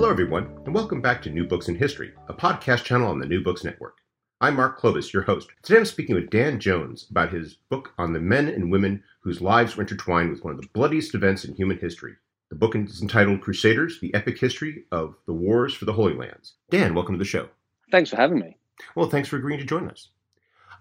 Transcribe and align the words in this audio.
Hello, 0.00 0.10
everyone, 0.10 0.58
and 0.64 0.74
welcome 0.74 1.02
back 1.02 1.20
to 1.20 1.28
New 1.28 1.46
Books 1.46 1.68
in 1.68 1.74
History, 1.74 2.14
a 2.26 2.32
podcast 2.32 2.84
channel 2.84 3.10
on 3.10 3.18
the 3.18 3.26
New 3.26 3.44
Books 3.44 3.64
Network. 3.64 3.98
I'm 4.40 4.56
Mark 4.56 4.80
Klobas, 4.80 5.12
your 5.12 5.24
host. 5.24 5.50
Today 5.62 5.76
I'm 5.76 5.84
speaking 5.84 6.14
with 6.14 6.30
Dan 6.30 6.58
Jones 6.58 7.06
about 7.10 7.34
his 7.34 7.58
book 7.68 7.92
on 7.98 8.14
the 8.14 8.18
men 8.18 8.48
and 8.48 8.72
women 8.72 9.04
whose 9.20 9.42
lives 9.42 9.76
were 9.76 9.82
intertwined 9.82 10.30
with 10.30 10.42
one 10.42 10.54
of 10.54 10.60
the 10.62 10.68
bloodiest 10.72 11.14
events 11.14 11.44
in 11.44 11.54
human 11.54 11.76
history. 11.76 12.14
The 12.48 12.56
book 12.56 12.74
is 12.74 13.02
entitled 13.02 13.42
Crusaders 13.42 14.00
The 14.00 14.14
Epic 14.14 14.38
History 14.38 14.84
of 14.90 15.16
the 15.26 15.34
Wars 15.34 15.74
for 15.74 15.84
the 15.84 15.92
Holy 15.92 16.14
Lands. 16.14 16.54
Dan, 16.70 16.94
welcome 16.94 17.16
to 17.16 17.18
the 17.18 17.26
show. 17.26 17.50
Thanks 17.90 18.08
for 18.08 18.16
having 18.16 18.38
me. 18.38 18.56
Well, 18.94 19.10
thanks 19.10 19.28
for 19.28 19.36
agreeing 19.36 19.60
to 19.60 19.66
join 19.66 19.90
us. 19.90 20.08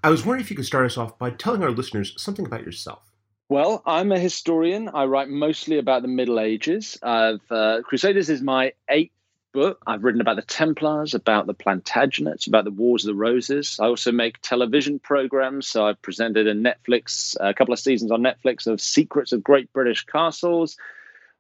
I 0.02 0.12
was 0.12 0.26
wondering 0.26 0.46
if 0.46 0.50
you 0.50 0.56
could 0.56 0.66
start 0.66 0.86
us 0.86 0.98
off 0.98 1.20
by 1.20 1.32
telling 1.32 1.62
our 1.62 1.72
listeners 1.72 2.14
something 2.16 2.46
about 2.46 2.64
yourself. 2.64 3.09
Well, 3.50 3.82
I'm 3.84 4.12
a 4.12 4.20
historian. 4.20 4.90
I 4.90 5.06
write 5.06 5.28
mostly 5.28 5.80
about 5.80 6.04
the 6.04 6.08
Middle 6.08 6.40
Ages. 6.40 7.00
Uh, 7.02 7.38
Crusaders 7.84 8.30
is 8.30 8.44
my 8.44 8.74
eighth 8.88 9.12
book. 9.54 9.82
I've 9.88 10.04
written 10.04 10.22
about 10.22 10.36
the 10.36 10.44
Templars, 10.44 11.16
about 11.16 11.48
the 11.48 11.56
Plantagenets, 11.56 12.46
about 12.46 12.66
the 12.66 12.70
Wars 12.70 13.04
of 13.04 13.08
the 13.08 13.16
Roses. 13.16 13.80
I 13.82 13.88
also 13.88 14.12
make 14.12 14.40
television 14.44 15.00
programs. 15.00 15.68
So 15.68 15.88
I've 15.88 16.00
presented 16.04 16.46
a 16.46 16.54
Netflix, 16.54 17.36
a 17.40 17.56
couple 17.56 17.74
of 17.74 17.80
seasons 17.80 18.12
on 18.12 18.22
Netflix 18.22 18.68
of 18.68 18.80
Secrets 18.80 19.32
of 19.32 19.44
Great 19.44 19.74
British 19.74 20.06
Castles. 20.06 20.78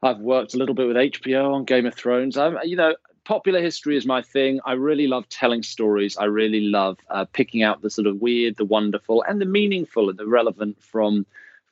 I've 0.01 0.17
worked 0.17 0.55
a 0.55 0.57
little 0.57 0.73
bit 0.73 0.87
with 0.87 0.97
HBO 0.97 1.53
on 1.53 1.65
Game 1.65 1.85
of 1.85 1.93
Thrones. 1.93 2.37
I'm, 2.39 2.57
you 2.63 2.75
know, 2.75 2.95
popular 3.23 3.61
history 3.61 3.97
is 3.97 4.07
my 4.07 4.23
thing. 4.23 4.61
I 4.65 4.71
really 4.73 5.05
love 5.05 5.29
telling 5.29 5.61
stories. 5.61 6.17
I 6.17 6.25
really 6.25 6.61
love 6.61 6.97
uh, 7.11 7.25
picking 7.25 7.61
out 7.61 7.83
the 7.83 7.91
sort 7.91 8.07
of 8.07 8.19
weird, 8.19 8.57
the 8.57 8.65
wonderful, 8.65 9.23
and 9.27 9.39
the 9.39 9.45
meaningful 9.45 10.09
and 10.09 10.17
the 10.17 10.25
relevant 10.25 10.81
from 10.81 11.27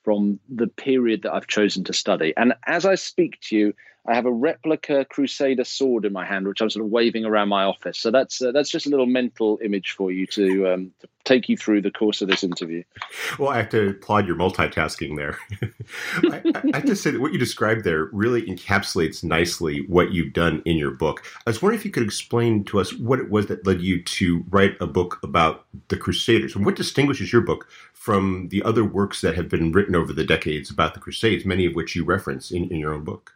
from 0.07 0.39
the 0.47 0.67
period 0.67 1.23
that 1.23 1.33
I've 1.33 1.47
chosen 1.47 1.83
to 1.83 1.91
study. 1.91 2.33
And 2.37 2.53
as 2.65 2.85
I 2.85 2.95
speak 2.95 3.41
to 3.41 3.57
you, 3.57 3.73
I 4.07 4.15
have 4.15 4.25
a 4.25 4.31
replica 4.31 5.05
Crusader 5.05 5.65
sword 5.65 6.05
in 6.05 6.13
my 6.13 6.25
hand, 6.25 6.47
which 6.47 6.61
I'm 6.61 6.69
sort 6.69 6.85
of 6.85 6.91
waving 6.91 7.25
around 7.25 7.49
my 7.49 7.63
office. 7.63 7.99
So 7.99 8.09
that's 8.09 8.41
uh, 8.41 8.51
that's 8.53 8.69
just 8.69 8.85
a 8.85 8.89
little 8.89 9.05
mental 9.05 9.59
image 9.63 9.91
for 9.91 10.11
you 10.11 10.25
to, 10.27 10.73
um, 10.73 10.91
to 11.01 11.07
take 11.25 11.49
you 11.49 11.57
through 11.57 11.81
the 11.81 11.91
course 11.91 12.21
of 12.21 12.29
this 12.29 12.41
interview. 12.41 12.83
Well, 13.37 13.49
I 13.49 13.57
have 13.57 13.69
to 13.69 13.89
applaud 13.89 14.25
your 14.25 14.37
multitasking 14.37 15.17
there. 15.17 15.37
I, 16.31 16.41
I, 16.73 16.77
have 16.77 16.85
to 16.85 16.95
say 16.95 17.11
that 17.11 17.19
what 17.19 17.33
you 17.33 17.39
described 17.39 17.83
there 17.83 18.05
really 18.13 18.43
encapsulates 18.43 19.25
nicely 19.25 19.83
what 19.87 20.11
you've 20.11 20.31
done 20.31 20.61
in 20.65 20.77
your 20.77 20.91
book. 20.91 21.23
I 21.45 21.49
was 21.49 21.61
wondering 21.61 21.79
if 21.79 21.85
you 21.85 21.91
could 21.91 22.03
explain 22.03 22.63
to 22.65 22.79
us 22.79 22.93
what 22.93 23.19
it 23.19 23.29
was 23.29 23.47
that 23.47 23.67
led 23.67 23.81
you 23.81 24.01
to 24.01 24.45
write 24.49 24.77
a 24.79 24.87
book 24.87 25.19
about 25.21 25.65
the 25.89 25.97
Crusaders, 25.97 26.55
and 26.55 26.65
what 26.65 26.77
distinguishes 26.77 27.33
your 27.33 27.41
book 27.41 27.67
from 27.93 28.47
the 28.49 28.63
other 28.63 28.85
works 28.85 29.19
that 29.19 29.35
have 29.35 29.49
been 29.49 29.73
written 29.73 29.95
over 29.95 30.13
the 30.13 30.23
decades 30.23 30.69
about 30.69 30.93
the 30.93 30.99
Crusades, 31.01 31.43
many 31.43 31.65
of 31.65 31.75
which 31.75 31.93
you 31.93 32.05
reference 32.05 32.51
in, 32.51 32.69
in 32.71 32.77
your 32.77 32.93
own 32.93 33.03
book. 33.03 33.33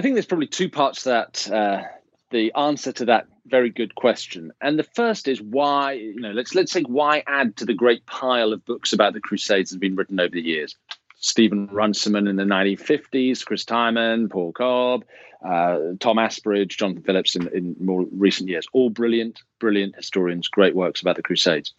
I 0.00 0.02
think 0.02 0.14
there's 0.14 0.24
probably 0.24 0.46
two 0.46 0.70
parts 0.70 1.02
to 1.02 1.10
that. 1.10 1.50
Uh, 1.52 1.82
the 2.30 2.54
answer 2.54 2.90
to 2.90 3.04
that 3.04 3.26
very 3.44 3.68
good 3.68 3.96
question, 3.96 4.50
and 4.62 4.78
the 4.78 4.82
first 4.82 5.28
is 5.28 5.42
why. 5.42 5.92
You 5.92 6.18
know, 6.18 6.30
let's 6.30 6.54
let's 6.54 6.72
say 6.72 6.80
why 6.84 7.22
add 7.26 7.54
to 7.58 7.66
the 7.66 7.74
great 7.74 8.06
pile 8.06 8.54
of 8.54 8.64
books 8.64 8.94
about 8.94 9.12
the 9.12 9.20
Crusades 9.20 9.68
that 9.68 9.74
have 9.74 9.80
been 9.82 9.96
written 9.96 10.18
over 10.18 10.30
the 10.30 10.40
years. 10.40 10.74
Stephen 11.18 11.66
Runciman 11.66 12.28
in 12.28 12.36
the 12.36 12.44
1950s, 12.44 13.44
Chris 13.44 13.66
Tyerman, 13.66 14.30
Paul 14.30 14.52
Cobb, 14.52 15.04
uh, 15.44 15.78
Tom 15.98 16.16
Asbridge, 16.16 16.78
Jonathan 16.78 17.02
Phillips 17.02 17.36
in, 17.36 17.48
in 17.48 17.76
more 17.78 18.06
recent 18.10 18.48
years. 18.48 18.66
All 18.72 18.88
brilliant, 18.88 19.42
brilliant 19.58 19.96
historians, 19.96 20.48
great 20.48 20.74
works 20.74 21.02
about 21.02 21.16
the 21.16 21.22
Crusades. 21.22 21.74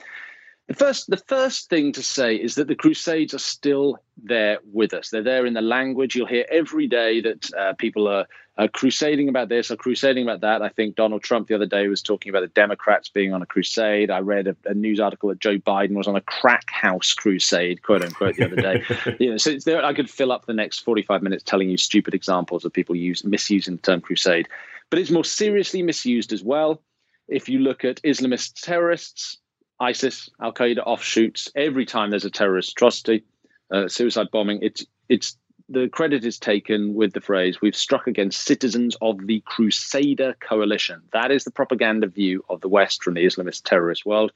The 0.71 0.77
first, 0.77 1.09
the 1.09 1.17
first 1.17 1.69
thing 1.69 1.91
to 1.91 2.01
say 2.01 2.37
is 2.37 2.55
that 2.55 2.69
the 2.69 2.75
Crusades 2.75 3.33
are 3.33 3.39
still 3.39 3.97
there 4.23 4.59
with 4.71 4.93
us. 4.93 5.09
They're 5.09 5.21
there 5.21 5.45
in 5.45 5.53
the 5.53 5.61
language. 5.61 6.15
You'll 6.15 6.27
hear 6.27 6.45
every 6.49 6.87
day 6.87 7.19
that 7.19 7.53
uh, 7.53 7.73
people 7.73 8.07
are, 8.07 8.25
are, 8.57 8.69
crusading 8.69 9.27
about 9.27 9.49
this 9.49 9.69
or 9.69 9.75
crusading 9.75 10.23
about 10.23 10.39
that. 10.39 10.61
I 10.61 10.69
think 10.69 10.95
Donald 10.95 11.23
Trump 11.23 11.49
the 11.49 11.55
other 11.55 11.65
day 11.65 11.89
was 11.89 12.01
talking 12.01 12.29
about 12.29 12.43
the 12.43 12.47
Democrats 12.47 13.09
being 13.09 13.33
on 13.33 13.41
a 13.41 13.45
crusade. 13.45 14.09
I 14.09 14.19
read 14.19 14.47
a, 14.47 14.55
a 14.63 14.73
news 14.73 15.01
article 15.01 15.27
that 15.27 15.41
Joe 15.41 15.57
Biden 15.57 15.95
was 15.95 16.07
on 16.07 16.15
a 16.15 16.21
crack 16.21 16.69
house 16.69 17.11
crusade, 17.11 17.83
quote 17.83 18.05
unquote, 18.05 18.38
the 18.38 18.45
other 18.45 18.55
day. 18.55 18.85
you 19.19 19.31
know, 19.31 19.38
so 19.38 19.57
there, 19.65 19.83
I 19.83 19.93
could 19.93 20.09
fill 20.09 20.31
up 20.31 20.45
the 20.45 20.53
next 20.53 20.79
45 20.85 21.21
minutes 21.21 21.43
telling 21.43 21.69
you 21.69 21.75
stupid 21.75 22.13
examples 22.13 22.63
of 22.63 22.71
people 22.71 22.95
use, 22.95 23.25
misusing 23.25 23.75
the 23.75 23.81
term 23.81 23.99
crusade. 23.99 24.47
But 24.89 24.99
it's 24.99 25.11
more 25.11 25.25
seriously 25.25 25.83
misused 25.83 26.31
as 26.31 26.41
well. 26.41 26.81
If 27.27 27.49
you 27.49 27.59
look 27.59 27.83
at 27.83 28.01
Islamist 28.03 28.61
terrorists, 28.61 29.41
ISIS, 29.81 30.30
Al 30.40 30.53
Qaeda 30.53 30.86
offshoots. 30.86 31.50
Every 31.56 31.86
time 31.86 32.12
there's 32.12 32.24
a 32.24 32.30
terrorist 32.30 32.74
atrocity, 32.74 33.24
uh, 33.72 33.88
suicide 33.88 34.30
bombing, 34.31 34.59
it's 34.62 34.86
it's 35.09 35.36
the 35.68 35.90
credit 35.90 36.24
is 36.24 36.38
taken 36.38 36.94
with 36.94 37.14
the 37.14 37.22
phrase 37.22 37.62
"We've 37.62 37.75
struck 37.75 38.06
against 38.06 38.46
citizens 38.46 38.96
of 39.02 39.25
the 39.25 39.42
Crusader 39.42 40.36
coalition." 40.40 41.02
That 41.14 41.31
is 41.31 41.44
the 41.44 41.52
propaganda 41.52 42.08
view 42.08 42.46
of 42.47 42.62
the 42.62 42.69
West 42.69 43.03
from 43.03 43.16
the 43.16 43.25
Islamist 43.25 43.64
terrorist 43.64 44.06
world. 44.06 44.31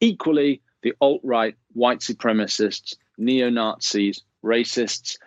Equally, 0.00 0.62
the 0.82 0.94
alt 1.00 1.20
right, 1.22 1.56
white 1.74 2.00
supremacists, 2.00 2.96
neo 3.18 3.50
Nazis, 3.50 4.22
racists, 4.42 5.18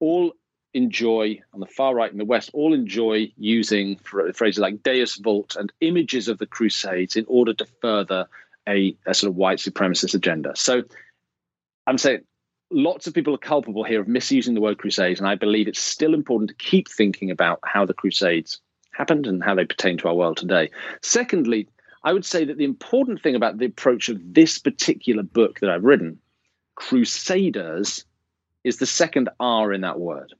all 0.00 0.32
enjoy 0.74 1.40
on 1.52 1.60
the 1.60 1.66
far 1.66 1.94
right 1.94 2.10
in 2.10 2.18
the 2.18 2.24
West 2.24 2.50
all 2.54 2.72
enjoy 2.72 3.30
using 3.36 3.96
phrases 3.98 4.58
like 4.58 4.82
Deus 4.82 5.16
Vult 5.16 5.54
and 5.54 5.72
images 5.80 6.28
of 6.28 6.38
the 6.38 6.46
Crusades 6.46 7.14
in 7.14 7.26
order 7.28 7.52
to 7.52 7.66
further 7.82 8.26
a, 8.68 8.96
a 9.06 9.14
sort 9.14 9.30
of 9.30 9.36
white 9.36 9.58
supremacist 9.58 10.14
agenda. 10.14 10.52
So 10.54 10.82
I'm 11.86 11.98
saying 11.98 12.20
lots 12.70 13.06
of 13.06 13.14
people 13.14 13.34
are 13.34 13.38
culpable 13.38 13.84
here 13.84 14.00
of 14.00 14.08
misusing 14.08 14.54
the 14.54 14.60
word 14.60 14.78
crusades, 14.78 15.20
and 15.20 15.28
I 15.28 15.34
believe 15.34 15.68
it's 15.68 15.80
still 15.80 16.14
important 16.14 16.50
to 16.50 16.56
keep 16.56 16.88
thinking 16.88 17.30
about 17.30 17.60
how 17.64 17.84
the 17.84 17.94
crusades 17.94 18.60
happened 18.92 19.26
and 19.26 19.42
how 19.42 19.54
they 19.54 19.64
pertain 19.64 19.98
to 19.98 20.08
our 20.08 20.14
world 20.14 20.36
today. 20.36 20.70
Secondly, 21.02 21.68
I 22.04 22.12
would 22.12 22.24
say 22.24 22.44
that 22.44 22.58
the 22.58 22.64
important 22.64 23.22
thing 23.22 23.34
about 23.34 23.58
the 23.58 23.66
approach 23.66 24.08
of 24.08 24.18
this 24.34 24.58
particular 24.58 25.22
book 25.22 25.60
that 25.60 25.70
I've 25.70 25.84
written, 25.84 26.18
Crusaders, 26.74 28.04
is 28.64 28.78
the 28.78 28.86
second 28.86 29.28
R 29.38 29.72
in 29.72 29.82
that 29.82 30.00
word. 30.00 30.34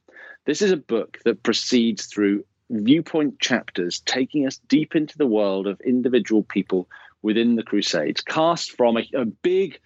This 0.44 0.62
is 0.62 0.72
a 0.72 0.76
book 0.76 1.18
that 1.24 1.42
proceeds 1.42 2.06
through 2.06 2.44
viewpoint 2.70 3.38
chapters, 3.38 4.00
taking 4.00 4.46
us 4.46 4.58
deep 4.68 4.96
into 4.96 5.16
the 5.18 5.26
world 5.26 5.66
of 5.66 5.80
individual 5.82 6.42
people 6.42 6.88
within 7.22 7.56
the 7.56 7.62
Crusades, 7.62 8.20
cast 8.20 8.72
from 8.72 8.96
a, 8.96 9.08
a 9.14 9.24
big, 9.24 9.78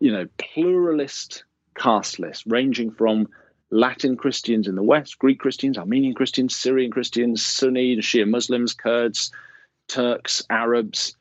you 0.00 0.12
know, 0.12 0.26
pluralist 0.38 1.44
cast 1.76 2.18
list, 2.18 2.44
ranging 2.46 2.90
from 2.90 3.28
Latin 3.70 4.16
Christians 4.16 4.68
in 4.68 4.74
the 4.74 4.82
West, 4.82 5.18
Greek 5.18 5.38
Christians, 5.38 5.78
Armenian 5.78 6.14
Christians, 6.14 6.56
Syrian 6.56 6.90
Christians, 6.90 7.44
Sunni, 7.44 7.96
Shia 7.96 8.28
Muslims, 8.28 8.74
Kurds, 8.74 9.32
Turks, 9.88 10.44
Arabs, 10.50 11.16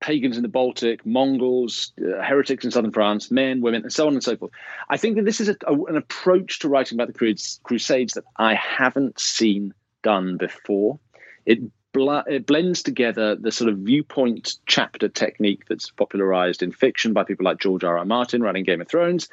pagans 0.00 0.36
in 0.36 0.42
the 0.42 0.48
Baltic, 0.48 1.04
Mongols, 1.04 1.92
uh, 2.00 2.22
heretics 2.22 2.64
in 2.64 2.70
southern 2.70 2.92
France, 2.92 3.30
men, 3.30 3.60
women, 3.60 3.82
and 3.82 3.92
so 3.92 4.06
on 4.06 4.14
and 4.14 4.22
so 4.22 4.36
forth. 4.36 4.52
I 4.88 4.96
think 4.96 5.16
that 5.16 5.24
this 5.24 5.40
is 5.40 5.48
a, 5.48 5.56
a, 5.66 5.74
an 5.84 5.96
approach 5.96 6.60
to 6.60 6.68
writing 6.68 6.96
about 6.96 7.12
the 7.12 7.58
Crusades 7.64 8.14
that 8.14 8.24
I 8.36 8.54
haven't 8.54 9.18
seen 9.18 9.74
done 10.02 10.36
before. 10.36 10.98
It 11.44 11.60
bl- 11.96 12.30
it 12.30 12.46
blends 12.46 12.82
together 12.82 13.34
the 13.34 13.50
sort 13.50 13.70
of 13.70 13.78
viewpoint 13.78 14.58
chapter 14.66 15.08
technique 15.08 15.64
that's 15.68 15.90
popularized 15.90 16.62
in 16.62 16.70
fiction 16.70 17.12
by 17.12 17.24
people 17.24 17.44
like 17.44 17.58
George 17.58 17.84
R. 17.84 17.98
R. 17.98 18.04
Martin 18.04 18.42
writing 18.42 18.64
Game 18.64 18.80
of 18.80 18.88
Thrones, 18.88 19.28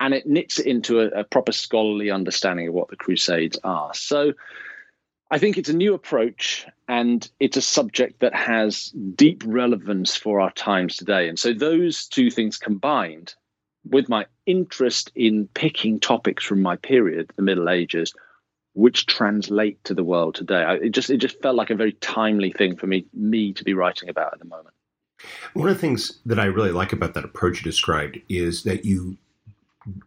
and 0.00 0.14
it 0.14 0.26
knits 0.26 0.58
it 0.58 0.66
into 0.66 1.00
a, 1.00 1.20
a 1.20 1.24
proper 1.24 1.52
scholarly 1.52 2.10
understanding 2.10 2.68
of 2.68 2.74
what 2.74 2.88
the 2.88 2.96
Crusades 2.96 3.58
are. 3.62 3.92
So 3.94 4.32
I 5.30 5.38
think 5.38 5.58
it's 5.58 5.68
a 5.68 5.76
new 5.76 5.94
approach 5.94 6.66
and 6.88 7.28
it's 7.38 7.56
a 7.56 7.62
subject 7.62 8.20
that 8.20 8.34
has 8.34 8.90
deep 8.90 9.42
relevance 9.46 10.16
for 10.16 10.40
our 10.40 10.52
times 10.52 10.96
today. 10.96 11.28
And 11.28 11.38
so 11.38 11.52
those 11.52 12.06
two 12.06 12.30
things 12.30 12.58
combined 12.58 13.34
with 13.84 14.08
my 14.08 14.26
interest 14.46 15.12
in 15.14 15.48
picking 15.52 16.00
topics 16.00 16.44
from 16.44 16.62
my 16.62 16.76
period, 16.76 17.30
the 17.36 17.42
Middle 17.42 17.68
Ages, 17.68 18.14
which 18.76 19.06
translate 19.06 19.82
to 19.84 19.94
the 19.94 20.04
world 20.04 20.34
today. 20.34 20.62
I, 20.62 20.74
it 20.74 20.90
just 20.90 21.08
it 21.08 21.16
just 21.16 21.40
felt 21.40 21.56
like 21.56 21.70
a 21.70 21.74
very 21.74 21.92
timely 21.92 22.52
thing 22.52 22.76
for 22.76 22.86
me 22.86 23.06
me 23.14 23.52
to 23.54 23.64
be 23.64 23.74
writing 23.74 24.08
about 24.08 24.34
at 24.34 24.38
the 24.38 24.44
moment. 24.44 24.74
One 25.54 25.68
of 25.68 25.74
the 25.74 25.80
things 25.80 26.20
that 26.26 26.38
I 26.38 26.44
really 26.44 26.72
like 26.72 26.92
about 26.92 27.14
that 27.14 27.24
approach 27.24 27.58
you 27.58 27.64
described 27.64 28.18
is 28.28 28.64
that 28.64 28.84
you 28.84 29.16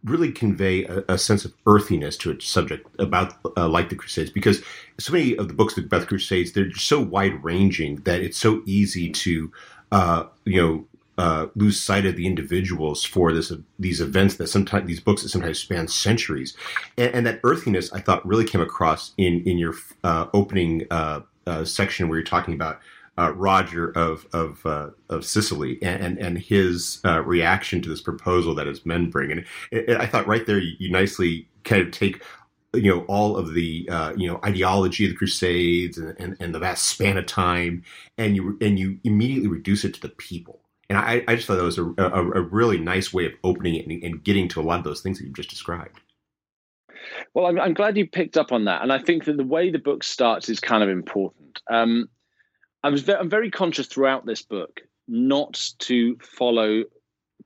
really 0.04 0.30
convey 0.30 0.84
a, 0.84 1.02
a, 1.08 1.18
sense 1.18 1.44
of 1.44 1.54
earthiness 1.66 2.16
to 2.18 2.30
a 2.30 2.40
subject 2.40 2.86
about 3.00 3.34
uh, 3.56 3.66
like 3.66 3.88
the 3.88 3.96
Crusades, 3.96 4.30
because 4.30 4.62
so 4.98 5.12
many 5.12 5.36
of 5.36 5.48
the 5.48 5.54
books 5.54 5.76
about 5.76 6.02
the 6.02 6.06
Crusades 6.06 6.52
they're 6.52 6.72
so 6.72 7.00
wide 7.00 7.42
ranging 7.42 7.96
that 8.02 8.20
it's 8.20 8.38
so 8.38 8.62
easy 8.66 9.10
to 9.10 9.50
uh, 9.90 10.24
you 10.44 10.62
know 10.62 10.86
uh, 11.20 11.48
lose 11.54 11.78
sight 11.78 12.06
of 12.06 12.16
the 12.16 12.26
individuals 12.26 13.04
for 13.04 13.30
this 13.30 13.52
these 13.78 14.00
events 14.00 14.36
that 14.36 14.46
sometimes 14.46 14.86
these 14.86 15.00
books 15.00 15.22
that 15.22 15.28
sometimes 15.28 15.58
span 15.58 15.86
centuries, 15.86 16.56
and, 16.96 17.14
and 17.14 17.26
that 17.26 17.40
earthiness 17.44 17.92
I 17.92 18.00
thought 18.00 18.26
really 18.26 18.46
came 18.46 18.62
across 18.62 19.12
in 19.18 19.42
in 19.44 19.58
your 19.58 19.74
uh, 20.02 20.28
opening 20.32 20.86
uh, 20.90 21.20
uh, 21.46 21.66
section 21.66 22.08
where 22.08 22.18
you're 22.18 22.24
talking 22.24 22.54
about 22.54 22.80
uh, 23.18 23.32
Roger 23.32 23.90
of 23.90 24.26
of 24.32 24.64
of 25.10 25.24
Sicily 25.26 25.78
and 25.82 26.02
and, 26.02 26.18
and 26.18 26.38
his 26.38 27.02
reaction 27.04 27.82
to 27.82 27.90
this 27.90 28.00
proposal 28.00 28.54
that 28.54 28.66
his 28.66 28.86
men 28.86 29.10
bring, 29.10 29.30
and 29.30 29.40
it, 29.70 29.90
it, 29.90 30.00
I 30.00 30.06
thought 30.06 30.26
right 30.26 30.46
there 30.46 30.58
you, 30.58 30.74
you, 30.78 30.90
nicely 30.90 31.46
kind 31.64 31.82
of 31.82 31.90
take 31.90 32.22
you 32.72 32.94
know 32.94 33.04
all 33.08 33.36
of 33.36 33.52
the 33.52 33.86
uh, 33.92 34.14
you 34.16 34.26
know 34.26 34.40
ideology 34.42 35.04
of 35.04 35.10
the 35.10 35.16
Crusades 35.18 35.98
and, 35.98 36.18
and, 36.18 36.34
and, 36.40 36.54
the 36.54 36.60
vast 36.60 36.84
span 36.84 37.18
of 37.18 37.26
time, 37.26 37.84
and 38.16 38.36
you 38.36 38.56
and 38.62 38.78
you 38.78 38.98
immediately 39.04 39.48
reduce 39.48 39.84
it 39.84 39.92
to 39.92 40.00
the 40.00 40.08
people. 40.08 40.60
And 40.90 40.98
I, 40.98 41.22
I 41.28 41.36
just 41.36 41.46
thought 41.46 41.54
that 41.54 41.62
was 41.62 41.78
a, 41.78 41.84
a, 41.84 42.30
a 42.32 42.42
really 42.42 42.76
nice 42.76 43.14
way 43.14 43.24
of 43.24 43.32
opening 43.44 43.76
it 43.76 43.86
and, 43.86 44.02
and 44.02 44.24
getting 44.24 44.48
to 44.48 44.60
a 44.60 44.62
lot 44.62 44.80
of 44.80 44.84
those 44.84 45.00
things 45.00 45.18
that 45.18 45.24
you 45.24 45.32
just 45.32 45.48
described. 45.48 46.00
Well, 47.32 47.46
I'm, 47.46 47.60
I'm, 47.60 47.74
glad 47.74 47.96
you 47.96 48.08
picked 48.08 48.36
up 48.36 48.50
on 48.50 48.64
that, 48.64 48.82
and 48.82 48.92
I 48.92 48.98
think 48.98 49.24
that 49.24 49.36
the 49.36 49.44
way 49.44 49.70
the 49.70 49.78
book 49.78 50.02
starts 50.02 50.48
is 50.48 50.58
kind 50.58 50.82
of 50.82 50.88
important. 50.88 51.60
Um, 51.70 52.08
I 52.82 52.88
was 52.88 53.02
ve- 53.02 53.14
I'm 53.14 53.30
very 53.30 53.52
conscious 53.52 53.86
throughout 53.86 54.26
this 54.26 54.42
book 54.42 54.80
not 55.06 55.70
to 55.78 56.16
follow 56.22 56.82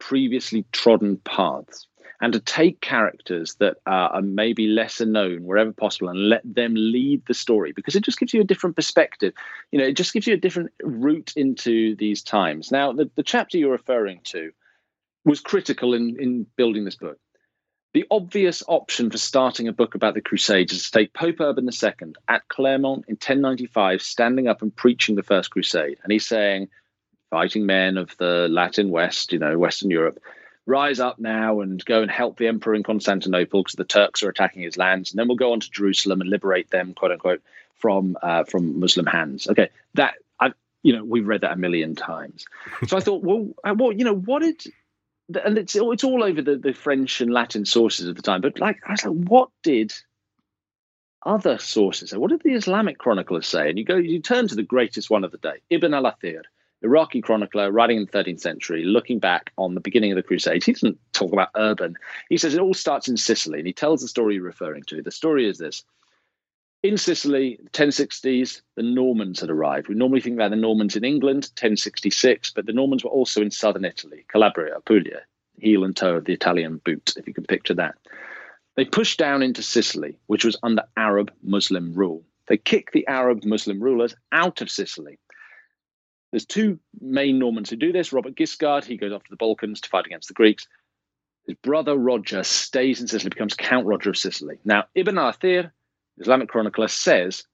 previously 0.01 0.65
trodden 0.73 1.19
paths 1.19 1.87
and 2.21 2.33
to 2.33 2.41
take 2.41 2.81
characters 2.81 3.57
that 3.57 3.77
are 3.87 4.23
maybe 4.23 4.67
lesser 4.67 5.07
known 5.07 5.45
wherever 5.45 5.73
possible 5.73 6.09
and 6.09 6.29
let 6.29 6.43
them 6.45 6.75
lead 6.75 7.25
the 7.27 7.35
story 7.35 7.73
because 7.73 7.97
it 7.97 8.05
just 8.05 8.19
gives 8.19 8.33
you 8.33 8.41
a 8.41 8.45
different 8.45 8.77
perspective. 8.77 9.33
You 9.73 9.79
know 9.79 9.87
it 9.87 9.97
just 9.97 10.13
gives 10.13 10.27
you 10.27 10.35
a 10.35 10.39
different 10.39 10.71
route 10.83 11.33
into 11.37 11.97
these 11.97 12.23
times. 12.23 12.71
Now 12.71 12.93
the, 12.93 13.11
the 13.15 13.23
chapter 13.23 13.59
you're 13.59 13.73
referring 13.73 14.21
to 14.25 14.53
was 15.25 15.41
critical 15.41 15.95
in 15.95 16.17
in 16.19 16.47
building 16.57 16.85
this 16.85 16.97
book. 16.97 17.19
The 17.95 18.05
obvious 18.11 18.61
option 18.67 19.09
for 19.09 19.19
starting 19.19 19.69
a 19.69 19.73
book 19.73 19.95
about 19.95 20.15
the 20.15 20.21
Crusades 20.21 20.73
is 20.73 20.91
to 20.91 20.99
take 20.99 21.15
Pope 21.15 21.37
Urban 21.39 21.69
II 21.69 22.13
at 22.27 22.49
Clermont 22.49 23.05
in 23.07 23.15
1095, 23.15 24.03
standing 24.03 24.49
up 24.49 24.63
and 24.63 24.75
preaching 24.75 25.15
the 25.15 25.23
First 25.23 25.53
Crusade. 25.53 25.99
And 26.03 26.11
he's 26.13 26.27
saying, 26.27 26.71
fighting 27.31 27.67
men 27.67 27.97
of 27.97 28.17
the 28.17 28.49
Latin 28.51 28.91
West, 28.91 29.33
you 29.33 29.39
know, 29.39 29.57
Western 29.59 29.93
Europe, 29.93 30.19
rise 30.67 31.01
up 31.01 31.19
now 31.19 31.61
and 31.61 31.85
go 31.85 32.03
and 32.03 32.11
help 32.11 32.39
the 32.39 32.47
emperor 32.47 32.75
in 32.75 32.83
Constantinople 32.83 33.63
because 33.63 33.75
the 33.75 33.85
Turks 33.85 34.23
are 34.23 34.29
attacking 34.29 34.63
his 34.63 34.77
lands. 34.77 35.11
And 35.11 35.19
then 35.19 35.29
we'll 35.29 35.37
go 35.37 35.53
on 35.53 35.61
to 35.61 35.71
Jerusalem 35.71 36.21
and 36.21 36.31
liberate 36.31 36.71
them, 36.71 36.95
quote 36.95 37.13
unquote, 37.13 37.43
from 37.77 38.17
uh, 38.23 38.45
from 38.45 38.81
Muslim 38.81 39.07
hands. 39.07 39.47
Okay, 39.49 39.69
that 39.95 40.15
I, 40.41 40.53
you 40.83 40.97
know, 40.97 41.05
we've 41.05 41.27
read 41.27 41.43
that 41.43 41.53
a 41.53 41.57
million 41.57 41.95
times. 41.95 42.47
So 42.87 42.97
I 42.97 43.01
thought, 43.01 43.23
well, 43.23 43.49
uh, 43.63 43.75
well, 43.77 43.93
you 43.93 44.05
know, 44.05 44.15
what 44.17 44.43
did 44.43 44.65
and 45.43 45.59
it's 45.59 45.75
it's 45.75 46.05
all 46.05 46.23
over 46.23 46.43
the, 46.43 46.57
the 46.57 46.73
French 46.73 47.21
and 47.21 47.33
Latin 47.33 47.65
sources 47.65 48.09
of 48.09 48.17
the 48.17 48.23
time. 48.23 48.41
But 48.41 48.59
like, 48.59 48.81
I 48.87 48.93
was 48.93 49.05
like, 49.05 49.29
what 49.29 49.51
did 49.63 49.93
other 51.25 51.59
sources 51.59 52.11
say? 52.11 52.17
What 52.17 52.31
did 52.31 52.43
the 52.43 52.55
Islamic 52.55 52.99
chroniclers 52.99 53.47
say? 53.47 53.69
And 53.69 53.79
you 53.79 53.85
go, 53.85 53.97
you 53.97 54.21
turn 54.21 54.49
to 54.49 54.55
the 54.55 54.63
greatest 54.63 55.11
one 55.11 55.25
of 55.25 55.31
the 55.31 55.39
day, 55.39 55.61
Ibn 55.71 55.95
al-Athir, 55.95 56.43
Iraqi 56.85 57.21
chronicler 57.21 57.73
writing 57.73 57.97
in 57.97 58.05
the 58.05 58.13
13th 58.13 58.41
century, 58.41 58.85
looking 58.85 59.19
back 59.19 59.53
on 59.57 59.75
the 59.75 59.81
beginning 59.81 60.13
of 60.13 60.17
the 60.17 60.23
Crusades. 60.23 60.67
He 60.67 60.73
doesn't 60.73 60.99
talk 61.13 61.33
about 61.33 61.49
urban. 61.57 61.97
He 62.29 62.37
says 62.37 62.55
it 62.55 62.61
all 62.61 62.75
starts 62.75 63.09
in 63.09 63.17
Sicily, 63.17 63.59
and 63.59 63.67
he 63.67 63.73
tells 63.73 64.03
the 64.03 64.09
story 64.09 64.35
you're 64.35 64.45
referring 64.45 64.85
to. 64.85 65.03
The 65.03 65.11
story 65.11 65.49
is 65.49 65.59
this: 65.59 65.83
in 66.83 66.99
Sicily, 66.99 67.59
1060s, 67.73 68.61
the 68.77 68.83
Normans 68.83 69.41
had 69.41 69.49
arrived. 69.49 69.89
We 69.89 69.95
normally 69.95 70.21
think 70.21 70.35
about 70.35 70.51
the 70.51 70.57
Normans 70.57 70.95
in 70.95 71.05
England, 71.05 71.45
1066, 71.59 72.51
but 72.51 72.67
the 72.67 72.75
Normans 72.75 73.03
were 73.03 73.11
also 73.11 73.41
in 73.41 73.51
southern 73.51 73.87
Italy, 73.87 74.27
Calabria, 74.29 74.77
Apulia, 74.77 75.23
heel 75.59 75.85
and 75.85 75.97
toe 75.97 76.17
of 76.17 76.27
the 76.27 76.35
Italian 76.35 76.83
boot, 76.85 77.15
if 77.17 77.27
you 77.27 77.33
can 77.33 77.45
picture 77.45 77.75
that. 77.75 77.95
They 78.77 78.85
pushed 78.85 79.19
down 79.19 79.43
into 79.43 79.63
Sicily, 79.63 80.19
which 80.27 80.45
was 80.45 80.59
under 80.63 80.83
Arab 80.97 81.33
Muslim 81.43 81.95
rule. 81.95 82.23
They 82.49 82.59
kicked 82.59 82.93
the 82.93 83.07
Arab 83.07 83.45
Muslim 83.45 83.81
rulers 83.83 84.15
out 84.33 84.61
of 84.61 84.69
Sicily. 84.69 85.19
There's 86.35 86.47
two 86.47 86.81
main 87.01 87.39
Normans 87.39 87.71
who 87.71 87.77
do 87.77 87.93
this. 87.93 88.13
Robert 88.13 88.35
Guiscard, 88.35 88.85
he 88.85 88.97
goes 88.97 89.13
off 89.13 89.23
to 89.23 89.31
the 89.31 89.37
Balkans 89.37 89.81
to 89.83 89.89
fight 89.89 90.05
against 90.05 90.27
the 90.27 90.35
Greeks. 90.35 90.67
His 91.47 91.55
brother 91.63 91.95
Roger 91.95 92.43
stays 92.43 93.01
in 93.01 93.07
Sicily, 93.07 93.31
becomes 93.31 93.55
Count 93.55 93.87
Roger 93.87 94.11
of 94.11 94.17
Sicily. 94.17 94.57
Now, 94.65 94.83
Ibn 94.97 95.17
al-Athir 95.17 95.71
Islamic 96.19 96.49
chronicler 96.49 96.89
says 96.89 97.45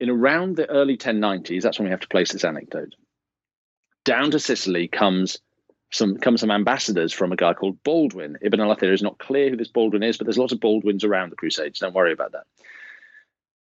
in 0.00 0.10
around 0.10 0.56
the 0.56 0.68
early 0.68 0.96
1090s, 0.96 1.62
that's 1.62 1.78
when 1.78 1.84
we 1.86 1.92
have 1.92 2.00
to 2.00 2.08
place 2.08 2.32
this 2.32 2.42
anecdote. 2.42 2.96
Down 4.04 4.32
to 4.32 4.40
Sicily 4.40 4.88
comes 4.88 5.38
some 5.92 6.16
come 6.16 6.36
some 6.36 6.50
ambassadors 6.50 7.12
from 7.12 7.30
a 7.30 7.36
guy 7.36 7.54
called 7.54 7.84
Baldwin. 7.84 8.36
Ibn 8.42 8.58
al-Athir 8.58 8.92
is 8.92 9.02
not 9.02 9.18
clear 9.18 9.48
who 9.48 9.56
this 9.56 9.68
Baldwin 9.68 10.02
is, 10.02 10.18
but 10.18 10.26
there's 10.26 10.38
lots 10.38 10.52
of 10.52 10.58
Baldwins 10.58 11.04
around 11.04 11.30
the 11.30 11.36
Crusades. 11.36 11.78
Don't 11.78 11.94
worry 11.94 12.12
about 12.12 12.32
that. 12.32 12.46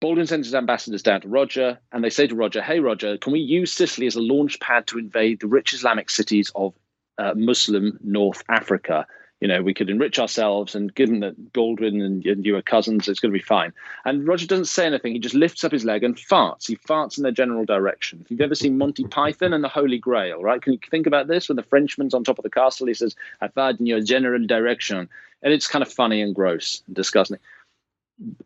Baldwin 0.00 0.26
sends 0.26 0.46
his 0.46 0.54
ambassadors 0.54 1.02
down 1.02 1.20
to 1.20 1.28
Roger, 1.28 1.78
and 1.92 2.02
they 2.02 2.10
say 2.10 2.26
to 2.26 2.34
Roger, 2.34 2.62
"Hey, 2.62 2.80
Roger, 2.80 3.18
can 3.18 3.32
we 3.32 3.40
use 3.40 3.72
Sicily 3.72 4.06
as 4.06 4.16
a 4.16 4.20
launch 4.20 4.58
pad 4.60 4.86
to 4.88 4.98
invade 4.98 5.40
the 5.40 5.46
rich 5.46 5.74
Islamic 5.74 6.08
cities 6.10 6.50
of 6.54 6.74
uh, 7.18 7.34
Muslim 7.36 7.98
North 8.02 8.42
Africa 8.48 9.06
you 9.40 9.48
know, 9.48 9.62
we 9.62 9.72
could 9.72 9.88
enrich 9.88 10.18
ourselves, 10.18 10.74
and 10.74 10.94
given 10.94 11.20
that 11.20 11.52
Baldwin 11.54 12.02
and, 12.02 12.24
and 12.26 12.44
you 12.44 12.56
are 12.56 12.62
cousins, 12.62 13.08
it's 13.08 13.20
going 13.20 13.32
to 13.32 13.38
be 13.38 13.42
fine. 13.42 13.72
And 14.04 14.26
Roger 14.28 14.46
doesn't 14.46 14.66
say 14.66 14.84
anything. 14.84 15.14
He 15.14 15.18
just 15.18 15.34
lifts 15.34 15.64
up 15.64 15.72
his 15.72 15.84
leg 15.84 16.04
and 16.04 16.14
farts. 16.14 16.66
He 16.66 16.76
farts 16.76 17.16
in 17.16 17.22
their 17.22 17.32
general 17.32 17.64
direction. 17.64 18.20
If 18.20 18.30
you've 18.30 18.42
ever 18.42 18.54
seen 18.54 18.76
Monty 18.76 19.04
Python 19.04 19.54
and 19.54 19.64
the 19.64 19.68
Holy 19.68 19.98
Grail, 19.98 20.42
right? 20.42 20.60
Can 20.60 20.74
you 20.74 20.78
think 20.90 21.06
about 21.06 21.26
this? 21.26 21.48
When 21.48 21.56
the 21.56 21.62
Frenchman's 21.62 22.12
on 22.12 22.22
top 22.22 22.38
of 22.38 22.42
the 22.42 22.50
castle, 22.50 22.86
he 22.86 22.94
says, 22.94 23.16
I 23.40 23.48
fart 23.48 23.80
in 23.80 23.86
your 23.86 24.02
general 24.02 24.46
direction. 24.46 25.08
And 25.42 25.54
it's 25.54 25.66
kind 25.66 25.82
of 25.82 25.90
funny 25.90 26.20
and 26.20 26.34
gross 26.34 26.82
and 26.86 26.94
disgusting. 26.94 27.38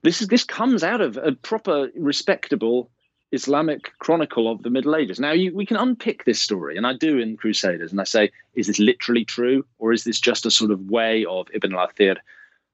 This 0.03 0.23
is 0.23 0.29
this 0.29 0.45
comes 0.45 0.83
out 0.83 1.01
of 1.01 1.17
a 1.17 1.33
proper, 1.33 1.91
respectable 1.97 2.91
Islamic 3.33 3.93
chronicle 3.99 4.51
of 4.51 4.63
the 4.63 4.71
Middle 4.71 4.95
Ages. 4.95 5.19
Now, 5.19 5.33
you, 5.33 5.55
we 5.55 5.67
can 5.67 5.77
unpick 5.77 6.25
this 6.25 6.41
story, 6.41 6.77
and 6.77 6.87
I 6.87 6.93
do 6.95 7.19
in 7.19 7.37
Crusaders, 7.37 7.91
and 7.91 8.01
I 8.01 8.05
say, 8.05 8.31
is 8.55 8.69
this 8.69 8.79
literally 8.79 9.25
true, 9.25 9.65
or 9.79 9.93
is 9.93 10.05
this 10.05 10.21
just 10.21 10.47
a 10.47 10.51
sort 10.51 10.71
of 10.71 10.89
way 10.89 11.25
of 11.25 11.49
Ibn 11.53 11.75
al-Athir 11.75 12.17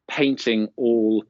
painting 0.08 0.69
all 0.76 1.25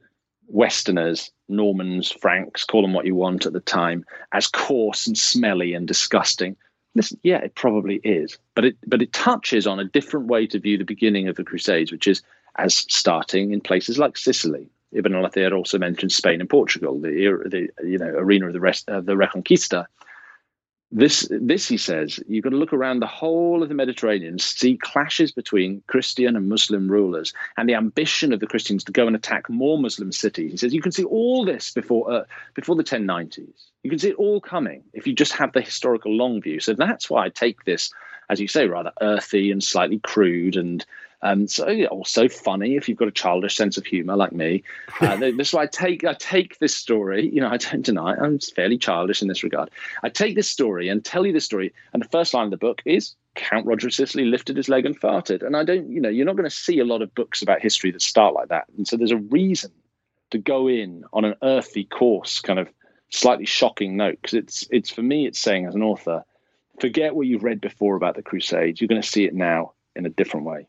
Westerners, 0.48 1.30
Normans, 1.48 2.10
Franks, 2.10 2.64
call 2.64 2.82
them 2.82 2.92
what 2.92 3.06
you 3.06 3.14
want 3.14 3.46
at 3.46 3.52
the 3.52 3.60
time, 3.60 4.04
as 4.32 4.48
coarse 4.48 5.06
and 5.06 5.16
smelly 5.16 5.74
and 5.74 5.86
disgusting? 5.86 6.56
Listen, 6.96 7.20
yeah, 7.22 7.38
it 7.38 7.54
probably 7.54 8.00
is, 8.02 8.36
but 8.56 8.64
it 8.64 8.76
but 8.84 9.00
it 9.00 9.12
touches 9.12 9.64
on 9.64 9.78
a 9.78 9.84
different 9.84 10.26
way 10.26 10.44
to 10.48 10.58
view 10.58 10.76
the 10.76 10.84
beginning 10.84 11.28
of 11.28 11.36
the 11.36 11.44
Crusades, 11.44 11.92
which 11.92 12.08
is 12.08 12.20
as 12.56 12.74
starting 12.74 13.52
in 13.52 13.60
places 13.60 13.96
like 13.96 14.16
Sicily, 14.16 14.68
Ibn 14.92 15.14
al-Athir 15.14 15.52
also 15.52 15.78
mentions 15.78 16.14
Spain 16.14 16.40
and 16.40 16.48
Portugal, 16.48 16.98
the, 17.00 17.08
the 17.46 17.68
you 17.86 17.98
know 17.98 18.06
arena 18.08 18.46
of 18.46 18.52
the 18.52 18.60
rest 18.60 18.88
of 18.88 19.06
the 19.06 19.14
Reconquista. 19.14 19.86
This, 20.92 21.28
this 21.30 21.68
he 21.68 21.76
says, 21.76 22.18
you've 22.26 22.42
got 22.42 22.50
to 22.50 22.56
look 22.56 22.72
around 22.72 22.98
the 22.98 23.06
whole 23.06 23.62
of 23.62 23.68
the 23.68 23.76
Mediterranean, 23.76 24.40
see 24.40 24.76
clashes 24.76 25.30
between 25.30 25.84
Christian 25.86 26.34
and 26.34 26.48
Muslim 26.48 26.90
rulers, 26.90 27.32
and 27.56 27.68
the 27.68 27.76
ambition 27.76 28.32
of 28.32 28.40
the 28.40 28.48
Christians 28.48 28.82
to 28.84 28.92
go 28.92 29.06
and 29.06 29.14
attack 29.14 29.48
more 29.48 29.78
Muslim 29.78 30.10
cities. 30.10 30.50
He 30.50 30.56
says 30.56 30.74
you 30.74 30.82
can 30.82 30.90
see 30.90 31.04
all 31.04 31.44
this 31.44 31.70
before 31.70 32.10
uh, 32.10 32.24
before 32.54 32.74
the 32.74 32.82
1090s. 32.82 33.70
You 33.84 33.90
can 33.90 34.00
see 34.00 34.10
it 34.10 34.16
all 34.16 34.40
coming 34.40 34.82
if 34.92 35.06
you 35.06 35.12
just 35.12 35.32
have 35.32 35.52
the 35.52 35.60
historical 35.60 36.12
long 36.12 36.42
view. 36.42 36.58
So 36.58 36.74
that's 36.74 37.08
why 37.08 37.24
I 37.24 37.28
take 37.28 37.64
this, 37.64 37.92
as 38.28 38.40
you 38.40 38.48
say, 38.48 38.66
rather 38.66 38.92
earthy 39.00 39.52
and 39.52 39.62
slightly 39.62 40.00
crude 40.00 40.56
and 40.56 40.84
um, 41.22 41.46
so 41.46 41.84
also 41.86 42.28
funny 42.28 42.76
if 42.76 42.88
you've 42.88 42.98
got 42.98 43.08
a 43.08 43.12
childish 43.12 43.56
sense 43.56 43.76
of 43.76 43.84
humor 43.84 44.16
like 44.16 44.32
me. 44.32 44.62
Uh, 45.00 45.16
this 45.36 45.52
why 45.52 45.62
I 45.62 45.66
take 45.66 46.04
I 46.04 46.14
take 46.14 46.58
this 46.58 46.74
story. 46.74 47.28
You 47.32 47.40
know, 47.40 47.48
I 47.48 47.56
don't 47.56 47.84
deny 47.84 48.12
it, 48.12 48.18
I'm 48.20 48.38
fairly 48.38 48.78
childish 48.78 49.22
in 49.22 49.28
this 49.28 49.42
regard. 49.42 49.70
I 50.02 50.08
take 50.08 50.34
this 50.34 50.48
story 50.48 50.88
and 50.88 51.04
tell 51.04 51.26
you 51.26 51.32
the 51.32 51.40
story, 51.40 51.72
and 51.92 52.02
the 52.02 52.08
first 52.08 52.32
line 52.34 52.44
of 52.44 52.50
the 52.50 52.56
book 52.56 52.82
is 52.84 53.14
Count 53.34 53.66
Roger 53.66 53.88
of 53.88 53.94
Sicily 53.94 54.24
lifted 54.24 54.56
his 54.56 54.68
leg 54.68 54.86
and 54.86 54.98
farted. 54.98 55.44
And 55.44 55.56
I 55.56 55.64
don't, 55.64 55.90
you 55.90 56.00
know, 56.00 56.08
you're 56.08 56.26
not 56.26 56.36
going 56.36 56.48
to 56.48 56.54
see 56.54 56.78
a 56.78 56.84
lot 56.84 57.02
of 57.02 57.14
books 57.14 57.42
about 57.42 57.60
history 57.60 57.90
that 57.90 58.02
start 58.02 58.34
like 58.34 58.48
that. 58.48 58.64
And 58.76 58.86
so 58.88 58.96
there's 58.96 59.10
a 59.10 59.16
reason 59.16 59.72
to 60.30 60.38
go 60.38 60.68
in 60.68 61.04
on 61.12 61.24
an 61.24 61.34
earthy, 61.42 61.84
coarse, 61.84 62.40
kind 62.40 62.58
of 62.58 62.68
slightly 63.10 63.46
shocking 63.46 63.96
note 63.96 64.18
because 64.22 64.34
it's 64.34 64.66
it's 64.70 64.90
for 64.90 65.02
me 65.02 65.26
it's 65.26 65.38
saying 65.38 65.66
as 65.66 65.74
an 65.74 65.82
author, 65.82 66.24
forget 66.80 67.14
what 67.14 67.26
you've 67.26 67.44
read 67.44 67.60
before 67.60 67.96
about 67.96 68.16
the 68.16 68.22
Crusades. 68.22 68.80
You're 68.80 68.88
going 68.88 69.02
to 69.02 69.08
see 69.08 69.24
it 69.24 69.34
now 69.34 69.72
in 69.94 70.06
a 70.06 70.10
different 70.10 70.46
way. 70.46 70.66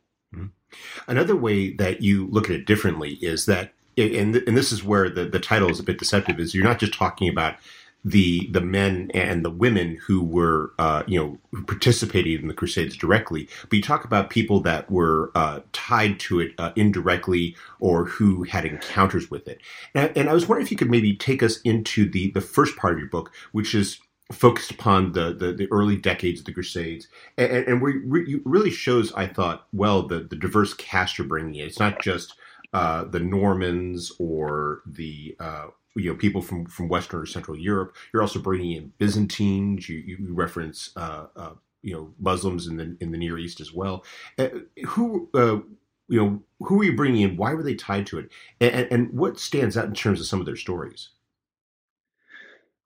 Another 1.07 1.35
way 1.35 1.71
that 1.73 2.01
you 2.01 2.27
look 2.27 2.45
at 2.45 2.55
it 2.55 2.65
differently 2.65 3.13
is 3.21 3.45
that, 3.45 3.73
and, 3.97 4.35
and 4.35 4.57
this 4.57 4.71
is 4.71 4.83
where 4.83 5.09
the, 5.09 5.25
the 5.25 5.39
title 5.39 5.69
is 5.69 5.79
a 5.79 5.83
bit 5.83 5.99
deceptive, 5.99 6.39
is 6.39 6.55
you're 6.55 6.63
not 6.63 6.79
just 6.79 6.93
talking 6.93 7.29
about 7.29 7.55
the 8.03 8.47
the 8.47 8.61
men 8.61 9.11
and 9.13 9.45
the 9.45 9.49
women 9.49 9.97
who 10.07 10.23
were 10.23 10.71
uh, 10.79 11.03
you 11.05 11.19
know 11.19 11.37
who 11.51 11.63
participated 11.63 12.41
in 12.41 12.47
the 12.47 12.53
Crusades 12.53 12.97
directly, 12.97 13.47
but 13.69 13.73
you 13.73 13.81
talk 13.81 14.03
about 14.03 14.29
people 14.29 14.59
that 14.61 14.89
were 14.89 15.31
uh, 15.35 15.59
tied 15.71 16.19
to 16.21 16.39
it 16.39 16.53
uh, 16.57 16.71
indirectly 16.75 17.55
or 17.79 18.05
who 18.05 18.43
had 18.43 18.65
encounters 18.65 19.29
with 19.29 19.47
it. 19.47 19.61
And, 19.93 20.11
and, 20.15 20.29
I 20.29 20.33
was 20.33 20.47
wondering 20.47 20.65
if 20.65 20.71
you 20.71 20.77
could 20.77 20.89
maybe 20.89 21.15
take 21.15 21.43
us 21.43 21.61
into 21.61 22.09
the 22.09 22.31
the 22.31 22.41
first 22.41 22.75
part 22.75 22.93
of 22.93 22.99
your 22.99 23.09
book, 23.09 23.31
which 23.51 23.75
is 23.75 23.99
focused 24.31 24.71
upon 24.71 25.13
the 25.13 25.33
the, 25.33 25.51
the 25.53 25.67
early 25.71 25.97
decades 25.97 26.39
of 26.39 26.45
the 26.45 26.53
Crusades, 26.53 27.07
and, 27.37 27.51
and 27.51 27.81
it 27.83 28.41
really 28.45 28.71
shows, 28.71 29.13
I 29.13 29.27
thought, 29.27 29.67
well, 29.73 30.03
the 30.03 30.19
the 30.19 30.35
diverse 30.35 30.73
cast 30.73 31.17
you're 31.17 31.27
bringing 31.27 31.55
in. 31.55 31.65
It's 31.67 31.79
not 31.79 32.01
just 32.01 32.35
uh, 32.73 33.05
the 33.05 33.19
Normans 33.19 34.11
or 34.19 34.81
the 34.85 35.35
uh, 35.39 35.67
you 35.95 36.09
know 36.11 36.15
people 36.15 36.41
from 36.41 36.65
from 36.65 36.87
Western 36.87 37.21
or 37.21 37.25
Central 37.25 37.57
Europe. 37.57 37.95
You're 38.13 38.21
also 38.21 38.39
bringing 38.39 38.71
in 38.71 38.93
Byzantines. 38.97 39.89
You, 39.89 39.97
you 39.97 40.33
reference 40.33 40.91
uh, 40.95 41.27
uh, 41.35 41.51
you 41.81 41.93
know 41.93 42.13
Muslims 42.19 42.67
in 42.67 42.77
the 42.77 42.95
in 42.99 43.11
the 43.11 43.17
Near 43.17 43.37
East 43.37 43.59
as 43.59 43.73
well. 43.73 44.05
Uh, 44.37 44.49
who 44.87 45.29
uh, 45.33 45.59
you 46.07 46.19
know 46.21 46.43
who 46.59 46.81
are 46.81 46.85
you 46.85 46.95
bringing 46.95 47.21
in? 47.21 47.37
Why 47.37 47.53
were 47.53 47.63
they 47.63 47.75
tied 47.75 48.05
to 48.07 48.19
it? 48.19 48.31
And, 48.59 48.87
and 48.91 49.13
what 49.13 49.39
stands 49.39 49.77
out 49.77 49.85
in 49.85 49.93
terms 49.93 50.19
of 50.19 50.27
some 50.27 50.39
of 50.39 50.45
their 50.45 50.55
stories? 50.55 51.09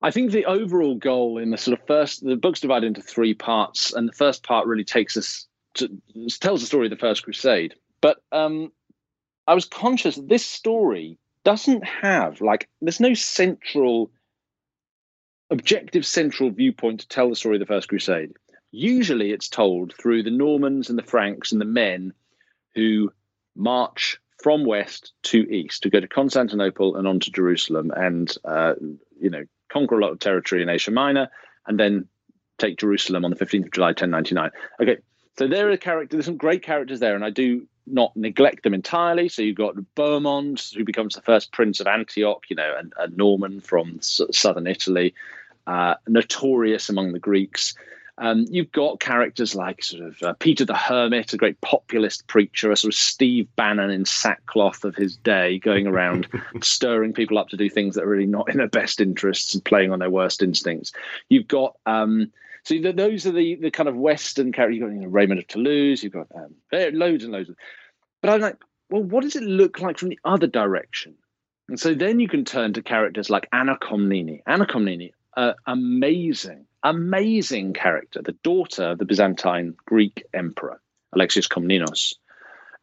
I 0.02 0.12
think 0.12 0.32
the 0.32 0.46
overall 0.46 0.96
goal 0.96 1.38
in 1.38 1.52
the 1.52 1.58
sort 1.58 1.80
of 1.80 1.88
first 1.88 2.24
the 2.24 2.36
book's 2.36 2.60
divided 2.60 2.88
into 2.88 3.02
three 3.02 3.34
parts, 3.34 3.94
and 3.94 4.08
the 4.08 4.14
first 4.14 4.44
part 4.44 4.68
really 4.68 4.84
takes 4.84 5.18
us 5.18 5.48
to 5.76 5.90
tells 6.40 6.62
the 6.62 6.68
story 6.68 6.88
of 6.88 6.92
the 6.92 6.98
First 6.98 7.24
Crusade. 7.24 7.76
But 8.02 8.18
um, 8.32 8.72
I 9.48 9.54
was 9.54 9.66
conscious 9.66 10.16
that 10.16 10.30
this 10.30 10.46
story 10.46 11.18
doesn't 11.46 11.86
have 11.86 12.42
like 12.42 12.68
there's 12.82 13.00
no 13.00 13.14
central 13.14 14.12
objective 15.52 16.06
central 16.06 16.50
viewpoint 16.50 17.02
to 17.02 17.08
tell 17.08 17.30
the 17.30 17.36
story 17.36 17.56
of 17.56 17.60
the 17.60 17.68
first 17.68 17.88
crusade 17.88 18.34
usually 18.72 19.32
it's 19.32 19.48
told 19.48 19.94
through 19.94 20.24
the 20.24 20.32
normans 20.32 20.90
and 20.90 20.98
the 20.98 21.04
franks 21.04 21.52
and 21.52 21.62
the 21.62 21.66
men 21.66 22.12
who 22.74 23.14
march 23.56 24.18
from 24.42 24.66
west 24.66 25.14
to 25.22 25.48
east 25.54 25.84
to 25.84 25.90
go 25.90 26.00
to 26.00 26.08
constantinople 26.08 26.96
and 26.96 27.08
on 27.08 27.20
to 27.20 27.32
jerusalem 27.32 27.92
and 27.96 28.36
uh, 28.44 28.74
you 29.22 29.30
know 29.30 29.46
conquer 29.70 29.98
a 29.98 30.02
lot 30.02 30.12
of 30.12 30.20
territory 30.20 30.62
in 30.62 30.70
asia 30.70 30.92
minor 30.92 31.30
and 31.68 31.80
then 31.80 32.08
take 32.58 32.78
jerusalem 32.78 33.26
on 33.26 33.32
the 33.32 33.38
15th 33.38 33.66
of 33.66 33.72
july 33.72 33.88
1099 33.88 34.52
okay 34.82 34.98
so 35.38 35.48
there 35.48 35.70
are 35.70 35.78
characters 35.78 36.18
there's 36.18 36.26
some 36.26 36.38
great 36.38 36.64
characters 36.64 37.00
there 37.00 37.16
and 37.16 37.26
i 37.26 37.30
do 37.30 37.68
not 37.88 38.16
neglect 38.16 38.64
them 38.64 38.74
entirely. 38.74 39.30
So 39.30 39.42
you've 39.42 39.56
got 39.56 39.76
Bohemond, 39.96 40.74
who 40.74 40.84
becomes 40.84 41.16
the 41.16 41.22
first 41.22 41.52
prince 41.52 41.80
of 41.80 41.88
Antioch, 41.88 42.44
you 42.50 42.56
know, 42.56 42.74
a, 42.98 43.04
a 43.04 43.08
Norman 43.10 43.62
from 43.62 44.00
southern 44.02 44.68
Italy, 44.68 45.14
uh, 45.68 45.96
notorious 46.08 46.90
among 46.90 47.14
the 47.14 47.20
Greeks. 47.20 47.76
Um, 48.18 48.46
you've 48.50 48.72
got 48.72 49.02
characters 49.02 49.56
like 49.56 49.84
sort 49.84 50.04
of 50.04 50.24
uh, 50.24 50.34
Peter 50.40 50.64
the 50.64 50.76
Hermit, 50.76 51.34
a 51.34 51.38
great 51.38 51.60
populist 51.62 52.28
preacher, 52.28 52.72
a 52.72 52.78
sort 52.78 52.94
of 52.94 52.98
Steve 52.98 53.48
Bannon 53.58 53.90
in 53.90 54.06
sackcloth 54.06 54.86
of 54.86 54.96
his 54.96 55.18
day, 55.18 55.60
going 55.60 55.86
around 55.86 56.28
stirring 56.62 57.14
people 57.14 57.38
up 57.38 57.50
to 57.50 57.58
do 57.58 57.70
things 57.70 57.96
that 57.96 58.06
are 58.06 58.10
really 58.10 58.26
not 58.26 58.50
in 58.50 58.58
their 58.58 58.70
best 58.70 59.02
interests 59.02 59.54
and 59.54 59.66
playing 59.66 59.92
on 59.92 60.00
their 60.00 60.10
worst 60.10 60.42
instincts. 60.42 60.94
You've 61.28 61.48
got 61.48 61.76
um, 61.86 62.32
so 62.64 62.74
the, 62.76 62.94
those 62.94 63.26
are 63.26 63.32
the 63.32 63.56
the 63.56 63.72
kind 63.72 63.90
of 63.90 63.96
Western 63.96 64.52
characters. 64.52 64.78
You've 64.80 64.90
got 64.90 64.96
you 64.96 65.02
know, 65.02 65.08
Raymond 65.08 65.40
of 65.40 65.48
Toulouse. 65.48 66.04
You've 66.04 66.14
got 66.14 66.28
um, 66.36 66.56
loads 66.72 67.24
and 67.24 67.34
loads 67.34 67.50
of. 67.50 67.56
But 68.22 68.32
I'm 68.32 68.42
like, 68.42 68.58
well, 68.90 69.04
what 69.04 69.24
does 69.24 69.36
it 69.36 69.44
look 69.44 69.82
like 69.82 69.98
from 69.98 70.10
the 70.10 70.20
other 70.24 70.48
direction? 70.48 71.16
And 71.68 71.80
so 71.80 71.94
then 71.94 72.20
you 72.20 72.28
can 72.28 72.46
turn 72.46 72.74
to 72.74 72.82
characters 72.82 73.30
like 73.30 73.48
Anna 73.52 73.78
Komnene. 73.78 74.42
Anna 74.46 74.66
Komnene, 74.66 75.12
uh, 75.36 75.54
amazing, 75.66 76.66
amazing 76.84 77.74
character, 77.74 78.22
the 78.22 78.38
daughter 78.44 78.92
of 78.92 78.98
the 78.98 79.06
Byzantine 79.06 79.76
Greek 79.86 80.24
emperor 80.34 80.80
Alexius 81.14 81.48
Komnenos. 81.48 82.16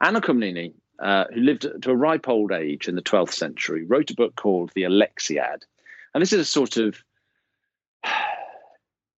Anna 0.01 0.21
Komnene, 0.21 0.73
uh, 0.99 1.25
who 1.33 1.41
lived 1.41 1.67
to 1.83 1.91
a 1.91 1.97
ripe 1.97 2.29
old 2.29 2.53
age 2.53 2.89
in 2.89 2.97
the 2.97 3.03
12th 3.03 3.33
century, 3.33 3.85
wrote 3.85 4.11
a 4.11 4.15
book 4.15 4.35
called 4.37 4.73
The 4.75 4.83
Alexiad. 4.83 5.63
And 6.15 6.21
this 6.21 6.33
is 6.33 6.41
a 6.41 6.45
sort 6.45 6.77
of 6.77 7.03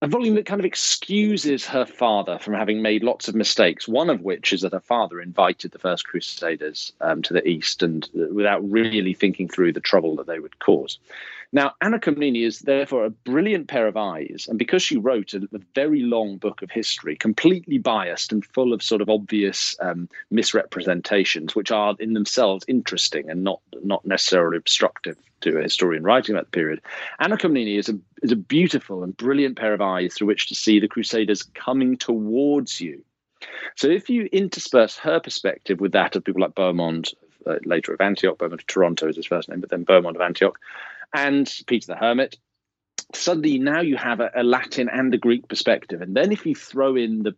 a 0.03 0.09
volume 0.09 0.35
that 0.35 0.47
kind 0.47 0.61
of 0.61 0.65
excuses 0.65 1.65
her 1.65 1.87
father 1.87 2.37
from 2.41 2.55
having 2.55 2.83
made 2.83 3.05
lots 3.05 3.29
of 3.29 3.37
mistakes. 3.37 3.87
One 3.87 4.11
of 4.11 4.23
which 4.23 4.53
is 4.53 4.63
that 4.63 4.73
her 4.73 4.81
father 4.81 5.21
invited 5.21 5.71
the 5.71 5.79
first 5.79 6.07
Crusaders 6.07 6.93
um, 7.01 7.23
to 7.23 7.33
the 7.33 7.47
east, 7.47 7.85
and 7.85 8.09
uh, 8.17 8.35
without 8.35 8.69
really 8.69 9.15
thinking 9.15 9.49
through 9.49 9.73
the 9.73 9.81
trouble 9.81 10.17
that 10.17 10.27
they 10.27 10.41
would 10.41 10.59
cause. 10.59 10.99
Now, 11.55 11.75
Anna 11.83 11.99
Komnene 11.99 12.47
is 12.47 12.61
therefore 12.61 13.05
a 13.05 13.11
brilliant 13.11 13.69
pair 13.69 13.87
of 13.87 13.97
eyes, 13.97 14.47
and 14.49 14.59
because 14.59 14.83
she 14.83 14.97
wrote 14.97 15.35
a, 15.35 15.47
a 15.53 15.59
very 15.75 16.01
long 16.01 16.39
book 16.39 16.63
of 16.63 16.71
history, 16.71 17.15
completely 17.15 17.77
biased 17.77 18.33
and 18.33 18.45
full 18.45 18.73
of 18.73 18.83
sort 18.83 19.03
of 19.03 19.11
obvious 19.11 19.77
um, 19.81 20.09
misrepresentations, 20.31 21.55
which 21.55 21.71
are 21.71 21.95
in 22.01 22.15
themselves 22.15 22.65
interesting 22.69 23.29
and 23.29 23.45
not 23.45 23.61
not 23.83 24.05
necessarily 24.07 24.57
obstructive 24.57 25.19
to 25.43 25.59
a 25.59 25.63
historian 25.63 26.05
writing 26.05 26.35
about 26.35 26.47
the 26.47 26.57
period. 26.57 26.81
Anna 27.21 27.37
Komnene 27.37 27.79
is 27.79 27.91
a 27.91 27.99
is 28.23 28.33
a 28.33 28.37
beautiful 28.37 29.03
and 29.03 29.15
brilliant 29.15 29.59
pair 29.59 29.75
of 29.75 29.83
eyes 29.83 30.15
through 30.15 30.29
which 30.29 30.49
to 30.49 30.55
see 30.55 30.81
the 30.81 30.89
Crusaders 30.89 31.43
coming 31.43 31.99
towards 31.99 32.81
you. 32.81 33.05
So 33.77 33.89
if 33.89 34.09
you 34.09 34.29
intersperse 34.33 34.97
her 34.99 35.21
perspective 35.21 35.81
with 35.81 35.93
that 35.93 36.17
of 36.17 36.25
people 36.25 36.41
like 36.41 36.55
Bohemond, 36.55 37.13
uh, 37.47 37.57
later 37.65 37.93
of 37.93 38.01
Antioch, 38.01 38.39
Bohemond 38.39 38.61
of 38.61 38.67
Taranto 38.67 39.09
is 39.09 39.17
his 39.17 39.27
first 39.27 39.49
name, 39.49 39.61
but 39.61 39.69
then 39.69 39.85
Bohemond 39.85 40.15
of 40.15 40.21
Antioch, 40.21 40.59
and 41.13 41.53
Peter 41.67 41.87
the 41.87 41.97
Hermit, 41.97 42.37
suddenly 43.15 43.59
now 43.59 43.81
you 43.81 43.97
have 43.97 44.21
a, 44.21 44.31
a, 44.35 44.43
Latin 44.43 44.89
and 44.89 45.13
a 45.15 45.19
Greek 45.19 45.49
perspective. 45.49 46.01
And 46.01 46.17
then 46.17 46.33
if 46.33 46.47
you 46.47 46.55
throw 46.55 46.97
in 46.97 47.23
the 47.23 47.35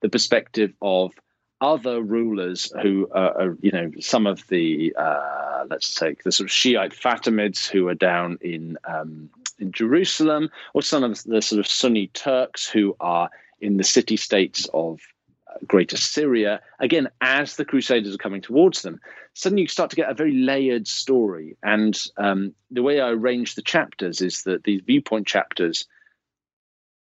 the 0.00 0.08
perspective 0.08 0.72
of 0.80 1.12
other 1.60 2.00
rulers 2.00 2.72
who 2.80 3.06
are, 3.12 3.54
you 3.60 3.70
know, 3.70 3.90
some 4.00 4.26
of 4.26 4.46
the 4.48 4.94
uh, 4.96 5.64
let's 5.68 5.94
take 5.94 6.22
the 6.22 6.32
sort 6.32 6.46
of 6.46 6.52
Shiite 6.52 6.94
Fatimids 6.94 7.68
who 7.68 7.88
are 7.88 7.94
down 7.94 8.38
in 8.40 8.78
um, 8.88 9.28
in 9.58 9.72
Jerusalem, 9.72 10.50
or 10.72 10.82
some 10.82 11.04
of 11.04 11.22
the 11.24 11.42
sort 11.42 11.60
of 11.60 11.66
Sunni 11.66 12.06
Turks 12.08 12.68
who 12.68 12.96
are 13.00 13.28
in 13.60 13.76
the 13.76 13.84
city 13.84 14.16
states 14.16 14.66
of 14.72 15.00
Greater 15.66 15.96
Syria, 15.96 16.60
again, 16.78 17.08
as 17.20 17.56
the 17.56 17.64
Crusaders 17.64 18.14
are 18.14 18.18
coming 18.18 18.40
towards 18.40 18.82
them, 18.82 19.00
suddenly 19.34 19.62
you 19.62 19.68
start 19.68 19.90
to 19.90 19.96
get 19.96 20.10
a 20.10 20.14
very 20.14 20.34
layered 20.34 20.86
story. 20.86 21.56
And 21.62 22.00
um, 22.16 22.54
the 22.70 22.82
way 22.82 23.00
I 23.00 23.10
arrange 23.10 23.54
the 23.54 23.62
chapters 23.62 24.20
is 24.20 24.42
that 24.44 24.64
these 24.64 24.82
viewpoint 24.82 25.26
chapters 25.26 25.86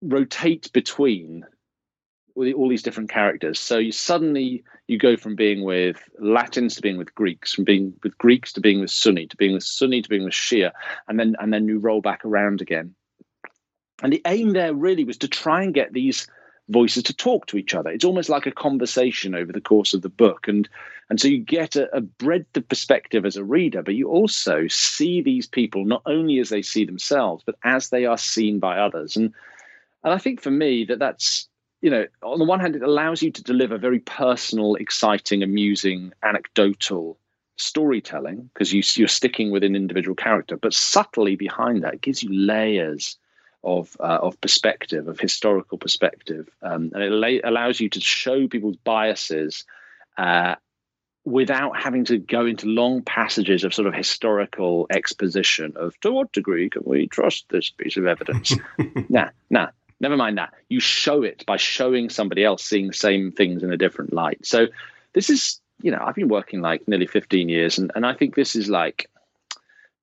rotate 0.02 0.72
between 0.72 1.44
all 2.34 2.68
these 2.68 2.82
different 2.82 3.10
characters. 3.10 3.60
So 3.60 3.78
you 3.78 3.92
suddenly 3.92 4.64
you 4.88 4.98
go 4.98 5.16
from 5.16 5.36
being 5.36 5.64
with 5.64 6.02
Latins 6.18 6.76
to 6.76 6.82
being 6.82 6.98
with 6.98 7.14
Greeks, 7.14 7.52
from 7.52 7.64
being 7.64 7.94
with 8.02 8.16
Greeks 8.18 8.54
to 8.54 8.60
being 8.60 8.80
with 8.80 8.90
Sunni, 8.90 9.26
to 9.26 9.36
being 9.36 9.52
with 9.52 9.64
Sunni 9.64 10.02
to 10.02 10.08
being 10.08 10.24
with 10.24 10.32
Shia, 10.32 10.72
and 11.08 11.18
then 11.18 11.36
and 11.38 11.52
then 11.52 11.68
you 11.68 11.78
roll 11.78 12.00
back 12.00 12.24
around 12.24 12.62
again. 12.62 12.94
And 14.02 14.12
the 14.12 14.22
aim 14.26 14.52
there 14.52 14.74
really 14.74 15.04
was 15.04 15.18
to 15.18 15.28
try 15.28 15.62
and 15.62 15.74
get 15.74 15.92
these 15.92 16.26
voices 16.72 17.02
to 17.04 17.14
talk 17.14 17.46
to 17.46 17.56
each 17.56 17.74
other. 17.74 17.90
It's 17.90 18.04
almost 18.04 18.28
like 18.28 18.46
a 18.46 18.52
conversation 18.52 19.34
over 19.34 19.52
the 19.52 19.60
course 19.60 19.94
of 19.94 20.02
the 20.02 20.08
book. 20.08 20.48
And 20.48 20.68
and 21.10 21.20
so 21.20 21.28
you 21.28 21.38
get 21.38 21.76
a, 21.76 21.94
a, 21.94 22.00
breadth 22.00 22.56
of 22.56 22.66
perspective 22.68 23.26
as 23.26 23.36
a 23.36 23.44
reader, 23.44 23.82
but 23.82 23.94
you 23.94 24.08
also 24.08 24.66
see 24.68 25.20
these 25.20 25.46
people 25.46 25.84
not 25.84 26.00
only 26.06 26.38
as 26.38 26.48
they 26.48 26.62
see 26.62 26.86
themselves, 26.86 27.42
but 27.44 27.56
as 27.64 27.90
they 27.90 28.06
are 28.06 28.16
seen 28.16 28.58
by 28.58 28.78
others. 28.78 29.16
And 29.16 29.34
and 30.04 30.14
I 30.14 30.18
think 30.18 30.40
for 30.40 30.50
me 30.50 30.84
that 30.86 30.98
that's 30.98 31.48
you 31.80 31.90
know 31.90 32.06
on 32.22 32.38
the 32.38 32.44
one 32.44 32.60
hand 32.60 32.76
it 32.76 32.82
allows 32.82 33.22
you 33.22 33.30
to 33.30 33.42
deliver 33.42 33.78
very 33.78 34.00
personal, 34.00 34.74
exciting, 34.76 35.42
amusing, 35.42 36.12
anecdotal 36.22 37.18
storytelling 37.56 38.50
because 38.52 38.72
you, 38.72 38.82
you're 38.94 39.08
sticking 39.08 39.50
with 39.50 39.62
an 39.62 39.76
individual 39.76 40.14
character, 40.14 40.56
but 40.56 40.72
subtly 40.72 41.36
behind 41.36 41.84
that 41.84 42.00
gives 42.00 42.22
you 42.22 42.32
layers 42.32 43.18
of 43.64 43.96
uh, 44.00 44.18
of 44.22 44.40
perspective, 44.40 45.08
of 45.08 45.18
historical 45.20 45.78
perspective, 45.78 46.48
um, 46.62 46.90
and 46.94 47.02
it 47.02 47.10
la- 47.10 47.48
allows 47.48 47.80
you 47.80 47.88
to 47.90 48.00
show 48.00 48.48
people's 48.48 48.76
biases 48.76 49.64
uh, 50.18 50.54
without 51.24 51.76
having 51.76 52.04
to 52.04 52.18
go 52.18 52.46
into 52.46 52.66
long 52.66 53.02
passages 53.02 53.64
of 53.64 53.72
sort 53.72 53.86
of 53.86 53.94
historical 53.94 54.86
exposition 54.90 55.72
of 55.76 55.98
to 56.00 56.12
what 56.12 56.32
degree 56.32 56.68
can 56.68 56.82
we 56.84 57.06
trust 57.06 57.46
this 57.48 57.70
piece 57.70 57.96
of 57.96 58.06
evidence? 58.06 58.54
nah, 59.08 59.28
nah. 59.50 59.68
Never 60.00 60.16
mind 60.16 60.36
that. 60.38 60.52
You 60.68 60.80
show 60.80 61.22
it 61.22 61.46
by 61.46 61.56
showing 61.56 62.10
somebody 62.10 62.42
else 62.44 62.64
seeing 62.64 62.88
the 62.88 62.92
same 62.92 63.30
things 63.30 63.62
in 63.62 63.72
a 63.72 63.76
different 63.76 64.12
light. 64.12 64.44
So 64.44 64.66
this 65.12 65.30
is, 65.30 65.60
you 65.80 65.92
know, 65.92 66.02
I've 66.04 66.16
been 66.16 66.26
working 66.26 66.60
like 66.60 66.88
nearly 66.88 67.06
15 67.06 67.48
years 67.48 67.78
and, 67.78 67.92
and 67.94 68.04
I 68.04 68.12
think 68.12 68.34
this 68.34 68.56
is 68.56 68.68
like 68.68 69.08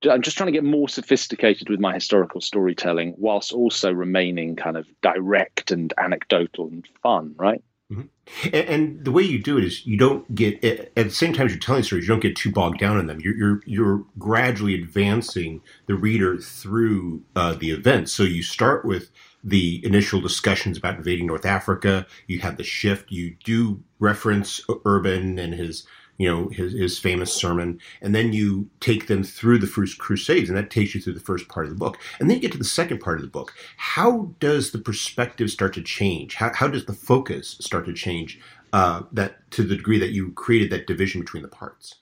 I'm 0.10 0.22
just 0.22 0.38
trying 0.38 0.48
to 0.48 0.54
get 0.54 0.64
more 0.64 0.88
sophisticated 0.88 1.70
with 1.70 1.80
my 1.80 1.94
historical 1.94 2.42
storytelling 2.42 3.16
whilst 3.18 3.52
also 3.52 3.92
remaining 3.92 4.56
kind 4.56 4.78
of 4.78 4.88
direct 5.02 5.72
and 5.72 5.94
anecdotal 5.98 6.68
and 6.68 6.88
fun, 7.02 7.36
right? 7.38 7.62
Mm-hmm. 7.92 8.56
And, 8.56 8.70
and, 8.70 9.06
the 9.06 9.12
way 9.12 9.24
you 9.24 9.42
do 9.42 9.58
it 9.58 9.64
is 9.64 9.84
you 9.86 9.98
don't 9.98 10.36
get 10.36 10.64
at 10.64 10.94
the 10.94 11.10
same 11.10 11.34
time 11.34 11.48
as 11.48 11.54
you're 11.54 11.60
telling 11.60 11.82
stories, 11.82 12.08
you 12.08 12.14
don't 12.14 12.22
get 12.22 12.36
too 12.36 12.52
bogged 12.52 12.78
down 12.78 13.00
in 13.00 13.08
them. 13.08 13.20
You're 13.20 13.36
you're, 13.36 13.62
you're 13.66 14.06
gradually 14.20 14.76
advancing 14.76 15.62
the 15.88 15.96
reader 15.96 16.38
through 16.38 17.24
uh, 17.36 17.54
the 17.54 17.72
events. 17.72 18.12
So 18.12 18.22
you 18.22 18.44
start 18.44 18.86
with 18.86 19.10
the 19.44 19.84
initial 19.84 20.22
discussions 20.22 20.78
about 20.78 20.98
invading 20.98 21.26
North 21.26 21.48
Africa. 21.48 22.06
You 22.28 22.40
have 22.42 22.58
the 22.58 22.64
shift. 22.64 23.12
You 23.12 23.36
do 23.44 23.82
reference 23.98 24.62
Urban 24.86 25.40
and 25.40 25.56
his 25.56 25.88
you 26.20 26.30
know 26.30 26.50
his, 26.50 26.74
his 26.74 27.00
famous 27.00 27.34
sermon 27.34 27.80
and 28.02 28.14
then 28.14 28.32
you 28.32 28.70
take 28.82 29.08
them 29.08 29.24
through 29.24 29.58
the 29.58 29.66
first 29.66 29.98
crusades 29.98 30.50
and 30.50 30.58
that 30.58 30.70
takes 30.70 30.94
you 30.94 31.02
through 31.02 31.14
the 31.14 31.20
first 31.20 31.48
part 31.48 31.66
of 31.66 31.72
the 31.72 31.78
book. 31.78 31.98
And 32.20 32.30
then 32.30 32.36
you 32.36 32.42
get 32.42 32.52
to 32.52 32.58
the 32.60 32.64
second 32.64 33.00
part 33.00 33.18
of 33.18 33.24
the 33.24 33.32
book. 33.32 33.56
How 33.78 34.34
does 34.40 34.72
the 34.72 34.78
perspective 34.78 35.50
start 35.50 35.74
to 35.74 35.82
change? 35.82 36.36
How, 36.36 36.54
how 36.54 36.68
does 36.68 36.86
the 36.86 36.94
focus 36.94 37.58
start 37.62 37.86
to 37.86 37.94
change 37.94 38.40
uh, 38.74 39.04
that 39.14 39.50
to 39.52 39.64
the 39.64 39.78
degree 39.78 39.98
that 39.98 40.12
you 40.12 40.32
created 40.34 40.70
that 40.72 40.86
division 40.86 41.22
between 41.22 41.42
the 41.42 41.50
parts 41.50 41.96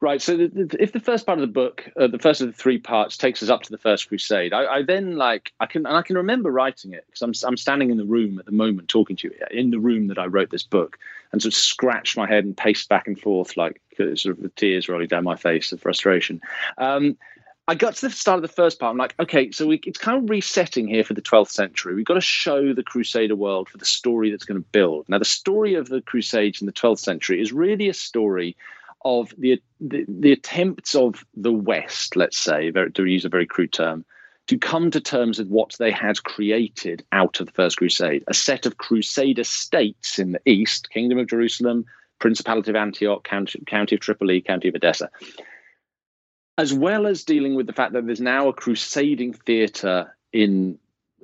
Right. 0.00 0.22
So, 0.22 0.36
the, 0.36 0.46
the, 0.46 0.76
if 0.80 0.92
the 0.92 1.00
first 1.00 1.26
part 1.26 1.38
of 1.38 1.40
the 1.40 1.52
book, 1.52 1.90
uh, 1.98 2.06
the 2.06 2.20
first 2.20 2.40
of 2.40 2.46
the 2.46 2.52
three 2.52 2.78
parts, 2.78 3.16
takes 3.16 3.42
us 3.42 3.48
up 3.48 3.62
to 3.62 3.70
the 3.70 3.78
First 3.78 4.08
Crusade, 4.08 4.52
I, 4.52 4.76
I 4.76 4.82
then 4.82 5.16
like 5.16 5.52
I 5.58 5.66
can 5.66 5.86
and 5.86 5.96
I 5.96 6.02
can 6.02 6.16
remember 6.16 6.52
writing 6.52 6.92
it 6.92 7.04
because 7.06 7.22
I'm 7.22 7.32
I'm 7.48 7.56
standing 7.56 7.90
in 7.90 7.96
the 7.96 8.04
room 8.04 8.38
at 8.38 8.46
the 8.46 8.52
moment 8.52 8.86
talking 8.86 9.16
to 9.16 9.28
you 9.28 9.34
in 9.50 9.70
the 9.70 9.80
room 9.80 10.06
that 10.06 10.18
I 10.18 10.26
wrote 10.26 10.50
this 10.50 10.62
book, 10.62 10.98
and 11.32 11.42
sort 11.42 11.52
of 11.52 11.58
scratched 11.58 12.16
my 12.16 12.28
head 12.28 12.44
and 12.44 12.56
paced 12.56 12.88
back 12.88 13.08
and 13.08 13.18
forth 13.18 13.56
like 13.56 13.80
sort 13.96 14.26
of 14.26 14.40
the 14.40 14.50
tears 14.50 14.88
rolling 14.88 15.08
down 15.08 15.24
my 15.24 15.34
face 15.34 15.72
of 15.72 15.80
frustration. 15.80 16.40
Um, 16.76 17.16
I 17.66 17.74
got 17.74 17.96
to 17.96 18.08
the 18.08 18.14
start 18.14 18.36
of 18.36 18.42
the 18.42 18.48
first 18.48 18.78
part. 18.78 18.92
I'm 18.92 18.96
like, 18.96 19.14
okay, 19.20 19.50
so 19.50 19.66
we, 19.66 19.78
it's 19.84 19.98
kind 19.98 20.16
of 20.16 20.30
resetting 20.30 20.88
here 20.88 21.04
for 21.04 21.12
the 21.12 21.20
12th 21.20 21.50
century. 21.50 21.94
We've 21.94 22.06
got 22.06 22.14
to 22.14 22.20
show 22.22 22.72
the 22.72 22.82
Crusader 22.82 23.36
world 23.36 23.68
for 23.68 23.76
the 23.76 23.84
story 23.84 24.30
that's 24.30 24.46
going 24.46 24.62
to 24.62 24.68
build. 24.70 25.06
Now, 25.10 25.18
the 25.18 25.26
story 25.26 25.74
of 25.74 25.90
the 25.90 26.00
Crusades 26.00 26.62
in 26.62 26.66
the 26.66 26.72
12th 26.72 27.00
century 27.00 27.42
is 27.42 27.52
really 27.52 27.90
a 27.90 27.94
story 27.94 28.56
of 29.04 29.32
the, 29.38 29.60
the, 29.80 30.04
the 30.08 30.32
attempts 30.32 30.94
of 30.94 31.24
the 31.34 31.52
West, 31.52 32.16
let's 32.16 32.38
say, 32.38 32.70
to 32.70 33.04
use 33.04 33.24
a 33.24 33.28
very 33.28 33.46
crude 33.46 33.72
term, 33.72 34.04
to 34.48 34.58
come 34.58 34.90
to 34.90 35.00
terms 35.00 35.38
with 35.38 35.48
what 35.48 35.74
they 35.78 35.90
had 35.90 36.22
created 36.24 37.04
out 37.12 37.40
of 37.40 37.46
the 37.46 37.52
First 37.52 37.76
Crusade. 37.76 38.24
A 38.28 38.34
set 38.34 38.66
of 38.66 38.78
Crusader 38.78 39.44
states 39.44 40.18
in 40.18 40.32
the 40.32 40.40
East, 40.46 40.90
Kingdom 40.90 41.18
of 41.18 41.28
Jerusalem, 41.28 41.84
Principality 42.18 42.70
of 42.70 42.76
Antioch, 42.76 43.22
County, 43.24 43.62
County 43.66 43.94
of 43.94 44.00
Tripoli, 44.00 44.40
County 44.40 44.68
of 44.68 44.74
Edessa, 44.74 45.10
as 46.56 46.72
well 46.74 47.06
as 47.06 47.24
dealing 47.24 47.54
with 47.54 47.66
the 47.66 47.72
fact 47.72 47.92
that 47.92 48.06
there's 48.06 48.20
now 48.20 48.48
a 48.48 48.52
crusading 48.52 49.32
theatre 49.32 50.16
in 50.32 50.78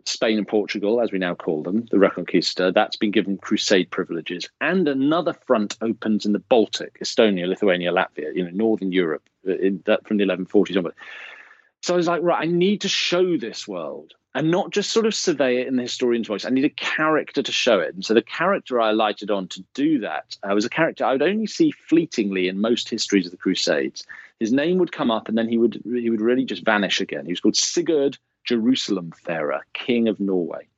Spain 0.06 0.38
and 0.38 0.46
Portugal, 0.46 1.00
as 1.00 1.12
we 1.12 1.18
now 1.18 1.34
call 1.34 1.62
them, 1.62 1.86
the 1.90 1.96
Reconquista, 1.96 2.72
that's 2.72 2.96
been 2.96 3.10
given 3.10 3.38
crusade 3.38 3.90
privileges. 3.90 4.48
And 4.60 4.86
another 4.86 5.32
front 5.32 5.76
opens 5.80 6.26
in 6.26 6.32
the 6.32 6.38
Baltic, 6.38 6.98
Estonia, 7.00 7.48
Lithuania, 7.48 7.92
Latvia, 7.92 8.34
you 8.34 8.44
know, 8.44 8.50
Northern 8.52 8.92
Europe, 8.92 9.28
uh, 9.48 9.56
in 9.56 9.82
that 9.86 10.06
from 10.06 10.18
the 10.18 10.24
1140s 10.24 10.76
onward. 10.76 10.94
So 11.82 11.94
I 11.94 11.96
was 11.96 12.06
like, 12.06 12.22
right, 12.22 12.42
I 12.42 12.46
need 12.46 12.80
to 12.82 12.88
show 12.88 13.36
this 13.36 13.66
world 13.66 14.14
and 14.34 14.50
not 14.50 14.70
just 14.70 14.90
sort 14.90 15.06
of 15.06 15.14
survey 15.14 15.60
it 15.60 15.68
in 15.68 15.76
the 15.76 15.82
historian's 15.82 16.26
voice. 16.26 16.44
I 16.44 16.50
need 16.50 16.64
a 16.64 16.70
character 16.70 17.42
to 17.42 17.52
show 17.52 17.78
it. 17.78 17.94
And 17.94 18.04
so 18.04 18.14
the 18.14 18.22
character 18.22 18.80
I 18.80 18.90
lighted 18.90 19.30
on 19.30 19.48
to 19.48 19.64
do 19.74 20.00
that 20.00 20.36
uh, 20.42 20.52
was 20.54 20.64
a 20.64 20.70
character 20.70 21.04
I 21.04 21.12
would 21.12 21.22
only 21.22 21.46
see 21.46 21.70
fleetingly 21.70 22.48
in 22.48 22.60
most 22.60 22.88
histories 22.88 23.26
of 23.26 23.30
the 23.30 23.36
Crusades. 23.36 24.04
His 24.40 24.52
name 24.52 24.78
would 24.78 24.92
come 24.92 25.10
up 25.10 25.28
and 25.28 25.38
then 25.38 25.48
he 25.48 25.56
would 25.56 25.80
he 25.84 26.10
would 26.10 26.20
really 26.20 26.44
just 26.44 26.64
vanish 26.64 27.00
again. 27.00 27.26
He 27.26 27.32
was 27.32 27.40
called 27.40 27.56
Sigurd 27.56 28.18
Jerusalem 28.44 29.12
farer, 29.24 29.62
King 29.72 30.08
of 30.08 30.20
Norway, 30.20 30.68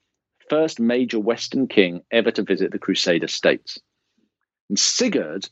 first 0.49 0.81
major 0.81 1.19
Western 1.19 1.67
king 1.67 2.03
ever 2.11 2.31
to 2.31 2.43
visit 2.43 2.73
the 2.73 2.79
Crusader 2.79 3.29
states. 3.29 3.79
And 4.69 4.79
Sigurd 4.79 5.49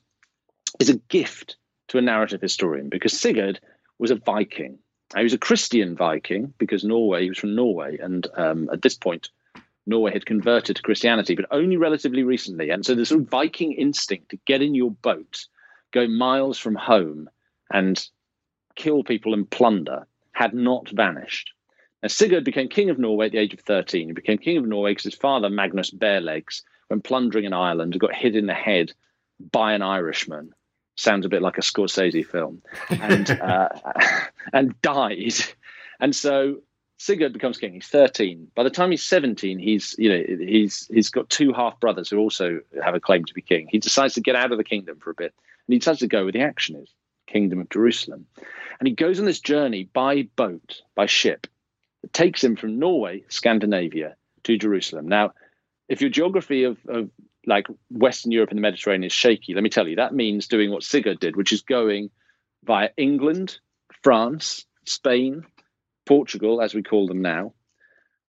is 0.80 0.90
a 0.90 0.99
gift 1.09 1.56
to 1.88 1.99
a 1.99 2.02
narrative 2.02 2.40
historian 2.40 2.88
because 2.88 3.18
Sigurd 3.18 3.61
was 3.99 4.11
a 4.11 4.16
Viking. 4.16 4.78
He 5.16 5.23
was 5.23 5.33
a 5.33 5.38
Christian 5.38 5.97
Viking 5.97 6.52
because 6.59 6.85
Norway, 6.85 7.23
he 7.23 7.28
was 7.28 7.38
from 7.38 7.54
Norway. 7.54 7.99
And 7.99 8.26
um, 8.37 8.68
at 8.73 8.83
this 8.83 8.94
point, 8.94 9.30
Norway 9.87 10.12
had 10.12 10.26
converted 10.26 10.76
to 10.76 10.83
Christianity, 10.83 11.35
but 11.35 11.47
only 11.50 11.76
relatively 11.76 12.23
recently. 12.23 12.71
And 12.71 12.85
so 12.85 12.94
the 12.94 13.04
sort 13.04 13.21
of 13.21 13.28
Viking 13.28 13.73
instinct 13.73 14.30
to 14.30 14.38
get 14.47 14.62
in 14.62 14.75
your 14.75 14.90
boat, 14.90 15.47
go 15.92 16.09
miles 16.09 16.59
from 16.59 16.75
home, 16.75 17.28
and 17.73 18.02
kill 18.75 19.04
people 19.04 19.35
and 19.35 19.49
plunder 19.49 20.06
had 20.33 20.54
not 20.54 20.88
vanished. 20.88 21.53
Now, 22.04 22.08
Sigurd 22.08 22.44
became 22.44 22.68
king 22.68 22.90
of 22.90 22.98
Norway 22.98 23.26
at 23.26 23.33
the 23.33 23.38
age 23.38 23.55
of 23.55 23.61
13. 23.61 24.09
He 24.09 24.12
became 24.12 24.37
king 24.37 24.59
of 24.59 24.66
Norway 24.66 24.90
because 24.90 25.05
his 25.05 25.14
father, 25.14 25.48
Magnus 25.48 25.90
Barelegs, 25.90 26.61
went 26.90 27.02
plundering 27.02 27.46
in 27.46 27.55
Ireland, 27.55 27.94
and 27.94 28.00
got 28.00 28.14
hit 28.14 28.37
in 28.37 28.44
the 28.44 28.52
head 28.52 28.92
by 29.50 29.72
an 29.72 29.81
Irishman. 29.81 30.52
Sounds 30.96 31.24
a 31.24 31.31
bit 31.31 31.40
like 31.40 31.57
a 31.57 31.62
Scorsese 31.62 32.26
film, 32.26 32.61
and 32.90 33.31
uh, 33.40 33.70
and 34.52 34.81
died. 34.83 35.33
And 35.98 36.14
so 36.14 36.59
Sigurd 36.98 37.33
becomes 37.33 37.57
king. 37.57 37.72
He's 37.72 37.87
13. 37.87 38.48
By 38.55 38.64
the 38.64 38.70
time 38.70 38.90
he's 38.90 39.02
17, 39.07 39.59
he's 39.59 39.96
you 39.98 40.11
know 40.11 40.22
he's 40.46 40.87
he's 40.92 41.09
got 41.09 41.31
two 41.31 41.55
half 41.55 41.81
brothers 41.81 42.11
who 42.11 42.18
also 42.18 42.61
have 42.85 42.94
a 42.94 43.00
claim 43.00 43.24
to 43.24 43.33
be 43.33 43.40
king. 43.40 43.66
He 43.70 43.78
decides 43.78 44.12
to 44.14 44.20
get 44.20 44.37
out 44.37 44.52
of 44.52 44.59
the 44.59 44.64
kingdom 44.64 44.98
for 44.98 45.09
a 45.09 45.14
bit, 45.14 45.33
and 45.66 45.72
he 45.72 45.78
decides 45.78 46.00
to 46.00 46.07
go 46.07 46.24
where 46.24 46.33
the 46.33 46.42
action 46.42 46.76
is, 46.76 46.90
Kingdom 47.26 47.61
of 47.61 47.70
Jerusalem. 47.70 48.26
And 48.78 48.87
he 48.87 48.94
goes 48.94 49.18
on 49.18 49.24
this 49.24 49.40
journey 49.40 49.85
by 49.85 50.28
boat, 50.37 50.83
by 50.94 51.07
ship, 51.07 51.46
that 52.04 52.12
takes 52.12 52.44
him 52.44 52.54
from 52.54 52.78
Norway, 52.78 53.24
Scandinavia, 53.28 54.14
to 54.42 54.58
Jerusalem. 54.58 55.08
Now, 55.08 55.32
if 55.88 56.02
your 56.02 56.10
geography 56.10 56.64
of, 56.64 56.76
of 56.86 57.08
like 57.46 57.66
Western 57.90 58.30
Europe 58.30 58.50
and 58.50 58.58
the 58.58 58.62
Mediterranean 58.62 59.04
is 59.04 59.12
shaky, 59.12 59.54
let 59.54 59.64
me 59.64 59.70
tell 59.70 59.88
you, 59.88 59.96
that 59.96 60.12
means 60.12 60.46
doing 60.46 60.70
what 60.70 60.82
Sigurd 60.82 61.18
did, 61.18 61.34
which 61.34 61.50
is 61.50 61.62
going 61.62 62.10
via 62.62 62.90
England, 62.98 63.58
France, 64.02 64.66
Spain, 64.84 65.46
Portugal, 66.04 66.60
as 66.60 66.74
we 66.74 66.82
call 66.82 67.06
them 67.06 67.22
now, 67.22 67.54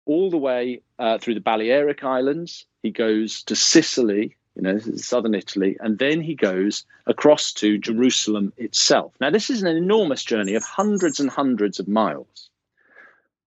all 0.05 0.29
the 0.29 0.37
way 0.37 0.83
uh, 0.99 1.17
through 1.17 1.33
the 1.33 1.39
Balearic 1.39 2.03
Islands. 2.03 2.67
He 2.83 2.91
goes 2.91 3.41
to 3.45 3.55
Sicily, 3.55 4.35
you 4.55 4.61
know, 4.61 4.77
southern 4.77 5.33
Italy, 5.33 5.77
and 5.79 5.97
then 5.97 6.21
he 6.21 6.35
goes 6.35 6.85
across 7.07 7.53
to 7.53 7.79
Jerusalem 7.79 8.53
itself. 8.55 9.15
Now, 9.19 9.31
this 9.31 9.49
is 9.49 9.63
an 9.63 9.75
enormous 9.75 10.23
journey 10.23 10.53
of 10.53 10.63
hundreds 10.63 11.19
and 11.19 11.31
hundreds 11.31 11.79
of 11.79 11.87
miles. 11.87 12.51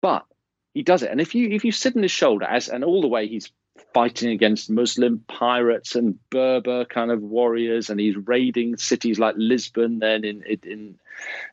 But 0.02 0.26
he 0.74 0.84
does 0.84 1.04
it. 1.04 1.12
And 1.12 1.20
if 1.20 1.36
you 1.36 1.50
if 1.50 1.66
you 1.66 1.72
sit 1.72 1.96
on 1.96 2.04
his 2.04 2.12
shoulder 2.12 2.46
as 2.46 2.70
and 2.70 2.84
all 2.84 3.02
the 3.02 3.08
way 3.08 3.28
he's 3.28 3.52
fighting 3.94 4.30
against 4.32 4.70
Muslim 4.70 5.24
pirates 5.28 5.96
and 5.96 6.20
Berber 6.30 6.86
kind 6.86 7.12
of 7.12 7.22
warriors, 7.22 7.90
and 7.90 8.00
he's 8.00 8.16
raiding 8.16 8.78
cities 8.78 9.20
like 9.20 9.36
Lisbon 9.38 10.00
then 10.00 10.24
in 10.24 10.44
in 10.44 11.00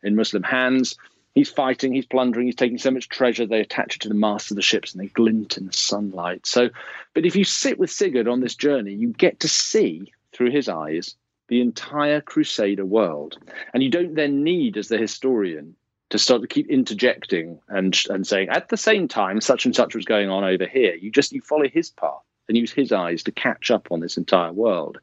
in 0.02 0.16
Muslim 0.16 0.42
hands. 0.42 0.96
He's 1.34 1.50
fighting, 1.50 1.92
he's 1.92 2.06
plundering, 2.06 2.46
he's 2.46 2.54
taking 2.54 2.78
so 2.78 2.90
much 2.90 3.10
treasure, 3.10 3.44
they 3.44 3.60
attach 3.60 3.96
it 3.96 4.02
to 4.02 4.08
the 4.08 4.14
mast 4.14 4.50
of 4.50 4.56
the 4.56 4.62
ships 4.62 4.94
and 4.94 5.02
they 5.02 5.08
glint 5.08 5.58
in 5.58 5.66
the 5.66 5.72
sunlight. 5.74 6.46
So, 6.46 6.70
but 7.12 7.26
if 7.26 7.36
you 7.36 7.44
sit 7.44 7.78
with 7.78 7.90
Sigurd 7.90 8.26
on 8.26 8.40
this 8.40 8.54
journey, 8.54 8.94
you 8.94 9.12
get 9.12 9.40
to 9.40 9.48
see 9.48 10.14
through 10.32 10.50
his 10.50 10.66
eyes 10.66 11.14
the 11.48 11.60
entire 11.60 12.22
Crusader 12.22 12.86
world. 12.86 13.36
And 13.74 13.82
you 13.82 13.90
don't 13.90 14.14
then 14.14 14.44
need, 14.44 14.78
as 14.78 14.88
the 14.88 14.96
historian, 14.96 15.76
to 16.10 16.18
start 16.18 16.42
to 16.42 16.48
keep 16.48 16.68
interjecting 16.68 17.60
and 17.68 17.98
and 18.10 18.26
saying 18.26 18.48
at 18.48 18.68
the 18.68 18.76
same 18.76 19.08
time 19.08 19.40
such 19.40 19.64
and 19.64 19.74
such 19.74 19.94
was 19.94 20.04
going 20.04 20.28
on 20.28 20.44
over 20.44 20.66
here. 20.66 20.94
You 20.94 21.10
just 21.10 21.32
you 21.32 21.40
follow 21.40 21.68
his 21.68 21.90
path 21.90 22.22
and 22.48 22.56
use 22.56 22.72
his 22.72 22.92
eyes 22.92 23.24
to 23.24 23.32
catch 23.32 23.70
up 23.70 23.88
on 23.90 24.00
this 24.00 24.16
entire 24.16 24.52
world. 24.52 24.98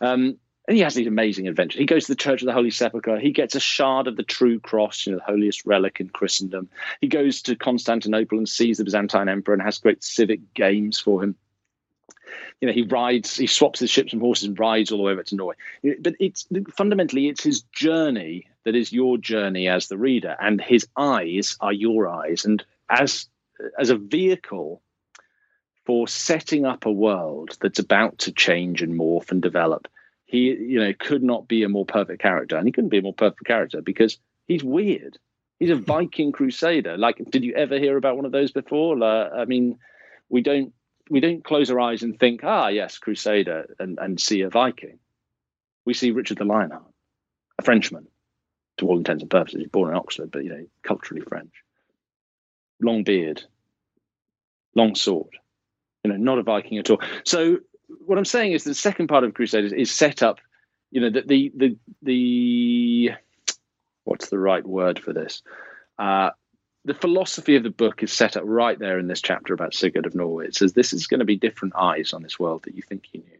Um, 0.00 0.38
and 0.66 0.76
he 0.76 0.82
has 0.82 0.94
these 0.94 1.06
amazing 1.06 1.48
adventures. 1.48 1.78
He 1.78 1.86
goes 1.86 2.06
to 2.06 2.12
the 2.12 2.16
Church 2.16 2.42
of 2.42 2.46
the 2.46 2.52
Holy 2.52 2.70
Sepulchre. 2.70 3.18
He 3.18 3.32
gets 3.32 3.54
a 3.54 3.60
shard 3.60 4.06
of 4.06 4.16
the 4.16 4.22
true 4.22 4.60
cross, 4.60 5.06
you 5.06 5.12
know, 5.12 5.18
the 5.18 5.24
holiest 5.24 5.66
relic 5.66 5.98
in 5.98 6.08
Christendom. 6.10 6.68
He 7.00 7.08
goes 7.08 7.42
to 7.42 7.56
Constantinople 7.56 8.38
and 8.38 8.48
sees 8.48 8.78
the 8.78 8.84
Byzantine 8.84 9.28
emperor 9.28 9.54
and 9.54 9.62
has 9.62 9.78
great 9.78 10.04
civic 10.04 10.54
games 10.54 11.00
for 11.00 11.22
him 11.22 11.34
you 12.60 12.66
know 12.66 12.72
he 12.72 12.82
rides 12.82 13.36
he 13.36 13.46
swaps 13.46 13.80
his 13.80 13.90
ships 13.90 14.12
and 14.12 14.22
horses 14.22 14.44
and 14.44 14.58
rides 14.58 14.92
all 14.92 14.98
the 14.98 15.04
way 15.04 15.12
over 15.12 15.22
to 15.22 15.34
norway 15.34 15.56
but 16.00 16.14
it's 16.20 16.46
fundamentally 16.74 17.28
it's 17.28 17.42
his 17.42 17.62
journey 17.72 18.46
that 18.64 18.74
is 18.74 18.92
your 18.92 19.18
journey 19.18 19.68
as 19.68 19.88
the 19.88 19.98
reader 19.98 20.36
and 20.40 20.60
his 20.60 20.86
eyes 20.96 21.56
are 21.60 21.72
your 21.72 22.08
eyes. 22.08 22.44
And 22.44 22.64
as 22.88 23.26
as 23.78 23.90
a 23.90 23.96
vehicle 23.96 24.82
for 25.84 26.08
setting 26.08 26.64
up 26.64 26.86
a 26.86 26.92
world 26.92 27.56
that's 27.60 27.78
about 27.78 28.18
to 28.18 28.32
change 28.32 28.80
and 28.80 28.98
morph 28.98 29.30
and 29.30 29.42
develop 29.42 29.86
he 30.30 30.54
you 30.54 30.78
know 30.78 30.92
could 30.98 31.22
not 31.22 31.48
be 31.48 31.64
a 31.64 31.68
more 31.68 31.84
perfect 31.84 32.22
character. 32.22 32.56
And 32.56 32.66
he 32.66 32.72
couldn't 32.72 32.90
be 32.90 32.98
a 32.98 33.02
more 33.02 33.14
perfect 33.14 33.44
character 33.44 33.82
because 33.82 34.18
he's 34.46 34.62
weird. 34.62 35.18
He's 35.58 35.70
a 35.70 35.76
viking 35.76 36.32
crusader. 36.32 36.96
Like 36.96 37.18
did 37.30 37.44
you 37.44 37.54
ever 37.54 37.78
hear 37.78 37.96
about 37.96 38.16
one 38.16 38.24
of 38.24 38.32
those 38.32 38.52
before? 38.52 39.02
Uh, 39.02 39.30
i 39.30 39.44
mean 39.44 39.78
we 40.28 40.40
don't 40.40 40.72
we 41.10 41.18
don't 41.18 41.44
close 41.44 41.70
our 41.70 41.80
eyes 41.80 42.02
and 42.02 42.18
think 42.18 42.42
ah 42.44 42.68
yes 42.68 42.98
crusader 42.98 43.74
and, 43.78 43.98
and 43.98 44.20
see 44.20 44.42
a 44.42 44.48
viking. 44.48 44.98
We 45.84 45.94
see 45.94 46.12
richard 46.12 46.38
the 46.38 46.44
lionheart 46.44 46.84
a 47.58 47.62
frenchman 47.62 48.06
to 48.78 48.86
all 48.86 48.98
intents 48.98 49.22
and 49.22 49.30
purposes. 49.30 49.60
He's 49.60 49.68
born 49.68 49.90
in 49.90 49.96
Oxford, 49.96 50.30
but 50.30 50.44
you 50.44 50.50
know, 50.50 50.66
culturally 50.82 51.22
French. 51.22 51.52
Long 52.80 53.04
beard, 53.04 53.42
long 54.74 54.94
sword. 54.94 55.36
You 56.04 56.12
know, 56.12 56.16
not 56.16 56.38
a 56.38 56.42
Viking 56.42 56.78
at 56.78 56.90
all. 56.90 57.00
So 57.24 57.58
what 58.06 58.18
I'm 58.18 58.24
saying 58.24 58.52
is 58.52 58.64
the 58.64 58.74
second 58.74 59.08
part 59.08 59.24
of 59.24 59.34
Crusaders 59.34 59.72
is 59.72 59.90
set 59.90 60.22
up. 60.22 60.38
You 60.90 61.02
know, 61.02 61.10
that 61.10 61.28
the 61.28 61.52
the 61.54 61.76
the 62.02 63.10
what's 64.04 64.28
the 64.28 64.38
right 64.38 64.66
word 64.66 64.98
for 64.98 65.12
this? 65.12 65.42
Uh, 65.98 66.30
the 66.84 66.94
philosophy 66.94 67.56
of 67.56 67.62
the 67.62 67.70
book 67.70 68.02
is 68.02 68.12
set 68.12 68.36
up 68.36 68.42
right 68.46 68.78
there 68.78 68.98
in 68.98 69.06
this 69.06 69.20
chapter 69.20 69.52
about 69.52 69.74
Sigurd 69.74 70.06
of 70.06 70.14
Norway. 70.14 70.46
It 70.46 70.54
says 70.54 70.72
this 70.72 70.92
is 70.92 71.06
going 71.06 71.18
to 71.18 71.26
be 71.26 71.36
different 71.36 71.74
eyes 71.76 72.12
on 72.12 72.22
this 72.22 72.38
world 72.38 72.62
that 72.64 72.74
you 72.74 72.82
think 72.82 73.08
you 73.12 73.20
knew. 73.20 73.38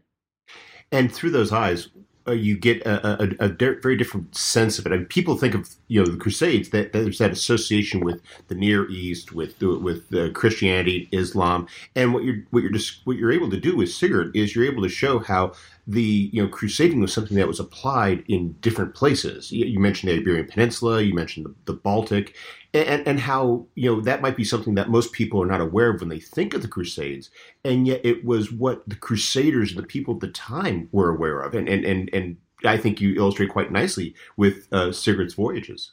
And 0.92 1.12
through 1.12 1.30
those 1.30 1.52
eyes, 1.52 1.88
you 2.32 2.56
get 2.56 2.82
a, 2.82 3.22
a, 3.22 3.46
a, 3.46 3.48
very 3.48 3.96
different 3.96 4.36
sense 4.36 4.78
of 4.78 4.86
it. 4.86 4.92
I 4.92 4.96
mean, 4.96 5.06
people 5.06 5.36
think 5.36 5.54
of 5.54 5.68
you 5.88 6.00
know 6.02 6.10
the 6.10 6.16
Crusades 6.16 6.70
that, 6.70 6.92
that 6.92 7.00
there's 7.00 7.18
that 7.18 7.30
association 7.30 8.00
with 8.00 8.20
the 8.48 8.54
Near 8.54 8.88
East, 8.90 9.32
with 9.32 9.60
with 9.60 10.14
uh, 10.14 10.30
Christianity, 10.32 11.08
Islam, 11.12 11.66
and 11.94 12.14
what 12.14 12.24
you're 12.24 12.42
what 12.50 12.62
you're 12.62 12.72
just 12.72 13.00
what 13.04 13.16
you're 13.16 13.32
able 13.32 13.50
to 13.50 13.60
do 13.60 13.76
with 13.76 13.92
Sigurd 13.92 14.34
is 14.36 14.54
you're 14.54 14.64
able 14.64 14.82
to 14.82 14.88
show 14.88 15.18
how 15.18 15.52
the 15.90 16.30
you 16.32 16.42
know 16.42 16.48
crusading 16.48 17.00
was 17.00 17.12
something 17.12 17.36
that 17.36 17.48
was 17.48 17.58
applied 17.58 18.22
in 18.28 18.52
different 18.60 18.94
places. 18.94 19.50
You, 19.50 19.80
mentioned 19.80 20.10
the 20.10 20.18
Iberian 20.18 20.46
Peninsula, 20.46 21.02
you 21.02 21.14
mentioned 21.14 21.46
the, 21.46 21.54
the 21.64 21.72
Baltic, 21.72 22.36
and, 22.72 23.06
and 23.06 23.18
how 23.18 23.66
you 23.74 23.90
know 23.90 24.00
that 24.02 24.22
might 24.22 24.36
be 24.36 24.44
something 24.44 24.76
that 24.76 24.88
most 24.88 25.12
people 25.12 25.42
are 25.42 25.46
not 25.46 25.60
aware 25.60 25.90
of 25.90 26.00
when 26.00 26.08
they 26.08 26.20
think 26.20 26.54
of 26.54 26.62
the 26.62 26.68
Crusades, 26.68 27.30
and 27.64 27.86
yet 27.86 28.00
it 28.04 28.24
was 28.24 28.52
what 28.52 28.88
the 28.88 28.94
Crusaders 28.94 29.70
and 29.70 29.82
the 29.82 29.86
people 29.86 30.14
at 30.14 30.20
the 30.20 30.28
time 30.28 30.88
were 30.92 31.10
aware 31.10 31.40
of, 31.40 31.54
and 31.54 31.68
and 31.68 31.84
and, 31.84 32.08
and 32.12 32.36
I 32.64 32.76
think 32.76 33.00
you 33.00 33.16
illustrate 33.16 33.50
quite 33.50 33.72
nicely 33.72 34.14
with 34.36 34.68
uh, 34.72 34.92
Sigurd's 34.92 35.34
voyages. 35.34 35.92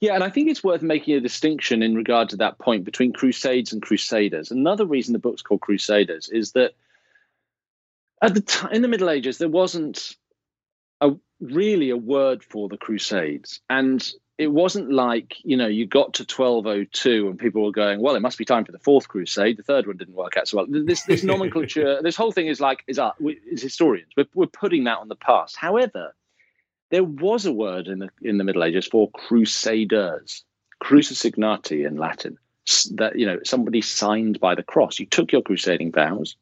Yeah, 0.00 0.14
and 0.14 0.24
I 0.24 0.30
think 0.30 0.48
it's 0.48 0.64
worth 0.64 0.82
making 0.82 1.14
a 1.14 1.20
distinction 1.20 1.82
in 1.82 1.94
regard 1.94 2.28
to 2.30 2.36
that 2.36 2.58
point 2.58 2.84
between 2.84 3.12
Crusades 3.12 3.72
and 3.72 3.82
Crusaders. 3.82 4.50
Another 4.50 4.84
reason 4.84 5.12
the 5.12 5.18
book's 5.18 5.42
called 5.42 5.60
Crusaders 5.60 6.28
is 6.28 6.52
that 6.52 6.72
at 8.22 8.34
the 8.34 8.40
time 8.40 8.72
in 8.72 8.82
the 8.82 8.88
Middle 8.88 9.10
Ages 9.10 9.38
there 9.38 9.48
wasn't 9.48 10.16
a 11.00 11.12
really 11.40 11.90
a 11.90 11.96
word 11.96 12.44
for 12.44 12.68
the 12.68 12.76
Crusades, 12.76 13.60
and 13.70 14.12
it 14.40 14.50
wasn't 14.50 14.90
like 14.90 15.36
you 15.44 15.54
know 15.54 15.66
you 15.66 15.86
got 15.86 16.14
to 16.14 16.22
1202 16.22 17.28
and 17.28 17.38
people 17.38 17.62
were 17.62 17.70
going 17.70 18.00
well 18.00 18.14
it 18.14 18.20
must 18.20 18.38
be 18.38 18.44
time 18.46 18.64
for 18.64 18.72
the 18.72 18.78
fourth 18.78 19.06
crusade. 19.06 19.58
The 19.58 19.62
third 19.62 19.86
one 19.86 19.98
didn't 19.98 20.14
work 20.14 20.38
out 20.38 20.48
so 20.48 20.56
well. 20.56 20.66
This 20.66 21.02
this 21.02 21.22
nomenclature 21.22 22.00
this 22.02 22.16
whole 22.16 22.32
thing 22.32 22.46
is 22.46 22.58
like 22.58 22.82
is 22.86 22.98
art 22.98 23.16
is 23.20 23.60
historians. 23.60 24.08
We're, 24.16 24.28
we're 24.34 24.46
putting 24.46 24.84
that 24.84 24.96
on 24.96 25.08
the 25.08 25.14
past. 25.14 25.56
However 25.56 26.14
there 26.90 27.04
was 27.04 27.44
a 27.44 27.52
word 27.52 27.86
in 27.86 27.98
the 27.98 28.08
in 28.22 28.38
the 28.38 28.44
middle 28.44 28.64
ages 28.64 28.86
for 28.86 29.10
crusaders 29.10 30.42
crucis 30.78 31.22
signati 31.22 31.86
in 31.86 31.98
latin. 31.98 32.38
That 32.92 33.18
you 33.18 33.26
know 33.26 33.40
somebody 33.44 33.82
signed 33.82 34.40
by 34.40 34.54
the 34.54 34.62
cross. 34.62 34.98
You 34.98 35.04
took 35.04 35.32
your 35.32 35.42
crusading 35.42 35.92
vows 35.92 36.36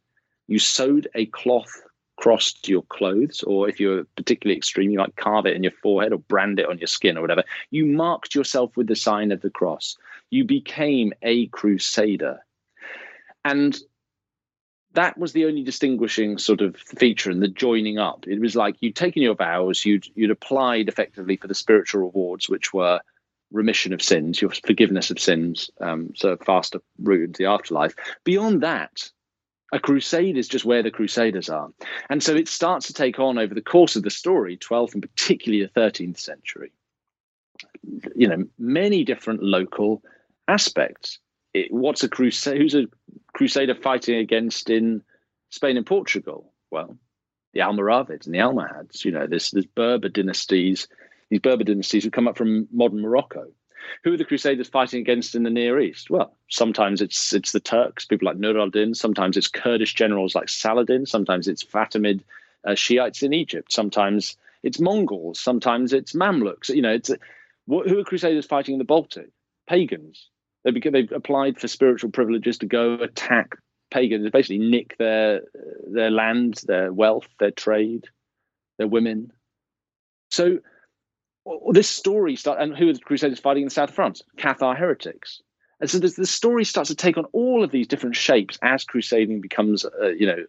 you 0.49 0.59
sewed 0.59 1.09
a 1.15 1.27
cloth 1.27 1.83
cross 2.17 2.53
to 2.53 2.73
your 2.73 2.83
clothes, 2.83 3.43
or 3.45 3.69
if 3.69 3.79
you're 3.79 4.05
particularly 4.17 4.57
extreme, 4.57 4.91
you 4.91 4.99
might 4.99 5.15
carve 5.15 5.47
it 5.47 5.55
in 5.55 5.63
your 5.63 5.73
forehead 5.83 6.13
or 6.13 6.19
brand 6.19 6.59
it 6.59 6.69
on 6.69 6.79
your 6.79 6.89
skin 6.89 7.17
or 7.17 7.21
whatever. 7.21 7.45
You 7.71 7.87
marked 7.87 8.35
yourself 8.35 8.77
with 8.77 8.89
the 8.89 8.97
sign 8.97 9.31
of 9.31 9.41
the 9.41 9.51
cross. 9.51 9.97
You 10.31 10.45
became 10.45 11.13
a 11.23 11.47
crusader. 11.47 12.41
And 13.45 13.79
that 14.95 15.17
was 15.17 15.33
the 15.33 15.45
only 15.45 15.63
distinguishing 15.63 16.39
sort 16.39 16.61
of 16.61 16.77
feature 16.77 17.31
in 17.31 17.41
the 17.41 17.49
joining 17.49 17.99
up. 17.99 18.27
It 18.27 18.41
was 18.41 18.57
like 18.57 18.77
you'd 18.81 18.97
taken 18.97 19.23
your 19.23 19.37
vows, 19.37 19.85
you'd 19.85 20.07
you'd 20.15 20.31
applied 20.31 20.89
effectively 20.89 21.37
for 21.37 21.47
the 21.47 21.55
spiritual 21.55 22.01
rewards, 22.01 22.49
which 22.49 22.75
were 22.75 23.01
remission 23.53 23.93
of 23.93 24.03
sins, 24.03 24.43
your 24.43 24.51
forgiveness 24.51 25.11
of 25.11 25.21
sins, 25.21 25.71
um, 25.81 26.13
so 26.17 26.37
faster 26.37 26.81
route 27.01 27.25
into 27.25 27.39
the 27.39 27.49
afterlife. 27.49 27.95
Beyond 28.25 28.63
that, 28.63 29.11
a 29.73 29.79
crusade 29.79 30.37
is 30.37 30.49
just 30.49 30.65
where 30.65 30.83
the 30.83 30.91
crusaders 30.91 31.49
are. 31.49 31.69
And 32.09 32.23
so 32.23 32.35
it 32.35 32.49
starts 32.49 32.87
to 32.87 32.95
take 32.95 33.19
on 33.19 33.39
over 33.39 33.55
the 33.55 33.61
course 33.61 33.97
of 33.97 34.03
the 34.03 34.11
story, 34.11 34.57
12th 34.57 34.95
and 34.95 35.03
particularly 35.03 35.65
the 35.65 35.81
13th 35.81 36.19
century, 36.19 36.73
you 38.15 38.29
know, 38.29 38.45
many 38.59 39.05
different 39.05 39.43
local 39.43 40.03
aspects. 40.47 41.19
It, 41.53 41.73
what's 41.73 42.03
a 42.03 42.09
crusade? 42.09 42.61
Who's 42.61 42.75
a 42.75 42.87
crusader 43.35 43.75
fighting 43.75 44.17
against 44.17 44.71
in 44.71 45.03
Spain 45.51 45.77
and 45.77 45.87
Portugal? 45.87 46.53
Well, 46.71 46.99
the 47.53 47.61
Almoravids 47.61 48.27
and 48.27 48.35
the 48.35 48.41
Almohads. 48.41 49.05
You 49.05 49.13
know, 49.13 49.27
there's, 49.27 49.51
there's 49.51 49.67
Berber 49.67 50.09
dynasties, 50.09 50.89
these 51.31 51.41
Berber 51.41 51.65
dynasties 51.65 52.05
who 52.05 52.11
come 52.11 52.29
up 52.29 52.37
from 52.37 52.69
modern 52.73 53.01
Morocco. 53.01 53.49
Who 54.05 54.13
are 54.13 54.17
the 54.17 54.25
Crusaders 54.25 54.69
fighting 54.69 55.01
against 55.01 55.35
in 55.35 55.43
the 55.43 55.51
Near 55.51 55.81
East? 55.81 56.11
Well, 56.11 56.35
sometimes 56.49 57.01
it's 57.01 57.33
it's 57.33 57.53
the 57.53 57.61
Turks, 57.61 58.05
people 58.05 58.27
like 58.27 58.37
Nur 58.37 58.59
al-Din. 58.59 58.95
Sometimes 58.95 59.37
it's 59.37 59.49
Kurdish 59.49 59.95
generals 59.95 60.35
like 60.35 60.49
Saladin. 60.49 61.07
Sometimes 61.07 61.49
it's 61.49 61.65
Fatimid 61.65 62.21
uh, 62.67 62.75
Shiites 62.75 63.23
in 63.23 63.33
Egypt. 63.33 63.73
Sometimes 63.73 64.37
it's 64.63 64.81
Mongols. 64.81 65.41
Sometimes 65.41 65.93
it's 65.93 66.13
Mamluks. 66.13 66.69
You 66.69 66.83
know, 66.83 66.93
it's 66.93 67.11
who 67.67 67.99
are 67.99 68.05
Crusaders 68.05 68.47
fighting 68.47 68.75
in 68.75 68.79
the 68.79 68.85
Baltic? 68.85 69.31
Pagans. 69.69 70.29
They 70.65 70.73
they've 70.73 71.13
applied 71.13 71.59
for 71.59 71.69
spiritual 71.69 72.11
privileges 72.11 72.59
to 72.59 72.67
go 72.67 72.95
attack 72.95 73.57
pagans, 73.91 74.31
basically 74.31 74.59
nick 74.59 74.97
their 74.99 75.43
their 75.87 76.11
land, 76.11 76.63
their 76.67 76.93
wealth, 76.93 77.29
their 77.39 77.51
trade, 77.51 78.07
their 78.79 78.89
women. 78.89 79.33
So 80.31 80.59
this 81.71 81.89
story 81.89 82.37
start 82.37 82.61
and 82.61 82.77
who 82.77 82.89
are 82.89 82.93
the 82.93 82.99
Crusaders 82.99 83.41
fighting 83.41 83.63
in 83.63 83.69
the 83.69 83.75
south 83.75 83.91
of 83.91 83.95
France? 83.95 84.23
Cathar 84.37 84.77
heretics. 84.77 85.43
And 85.81 85.89
so 85.89 85.99
the 85.99 86.27
story 86.27 86.65
starts 86.65 86.89
to 86.89 86.97
take 86.97 87.17
on 87.17 87.25
all 87.27 87.63
of 87.63 87.71
these 87.71 87.87
different 87.87 88.17
shapes 88.17 88.59
as 88.63 88.83
crusading 88.85 89.41
becomes, 89.41 89.85
uh, 89.85 90.09
you 90.09 90.27
know, 90.27 90.45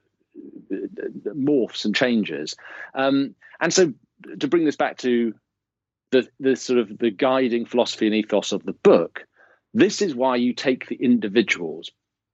morphs 1.28 1.86
and 1.86 1.96
changes. 1.96 2.56
Um, 2.96 3.36
and 3.60 3.72
so 3.72 3.94
to 4.40 4.48
bring 4.48 4.66
this 4.66 4.76
back 4.76 4.98
to 5.00 5.34
the 6.12 6.28
the 6.40 6.56
sort 6.56 6.80
of 6.80 6.98
the 6.98 7.12
guiding 7.12 7.66
philosophy 7.66 8.08
and 8.08 8.16
ethos 8.16 8.52
of 8.52 8.64
the 8.64 8.74
book, 8.74 9.26
this 9.74 10.02
is 10.02 10.16
why 10.16 10.36
you 10.38 10.54
take 10.54 10.88
the 10.88 10.96
individuals 10.96 11.92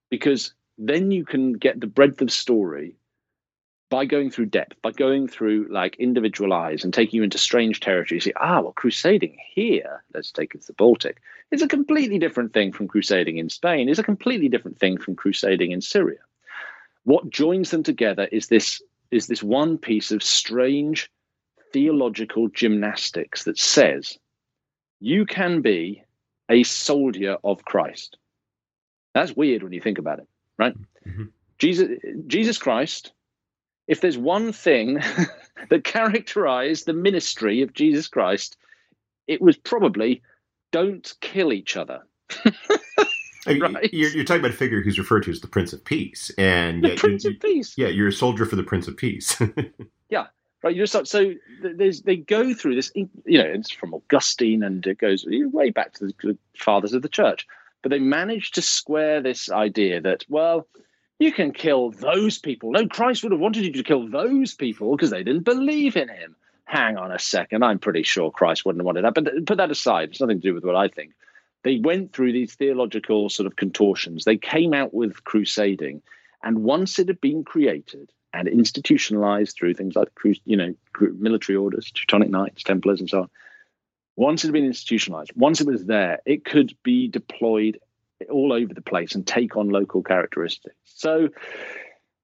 because 0.10 0.54
then 0.78 1.12
you 1.12 1.26
can 1.26 1.54
get 1.54 1.80
the 1.80 1.88
breadth 1.88 2.22
of 2.22 2.32
story 2.32 2.96
by 3.90 4.06
going 4.06 4.32
through 4.32 4.48
depth, 4.48 4.82
by 4.82 4.92
going 4.92 5.28
through 5.28 5.68
like 5.70 5.96
individual 5.98 6.54
eyes 6.54 6.84
and 6.84 6.94
taking 6.94 7.18
you 7.18 7.24
into 7.24 7.38
strange 7.38 7.80
territory, 7.80 8.18
you 8.18 8.22
see, 8.22 8.34
ah, 8.38 8.62
well, 8.62 8.74
crusading 8.74 9.38
here, 9.54 10.04
let's 10.14 10.32
take 10.32 10.56
it 10.56 10.62
to 10.62 10.68
the 10.68 10.74
Baltic, 10.74 11.22
is 11.52 11.62
a 11.62 11.68
completely 11.68 12.18
different 12.18 12.54
thing 12.54 12.72
from 12.72 12.88
crusading 12.88 13.38
in 13.38 13.50
Spain, 13.50 13.88
is 13.88 14.00
a 14.00 14.04
completely 14.04 14.50
different 14.50 14.80
thing 14.80 14.98
from 14.98 15.16
crusading 15.16 15.72
in 15.72 15.82
Syria. 15.82 16.20
What 17.04 17.30
joins 17.30 17.70
them 17.70 17.84
together 17.84 18.28
is 18.32 18.48
this 18.48 18.82
is 19.12 19.28
this 19.28 19.44
one 19.44 19.78
piece 19.78 20.12
of 20.12 20.24
strange 20.24 21.12
theological 21.72 22.48
gymnastics 22.50 23.44
that 23.44 23.60
says 23.60 24.18
you 25.00 25.26
can 25.26 25.62
be 25.62 26.04
a 26.50 26.64
soldier 26.64 27.38
of 27.44 27.64
Christ. 27.66 28.18
That's 29.14 29.36
weird 29.36 29.62
when 29.62 29.72
you 29.74 29.82
think 29.82 30.00
about 30.00 30.20
it, 30.20 30.28
right? 30.58 30.76
Mm-hmm. 31.08 31.26
Jesus 31.60 32.00
Jesus 32.26 32.58
Christ 32.58 33.14
if 33.88 34.02
there's 34.02 34.18
one 34.18 34.52
thing 34.52 35.00
that 35.70 35.84
characterized 35.84 36.86
the 36.86 36.94
ministry 36.94 37.62
of 37.62 37.74
Jesus 37.74 38.08
Christ, 38.08 38.58
it 39.28 39.42
was 39.42 39.58
probably 39.58 40.22
don't 40.72 41.14
kill 41.22 41.54
each 41.54 41.78
other. 41.78 42.02
right? 43.48 43.94
You're, 43.94 44.10
you're, 44.10 44.24
talking 44.26 44.42
about 44.42 44.52
a 44.52 44.58
figure 44.58 44.82
who's 44.82 44.98
referred 44.98 45.24
to 45.24 45.32
as 45.32 45.42
the 45.42 45.48
Prince 45.48 45.74
of 45.74 45.84
Peace, 45.86 46.32
and 46.38 46.84
the 46.84 46.94
uh, 46.94 46.98
Prince 46.98 47.24
you, 47.24 47.32
of 47.32 47.40
Peace. 47.40 47.78
Yeah, 47.78 47.88
you're 47.88 48.08
a 48.08 48.14
soldier 48.14 48.46
for 48.46 48.56
the 48.56 48.64
Prince 48.64 48.88
of 48.88 48.98
Peace. 48.98 49.40
yeah, 50.10 50.28
right. 50.64 50.76
You're 50.76 50.88
so, 50.88 51.04
so 51.04 51.34
there's 51.62 52.02
they 52.02 52.16
go 52.16 52.54
through 52.54 52.76
this. 52.76 52.92
You 52.96 53.10
know, 53.26 53.46
it's 53.46 53.72
from 53.72 53.94
Augustine, 53.94 54.64
and 54.64 54.86
it 54.86 54.98
goes 54.98 55.26
way 55.28 55.70
back 55.70 55.94
to 55.94 56.08
the 56.08 56.38
fathers 56.58 56.94
of 56.94 57.02
the 57.02 57.10
church. 57.10 57.48
But 57.84 57.92
they 57.92 58.00
managed 58.00 58.56
to 58.56 58.64
square 58.64 59.22
this 59.22 59.52
idea 59.52 60.02
that 60.02 60.26
well, 60.28 60.68
you 61.20 61.32
can 61.32 61.52
kill 61.52 61.92
those 61.92 62.38
people. 62.38 62.72
No, 62.72 62.88
Christ 62.88 63.24
would 63.24 63.32
have 63.32 63.42
wanted 63.42 63.66
you 63.66 63.72
to 63.74 63.84
kill 63.84 64.08
those 64.08 64.54
people 64.54 64.96
because 64.96 65.12
they 65.12 65.24
didn't 65.24 65.44
believe 65.44 65.96
in 65.96 66.10
him. 66.10 66.36
Hang 66.66 66.98
on 66.98 67.12
a 67.12 67.20
second. 67.20 67.64
I'm 67.64 67.80
pretty 67.80 68.04
sure 68.04 68.32
Christ 68.32 68.66
wouldn't 68.66 68.82
have 68.82 68.86
wanted 68.86 69.06
that. 69.06 69.14
But 69.14 69.46
put 69.46 69.58
that 69.58 69.72
aside. 69.72 70.10
It's 70.10 70.20
nothing 70.20 70.42
to 70.42 70.48
do 70.48 70.54
with 70.54 70.66
what 70.66 70.76
I 70.76 70.88
think. 70.88 71.14
They 71.64 71.78
went 71.78 72.12
through 72.12 72.34
these 72.34 72.56
theological 72.56 73.30
sort 73.30 73.48
of 73.48 73.56
contortions. 73.56 74.26
They 74.26 74.38
came 74.38 74.74
out 74.74 74.94
with 74.94 75.24
crusading. 75.24 76.02
And 76.44 76.64
once 76.64 77.00
it 77.00 77.08
had 77.08 77.22
been 77.22 77.44
created 77.44 78.12
and 78.34 78.48
institutionalized 78.48 79.56
through 79.56 79.76
things 79.76 79.96
like, 79.96 80.10
you 80.44 80.58
know, 80.58 80.76
military 81.00 81.56
orders, 81.56 81.92
Teutonic 81.92 82.30
Knights, 82.30 82.64
Templars, 82.64 83.00
and 83.00 83.10
so 83.10 83.22
on, 83.22 83.30
once 84.18 84.44
it 84.44 84.48
had 84.48 84.54
been 84.54 84.66
institutionalized, 84.66 85.32
once 85.36 85.62
it 85.62 85.68
was 85.68 85.86
there, 85.86 86.20
it 86.26 86.46
could 86.46 86.76
be 86.84 87.08
deployed 87.08 87.80
all 88.30 88.54
over 88.54 88.74
the 88.74 88.82
place 88.82 89.16
and 89.16 89.26
take 89.26 89.58
on 89.58 89.70
local 89.70 90.04
characteristics. 90.04 90.76
So 90.86 91.30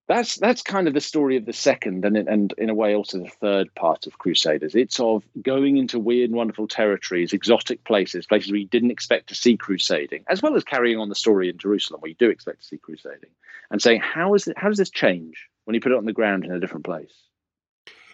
that's 0.08 0.36
that's 0.36 0.62
kind 0.62 0.88
of 0.88 0.94
the 0.94 1.02
story 1.02 1.38
of 1.38 1.46
the 1.46 1.54
second 1.54 2.04
and 2.06 2.18
and 2.18 2.54
in 2.58 2.70
a 2.70 2.74
way 2.74 2.96
also 2.96 3.20
the 3.20 3.30
third 3.30 3.74
part 3.76 4.08
of 4.08 4.18
Crusaders. 4.18 4.76
It's 4.76 5.00
of 5.00 5.24
going 5.42 5.78
into 5.78 6.00
weird 6.00 6.30
and 6.30 6.38
wonderful 6.38 6.68
territories, 6.68 7.34
exotic 7.34 7.84
places, 7.84 8.26
places 8.26 8.52
where 8.52 8.60
you 8.60 8.68
didn't 8.68 8.92
expect 8.92 9.30
to 9.30 9.36
see 9.36 9.58
crusading, 9.58 10.24
as 10.28 10.42
well 10.42 10.56
as 10.56 10.64
carrying 10.64 11.00
on 11.00 11.10
the 11.10 11.16
story 11.16 11.50
in 11.50 11.58
Jerusalem 11.58 12.02
where 12.02 12.10
you 12.10 12.16
do 12.16 12.30
expect 12.30 12.62
to 12.62 12.66
see 12.66 12.78
crusading, 12.78 13.30
and 13.70 13.82
saying 13.82 14.02
how 14.02 14.34
is 14.34 14.48
it, 14.48 14.58
how 14.58 14.68
does 14.68 14.78
this 14.78 14.90
change? 14.90 15.48
when 15.66 15.76
you 15.76 15.82
put 15.82 15.92
it 15.92 15.98
on 15.98 16.06
the 16.06 16.14
ground 16.14 16.46
in 16.46 16.52
a 16.52 16.60
different 16.60 16.86
place. 16.86 17.14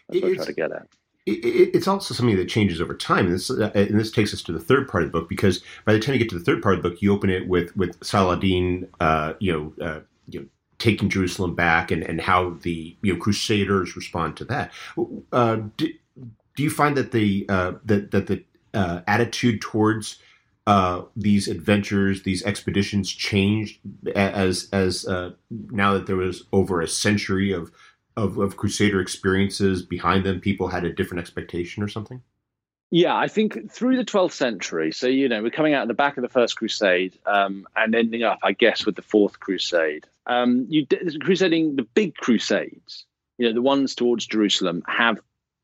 That's 0.10 0.22
what 0.22 0.32
I 0.32 0.36
try 0.36 0.46
to 0.46 0.54
get 0.54 0.72
at. 0.72 0.88
It's 1.28 1.88
also 1.88 2.14
something 2.14 2.38
that 2.38 2.48
changes 2.48 2.80
over 2.80 2.96
time, 2.96 3.26
and 3.26 3.36
this, 3.36 3.52
uh, 3.52 3.72
and 3.76 4.00
this 4.00 4.12
takes 4.12 4.34
us 4.34 4.42
to 4.44 4.54
the 4.54 4.60
third 4.60 4.88
part 4.88 5.04
of 5.04 5.12
the 5.12 5.20
book 5.20 5.28
because 5.28 5.62
by 5.84 5.92
the 5.92 6.00
time 6.00 6.14
you 6.14 6.20
get 6.20 6.30
to 6.30 6.40
the 6.40 6.44
third 6.44 6.64
part 6.64 6.76
of 6.76 6.84
the 6.84 6.90
book, 6.90 7.02
you 7.02 7.14
open 7.14 7.30
it 7.30 7.48
with 7.48 7.76
with 7.76 8.02
Saladin, 8.04 8.88
uh, 9.02 9.34
you 9.40 9.52
know, 9.52 9.86
uh, 9.86 10.00
you 10.30 10.40
know, 10.40 10.46
taking 10.80 11.10
Jerusalem 11.10 11.54
back, 11.54 11.92
and, 11.92 12.02
and 12.02 12.22
how 12.22 12.52
the 12.62 12.96
you 13.02 13.14
know 13.14 13.20
Crusaders 13.20 13.96
respond 13.96 14.38
to 14.38 14.46
that. 14.46 14.72
Uh, 15.34 15.58
do, 15.76 15.90
do, 16.56 16.64
you 16.64 16.70
find 16.70 16.96
that 16.96 17.12
the 17.12 17.46
uh, 17.50 17.74
that 17.84 18.12
that 18.12 18.28
the 18.28 18.44
uh, 18.74 19.02
attitude 19.06 19.60
towards 19.60 20.20
these 21.18 21.50
adventures, 21.50 22.24
these 22.24 22.44
expeditions 22.44 23.12
changed 23.12 23.80
as 24.16 24.70
as 24.72 25.06
now 25.50 25.94
that 25.94 26.08
there 26.08 26.16
was 26.16 26.46
over 26.54 26.80
a 26.80 26.88
century 26.88 27.52
of, 27.52 27.70
of, 28.18 28.38
of 28.38 28.58
Crusader 28.58 29.00
experiences 29.00 29.82
behind 29.82 30.26
them, 30.26 30.42
people 30.42 30.68
had 30.68 30.84
a 30.84 30.92
different 30.92 31.22
expectation 31.22 31.82
or 31.84 31.88
something. 31.88 32.22
Yeah, 32.90 33.16
I 33.16 33.28
think 33.28 33.72
through 33.72 33.98
the 33.98 34.06
12th 34.06 34.32
century. 34.32 34.92
So 34.92 35.08
you 35.08 35.30
know, 35.30 35.42
we're 35.42 35.52
coming 35.52 35.74
out 35.74 35.84
of 35.84 35.88
the 35.88 35.94
back 35.94 36.18
of 36.18 36.24
the 36.24 36.30
First 36.30 36.58
Crusade 36.58 37.18
um, 37.26 37.68
and 37.76 37.94
ending 37.94 38.24
up, 38.24 38.40
I 38.44 38.54
guess, 38.54 38.86
with 38.86 38.96
the 38.96 39.02
Fourth 39.02 39.40
Crusade. 39.40 40.08
Um, 40.26 40.66
you 40.70 40.86
crusading 41.22 41.78
the 41.78 41.84
big 41.84 42.16
crusades, 42.16 43.06
you 43.38 43.48
know, 43.48 43.54
the 43.54 43.62
ones 43.62 43.96
towards 43.96 44.26
Jerusalem, 44.26 44.84
have 44.88 45.20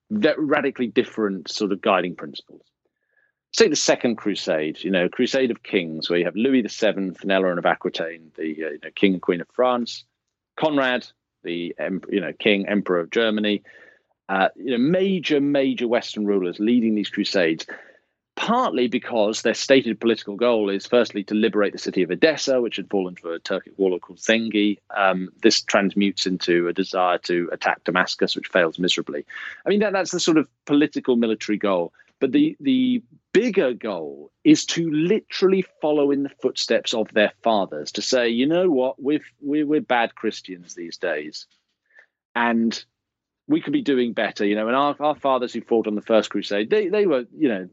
radically 0.10 0.88
different 0.88 1.50
sort 1.50 1.72
of 1.72 1.82
guiding 1.82 2.16
principles 2.16 2.62
Say 3.54 3.68
the 3.68 3.76
Second 3.76 4.16
Crusade, 4.16 4.84
you 4.84 4.90
know, 4.90 5.08
Crusade 5.08 5.52
of 5.52 5.62
Kings, 5.62 6.10
where 6.10 6.18
you 6.18 6.26
have 6.26 6.36
Louis 6.36 6.64
VII 6.64 6.88
and 6.88 7.32
Eleanor 7.32 7.60
of 7.60 7.68
Aquitaine, 7.68 8.32
the 8.36 8.66
uh, 8.66 8.70
you 8.70 8.80
know, 8.84 8.90
King 8.96 9.14
and 9.14 9.22
Queen 9.22 9.42
of 9.42 9.48
France, 9.54 10.06
Conrad, 10.58 11.06
the 11.44 11.76
you 12.10 12.22
know 12.22 12.34
King 12.34 12.68
Emperor 12.68 13.00
of 13.00 13.12
Germany, 13.12 13.64
uh, 14.30 14.50
you 14.56 14.72
know, 14.72 14.78
major 14.78 15.40
major 15.40 15.88
Western 15.88 16.26
rulers 16.26 16.60
leading 16.60 16.96
these 16.96 17.10
crusades. 17.10 17.66
Partly 18.36 18.88
because 18.88 19.44
their 19.44 19.54
stated 19.54 20.00
political 20.00 20.36
goal 20.36 20.72
is 20.72 20.88
firstly 20.88 21.24
to 21.26 21.36
liberate 21.36 21.72
the 21.72 21.78
city 21.78 22.02
of 22.02 22.10
Edessa, 22.10 22.60
which 22.60 22.78
had 22.78 22.90
fallen 22.90 23.14
to 23.16 23.30
a 23.30 23.40
Turkic 23.40 23.78
warlord 23.78 24.02
called 24.02 24.18
Zengi. 24.18 24.80
Um, 24.98 25.30
this 25.44 25.62
transmutes 25.62 26.26
into 26.26 26.68
a 26.68 26.74
desire 26.74 27.20
to 27.20 27.48
attack 27.52 27.84
Damascus, 27.84 28.36
which 28.36 28.48
fails 28.48 28.80
miserably. 28.80 29.24
I 29.68 29.70
mean, 29.70 29.82
that, 29.82 29.94
that's 29.94 30.10
the 30.10 30.20
sort 30.20 30.40
of 30.40 30.48
political 30.66 31.16
military 31.16 31.60
goal. 31.60 31.94
But 32.24 32.32
the 32.32 32.56
the 32.62 33.04
bigger 33.34 33.74
goal 33.74 34.32
is 34.46 34.66
to 34.68 34.90
literally 34.90 35.66
follow 35.82 36.10
in 36.10 36.24
the 36.24 36.32
footsteps 36.42 36.94
of 36.94 37.12
their 37.12 37.34
fathers 37.42 37.92
to 37.92 38.02
say, 38.02 38.30
you 38.30 38.46
know 38.48 38.70
what, 38.70 38.96
we're, 38.98 39.20
we're, 39.42 39.68
we're 39.68 39.82
bad 39.82 40.16
Christians 40.16 40.74
these 40.74 40.96
days. 40.96 41.48
And 42.34 42.82
we 43.50 43.60
could 43.60 43.74
be 43.74 43.82
doing 43.82 44.14
better, 44.14 44.46
you 44.46 44.56
know. 44.56 44.68
And 44.68 44.76
our, 44.78 44.96
our 45.02 45.16
fathers 45.16 45.52
who 45.52 45.60
fought 45.60 45.86
on 45.86 45.96
the 45.96 46.02
first 46.02 46.30
crusade, 46.30 46.70
they, 46.70 46.88
they 46.88 47.06
were, 47.08 47.26
you 47.38 47.50
know, 47.50 47.70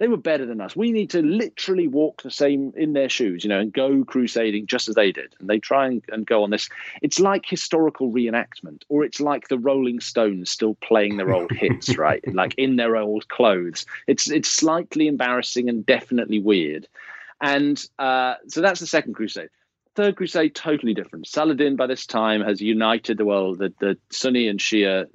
they 0.00 0.08
were 0.08 0.16
better 0.16 0.46
than 0.46 0.62
us. 0.62 0.74
We 0.74 0.92
need 0.92 1.10
to 1.10 1.20
literally 1.20 1.86
walk 1.86 2.22
the 2.22 2.30
same 2.30 2.72
in 2.74 2.94
their 2.94 3.10
shoes, 3.10 3.44
you 3.44 3.50
know, 3.50 3.60
and 3.60 3.70
go 3.70 4.02
crusading 4.02 4.66
just 4.66 4.88
as 4.88 4.94
they 4.94 5.12
did. 5.12 5.36
And 5.38 5.48
they 5.48 5.58
try 5.58 5.86
and, 5.88 6.02
and 6.08 6.26
go 6.26 6.42
on 6.42 6.48
this. 6.48 6.70
It's 7.02 7.20
like 7.20 7.44
historical 7.44 8.10
reenactment, 8.10 8.82
or 8.88 9.04
it's 9.04 9.20
like 9.20 9.48
the 9.48 9.58
Rolling 9.58 10.00
Stones 10.00 10.50
still 10.50 10.74
playing 10.76 11.18
their 11.18 11.34
old 11.34 11.52
hits, 11.52 11.94
right? 11.98 12.24
Like 12.34 12.54
in 12.56 12.76
their 12.76 12.96
old 12.96 13.28
clothes. 13.28 13.84
It's 14.06 14.30
it's 14.30 14.48
slightly 14.48 15.06
embarrassing 15.06 15.68
and 15.68 15.84
definitely 15.84 16.40
weird. 16.40 16.88
And 17.42 17.82
uh, 17.98 18.36
so 18.48 18.62
that's 18.62 18.80
the 18.80 18.86
second 18.86 19.14
crusade. 19.14 19.50
Third 19.96 20.16
crusade, 20.16 20.54
totally 20.54 20.94
different. 20.94 21.26
Saladin 21.26 21.76
by 21.76 21.86
this 21.86 22.06
time 22.06 22.40
has 22.40 22.62
united 22.62 23.18
the 23.18 23.26
world, 23.26 23.58
the, 23.58 23.74
the 23.80 23.98
Sunni 24.10 24.48
and 24.48 24.60
Shia. 24.60 25.08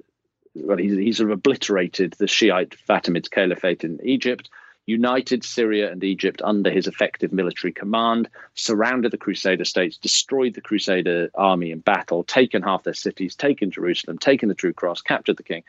Well, 0.54 0.78
he's, 0.78 0.96
he's 0.96 1.16
sort 1.16 1.32
of 1.32 1.38
obliterated 1.38 2.14
the 2.18 2.28
Shiite 2.28 2.76
Fatimid 2.88 3.30
Caliphate 3.30 3.82
in 3.82 3.98
Egypt 4.04 4.48
united 4.86 5.44
Syria 5.44 5.90
and 5.90 6.02
Egypt 6.02 6.40
under 6.42 6.70
his 6.70 6.86
effective 6.86 7.32
military 7.32 7.72
command, 7.72 8.28
surrounded 8.54 9.10
the 9.10 9.18
Crusader 9.18 9.64
states, 9.64 9.98
destroyed 9.98 10.54
the 10.54 10.60
Crusader 10.60 11.30
army 11.34 11.72
in 11.72 11.80
battle, 11.80 12.24
taken 12.24 12.62
half 12.62 12.84
their 12.84 12.94
cities, 12.94 13.34
taken 13.34 13.70
Jerusalem, 13.70 14.18
taken 14.18 14.48
the 14.48 14.54
True 14.54 14.72
Cross, 14.72 15.02
captured 15.02 15.36
the 15.36 15.42
king. 15.42 15.64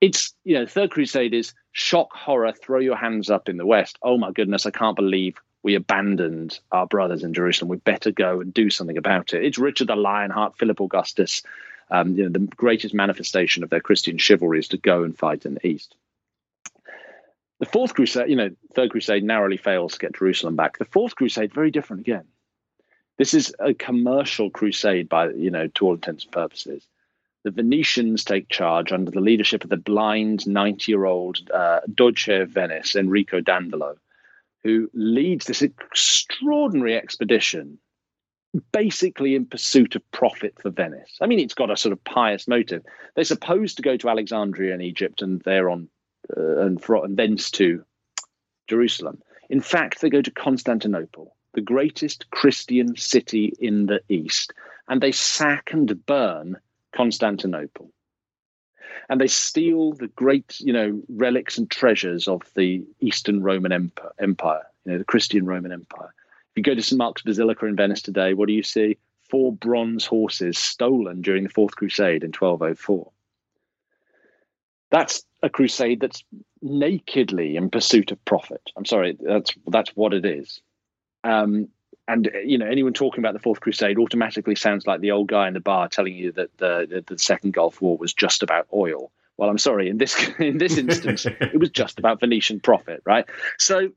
It's, 0.00 0.34
you 0.44 0.54
know, 0.54 0.66
Third 0.66 0.90
Crusade 0.90 1.34
is 1.34 1.54
shock, 1.72 2.12
horror, 2.12 2.52
throw 2.52 2.80
your 2.80 2.96
hands 2.96 3.30
up 3.30 3.48
in 3.48 3.56
the 3.56 3.66
West. 3.66 3.98
Oh 4.02 4.18
my 4.18 4.32
goodness, 4.32 4.66
I 4.66 4.70
can't 4.70 4.96
believe 4.96 5.36
we 5.62 5.74
abandoned 5.74 6.58
our 6.72 6.86
brothers 6.86 7.22
in 7.22 7.32
Jerusalem. 7.32 7.70
We 7.70 7.78
better 7.78 8.10
go 8.10 8.40
and 8.40 8.52
do 8.52 8.68
something 8.70 8.98
about 8.98 9.32
it. 9.32 9.44
It's 9.44 9.58
Richard 9.58 9.88
the 9.88 9.96
Lionheart, 9.96 10.58
Philip 10.58 10.80
Augustus. 10.80 11.42
Um, 11.90 12.16
you 12.16 12.24
know, 12.24 12.28
the 12.28 12.40
greatest 12.40 12.94
manifestation 12.94 13.62
of 13.62 13.70
their 13.70 13.80
Christian 13.80 14.18
chivalry 14.18 14.58
is 14.58 14.68
to 14.68 14.76
go 14.76 15.04
and 15.04 15.16
fight 15.16 15.46
in 15.46 15.54
the 15.54 15.66
East. 15.66 15.96
The 17.64 17.70
fourth 17.70 17.94
crusade, 17.94 18.28
you 18.28 18.36
know, 18.36 18.50
third 18.74 18.90
crusade 18.90 19.24
narrowly 19.24 19.56
fails 19.56 19.94
to 19.94 19.98
get 19.98 20.14
Jerusalem 20.14 20.54
back. 20.54 20.76
The 20.76 20.84
fourth 20.84 21.14
crusade, 21.14 21.54
very 21.54 21.70
different 21.70 22.00
again. 22.00 22.26
This 23.16 23.32
is 23.32 23.54
a 23.58 23.72
commercial 23.72 24.50
crusade 24.50 25.08
by, 25.08 25.30
you 25.30 25.50
know, 25.50 25.68
to 25.68 25.86
all 25.86 25.94
intents 25.94 26.24
and 26.24 26.32
purposes. 26.32 26.86
The 27.42 27.52
Venetians 27.52 28.22
take 28.22 28.50
charge 28.50 28.92
under 28.92 29.10
the 29.10 29.22
leadership 29.22 29.64
of 29.64 29.70
the 29.70 29.78
blind 29.78 30.46
90 30.46 30.92
year 30.92 31.06
old 31.06 31.38
uh, 31.50 31.80
Doge 31.94 32.28
of 32.28 32.50
Venice, 32.50 32.96
Enrico 32.96 33.40
Dandolo, 33.40 33.96
who 34.62 34.90
leads 34.92 35.46
this 35.46 35.62
extraordinary 35.62 36.96
expedition 36.98 37.78
basically 38.72 39.34
in 39.34 39.46
pursuit 39.46 39.96
of 39.96 40.10
profit 40.12 40.54
for 40.60 40.68
Venice. 40.68 41.16
I 41.22 41.26
mean, 41.26 41.40
it's 41.40 41.54
got 41.54 41.70
a 41.70 41.78
sort 41.78 41.94
of 41.94 42.04
pious 42.04 42.46
motive. 42.46 42.84
They're 43.14 43.24
supposed 43.24 43.78
to 43.78 43.82
go 43.82 43.96
to 43.96 44.10
Alexandria 44.10 44.74
in 44.74 44.82
Egypt 44.82 45.22
and 45.22 45.40
they're 45.40 45.70
on 45.70 45.88
uh, 46.36 46.58
and, 46.58 46.82
from, 46.82 47.04
and 47.04 47.16
thence 47.16 47.50
to 47.52 47.84
Jerusalem. 48.68 49.22
In 49.50 49.60
fact, 49.60 50.00
they 50.00 50.10
go 50.10 50.22
to 50.22 50.30
Constantinople, 50.30 51.36
the 51.52 51.60
greatest 51.60 52.30
Christian 52.30 52.96
city 52.96 53.52
in 53.58 53.86
the 53.86 54.00
East, 54.08 54.52
and 54.88 55.00
they 55.00 55.12
sack 55.12 55.72
and 55.72 56.04
burn 56.06 56.58
Constantinople. 56.94 57.90
And 59.08 59.20
they 59.20 59.26
steal 59.26 59.92
the 59.92 60.08
great, 60.08 60.58
you 60.60 60.72
know, 60.72 61.02
relics 61.08 61.58
and 61.58 61.70
treasures 61.70 62.26
of 62.26 62.42
the 62.54 62.84
Eastern 63.00 63.42
Roman 63.42 63.92
Empire, 64.18 64.62
you 64.84 64.92
know, 64.92 64.98
the 64.98 65.04
Christian 65.04 65.44
Roman 65.44 65.72
Empire. 65.72 66.14
If 66.50 66.58
you 66.58 66.62
go 66.62 66.74
to 66.74 66.82
St. 66.82 66.98
Mark's 66.98 67.22
Basilica 67.22 67.66
in 67.66 67.76
Venice 67.76 68.00
today, 68.00 68.32
what 68.32 68.46
do 68.46 68.54
you 68.54 68.62
see? 68.62 68.96
Four 69.28 69.52
bronze 69.52 70.06
horses 70.06 70.56
stolen 70.56 71.20
during 71.20 71.44
the 71.44 71.50
Fourth 71.50 71.74
Crusade 71.76 72.22
in 72.22 72.28
1204. 72.30 73.10
That's 74.90 75.24
a 75.44 75.50
crusade 75.50 76.00
that's 76.00 76.24
nakedly 76.62 77.56
in 77.56 77.68
pursuit 77.70 78.10
of 78.10 78.24
profit. 78.24 78.72
I'm 78.76 78.86
sorry, 78.86 79.16
that's 79.20 79.52
that's 79.66 79.90
what 79.90 80.14
it 80.14 80.24
is. 80.24 80.60
Um, 81.22 81.68
and 82.08 82.30
you 82.44 82.58
know, 82.58 82.66
anyone 82.66 82.94
talking 82.94 83.20
about 83.20 83.34
the 83.34 83.38
Fourth 83.38 83.60
Crusade 83.60 83.98
automatically 83.98 84.56
sounds 84.56 84.86
like 84.86 85.00
the 85.00 85.10
old 85.10 85.28
guy 85.28 85.46
in 85.46 85.54
the 85.54 85.60
bar 85.60 85.88
telling 85.88 86.14
you 86.14 86.32
that 86.32 86.56
the 86.56 86.86
the, 86.88 87.14
the 87.14 87.18
Second 87.18 87.52
Gulf 87.52 87.80
War 87.80 87.96
was 87.96 88.12
just 88.12 88.42
about 88.42 88.66
oil. 88.72 89.12
Well, 89.36 89.50
I'm 89.50 89.58
sorry. 89.58 89.88
In 89.88 89.98
this 89.98 90.16
in 90.38 90.58
this 90.58 90.78
instance, 90.78 91.26
it 91.26 91.60
was 91.60 91.70
just 91.70 91.98
about 91.98 92.20
Venetian 92.20 92.60
profit, 92.60 93.02
right? 93.04 93.26
So, 93.58 93.90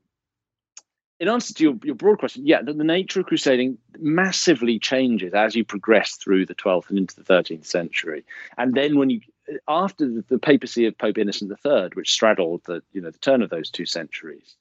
in 1.18 1.28
answer 1.28 1.54
to 1.54 1.62
your, 1.62 1.74
your 1.82 1.94
broad 1.94 2.18
question, 2.18 2.46
yeah, 2.46 2.62
the, 2.62 2.74
the, 2.74 2.84
nature 2.84 3.20
of 3.20 3.26
crusading 3.26 3.78
massively 3.98 4.78
changes 4.78 5.34
as 5.34 5.56
you 5.56 5.64
progress 5.64 6.14
through 6.14 6.46
the 6.46 6.54
12th 6.54 6.90
and 6.90 6.98
into 6.98 7.16
the 7.16 7.24
13th 7.24 7.66
century. 7.66 8.24
And 8.56 8.74
then 8.74 8.98
when 8.98 9.10
you 9.10 9.20
after 9.66 10.22
the, 10.28 10.38
papacy 10.38 10.86
of 10.86 10.98
Pope 10.98 11.18
Innocent 11.18 11.52
III, 11.64 11.90
which 11.94 12.12
straddled 12.12 12.62
the 12.66 12.82
you 12.92 13.00
know 13.00 13.10
the 13.10 13.18
turn 13.18 13.42
of 13.42 13.50
those 13.50 13.70
two 13.70 13.86
centuries, 13.86 14.56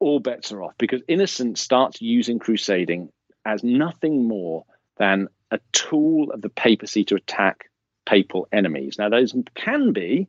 all 0.00 0.20
bets 0.20 0.52
are 0.52 0.62
off 0.62 0.74
because 0.78 1.02
Innocent 1.08 1.58
starts 1.58 2.00
using 2.02 2.38
crusading 2.38 3.10
as 3.44 3.62
nothing 3.62 4.26
more 4.26 4.64
than 4.98 5.28
a 5.50 5.60
tool 5.72 6.30
of 6.30 6.40
the 6.40 6.48
papacy 6.48 7.04
to 7.04 7.14
attack 7.14 7.70
papal 8.06 8.48
enemies. 8.52 8.96
Now, 8.98 9.08
those 9.08 9.34
can 9.54 9.92
be 9.92 10.28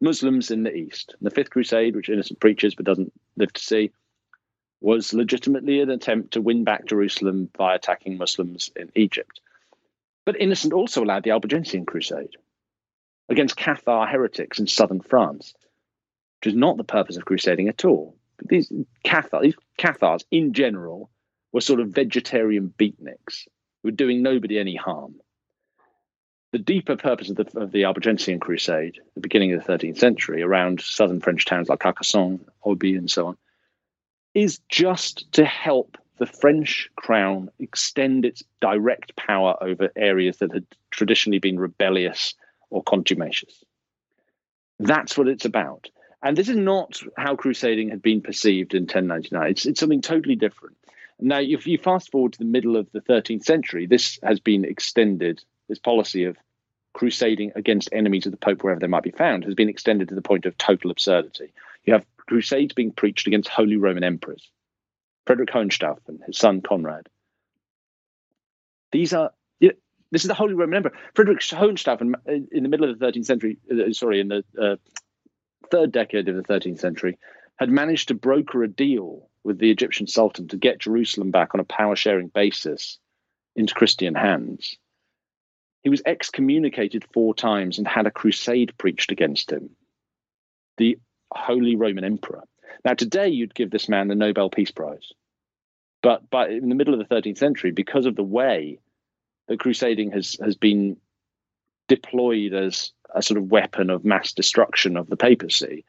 Muslims 0.00 0.50
in 0.50 0.62
the 0.62 0.74
East. 0.74 1.14
The 1.20 1.30
Fifth 1.30 1.50
Crusade, 1.50 1.96
which 1.96 2.08
Innocent 2.08 2.40
preaches 2.40 2.74
but 2.74 2.86
doesn't 2.86 3.12
live 3.36 3.52
to 3.52 3.62
see, 3.62 3.90
was 4.80 5.12
legitimately 5.12 5.80
an 5.80 5.90
attempt 5.90 6.32
to 6.32 6.40
win 6.40 6.64
back 6.64 6.86
Jerusalem 6.86 7.50
by 7.56 7.74
attacking 7.74 8.16
Muslims 8.16 8.70
in 8.76 8.90
Egypt. 8.94 9.40
But 10.24 10.40
Innocent 10.40 10.72
also 10.72 11.02
allowed 11.02 11.24
the 11.24 11.30
Albigensian 11.30 11.86
Crusade, 11.86 12.36
against 13.28 13.56
Cathar 13.56 14.08
heretics 14.08 14.58
in 14.58 14.66
southern 14.66 15.00
France, 15.00 15.54
which 16.40 16.52
is 16.52 16.58
not 16.58 16.76
the 16.76 16.84
purpose 16.84 17.16
of 17.16 17.24
crusading 17.24 17.68
at 17.68 17.84
all. 17.84 18.16
But 18.38 18.48
these 18.48 18.72
Cathar, 19.04 19.42
these 19.42 19.56
Cathars 19.76 20.24
in 20.30 20.52
general 20.52 21.10
were 21.52 21.60
sort 21.60 21.80
of 21.80 21.88
vegetarian 21.88 22.72
beatniks 22.78 23.46
who 23.82 23.88
were 23.88 23.92
doing 23.92 24.22
nobody 24.22 24.58
any 24.58 24.76
harm. 24.76 25.16
The 26.52 26.58
deeper 26.58 26.96
purpose 26.96 27.28
of 27.28 27.36
the, 27.36 27.60
of 27.60 27.72
the 27.72 27.84
Albigensian 27.84 28.40
Crusade, 28.40 28.98
the 29.14 29.20
beginning 29.20 29.52
of 29.52 29.64
the 29.64 29.70
13th 29.70 29.98
century, 29.98 30.42
around 30.42 30.80
southern 30.80 31.20
French 31.20 31.44
towns 31.44 31.68
like 31.68 31.80
Carcassonne, 31.80 32.40
Albi, 32.64 32.94
and 32.94 33.10
so 33.10 33.26
on, 33.26 33.36
is 34.34 34.60
just 34.70 35.30
to 35.32 35.44
help 35.44 35.98
the 36.18 36.26
French 36.26 36.90
crown 36.96 37.50
extend 37.58 38.24
its 38.24 38.42
direct 38.60 39.14
power 39.16 39.56
over 39.60 39.90
areas 39.94 40.38
that 40.38 40.52
had 40.52 40.66
traditionally 40.90 41.38
been 41.38 41.58
rebellious 41.58 42.34
or 42.70 42.82
contumacious. 42.82 43.64
That's 44.78 45.16
what 45.16 45.28
it's 45.28 45.44
about. 45.44 45.88
And 46.22 46.36
this 46.36 46.48
is 46.48 46.56
not 46.56 47.00
how 47.16 47.36
crusading 47.36 47.90
had 47.90 48.02
been 48.02 48.22
perceived 48.22 48.74
in 48.74 48.82
1099. 48.82 49.50
It's, 49.50 49.66
it's 49.66 49.80
something 49.80 50.02
totally 50.02 50.36
different. 50.36 50.76
Now, 51.20 51.40
if 51.40 51.66
you 51.66 51.78
fast 51.78 52.10
forward 52.10 52.34
to 52.34 52.38
the 52.38 52.44
middle 52.44 52.76
of 52.76 52.90
the 52.92 53.00
13th 53.00 53.44
century, 53.44 53.86
this 53.86 54.18
has 54.22 54.40
been 54.40 54.64
extended, 54.64 55.42
this 55.68 55.78
policy 55.78 56.24
of 56.24 56.36
crusading 56.92 57.52
against 57.54 57.88
enemies 57.92 58.26
of 58.26 58.32
the 58.32 58.38
Pope 58.38 58.62
wherever 58.62 58.80
they 58.80 58.86
might 58.86 59.02
be 59.02 59.10
found 59.10 59.44
has 59.44 59.54
been 59.54 59.68
extended 59.68 60.08
to 60.08 60.14
the 60.14 60.22
point 60.22 60.46
of 60.46 60.56
total 60.58 60.90
absurdity. 60.90 61.52
You 61.84 61.94
have 61.94 62.04
crusades 62.26 62.74
being 62.74 62.92
preached 62.92 63.26
against 63.26 63.48
Holy 63.48 63.76
Roman 63.76 64.04
emperors, 64.04 64.48
Frederick 65.26 65.50
Hohenstaufen, 65.50 66.24
his 66.26 66.38
son 66.38 66.60
Conrad. 66.60 67.08
These 68.90 69.12
are 69.12 69.32
this 70.10 70.24
is 70.24 70.28
the 70.28 70.34
Holy 70.34 70.54
Roman 70.54 70.76
Emperor. 70.76 70.92
Frederick 71.14 71.40
Hohenstaufen, 71.40 72.14
in 72.50 72.62
the 72.62 72.68
middle 72.68 72.90
of 72.90 72.98
the 72.98 73.06
13th 73.06 73.26
century, 73.26 73.58
uh, 73.70 73.92
sorry, 73.92 74.20
in 74.20 74.28
the 74.28 74.44
uh, 74.60 74.76
third 75.70 75.92
decade 75.92 76.28
of 76.28 76.36
the 76.36 76.42
13th 76.42 76.78
century, 76.78 77.18
had 77.56 77.70
managed 77.70 78.08
to 78.08 78.14
broker 78.14 78.62
a 78.62 78.68
deal 78.68 79.28
with 79.44 79.58
the 79.58 79.70
Egyptian 79.70 80.06
Sultan 80.06 80.48
to 80.48 80.56
get 80.56 80.78
Jerusalem 80.78 81.30
back 81.30 81.54
on 81.54 81.60
a 81.60 81.64
power 81.64 81.96
sharing 81.96 82.28
basis 82.28 82.98
into 83.56 83.74
Christian 83.74 84.14
hands. 84.14 84.76
He 85.82 85.90
was 85.90 86.02
excommunicated 86.04 87.04
four 87.12 87.34
times 87.34 87.78
and 87.78 87.86
had 87.86 88.06
a 88.06 88.10
crusade 88.10 88.76
preached 88.78 89.12
against 89.12 89.50
him. 89.50 89.70
The 90.76 90.98
Holy 91.32 91.76
Roman 91.76 92.04
Emperor. 92.04 92.44
Now, 92.84 92.94
today 92.94 93.28
you'd 93.28 93.54
give 93.54 93.70
this 93.70 93.88
man 93.88 94.08
the 94.08 94.14
Nobel 94.14 94.50
Peace 94.50 94.70
Prize. 94.70 95.12
But, 96.02 96.30
but 96.30 96.50
in 96.50 96.68
the 96.68 96.74
middle 96.74 96.94
of 96.94 97.06
the 97.06 97.14
13th 97.14 97.38
century, 97.38 97.72
because 97.72 98.06
of 98.06 98.14
the 98.14 98.22
way 98.22 98.78
that 99.48 99.60
crusading 99.60 100.12
has, 100.12 100.36
has 100.42 100.56
been 100.56 100.96
deployed 101.88 102.54
as 102.54 102.92
a 103.14 103.22
sort 103.22 103.38
of 103.38 103.50
weapon 103.50 103.90
of 103.90 104.04
mass 104.04 104.32
destruction 104.32 104.96
of 104.96 105.08
the 105.08 105.16
papacy, 105.16 105.84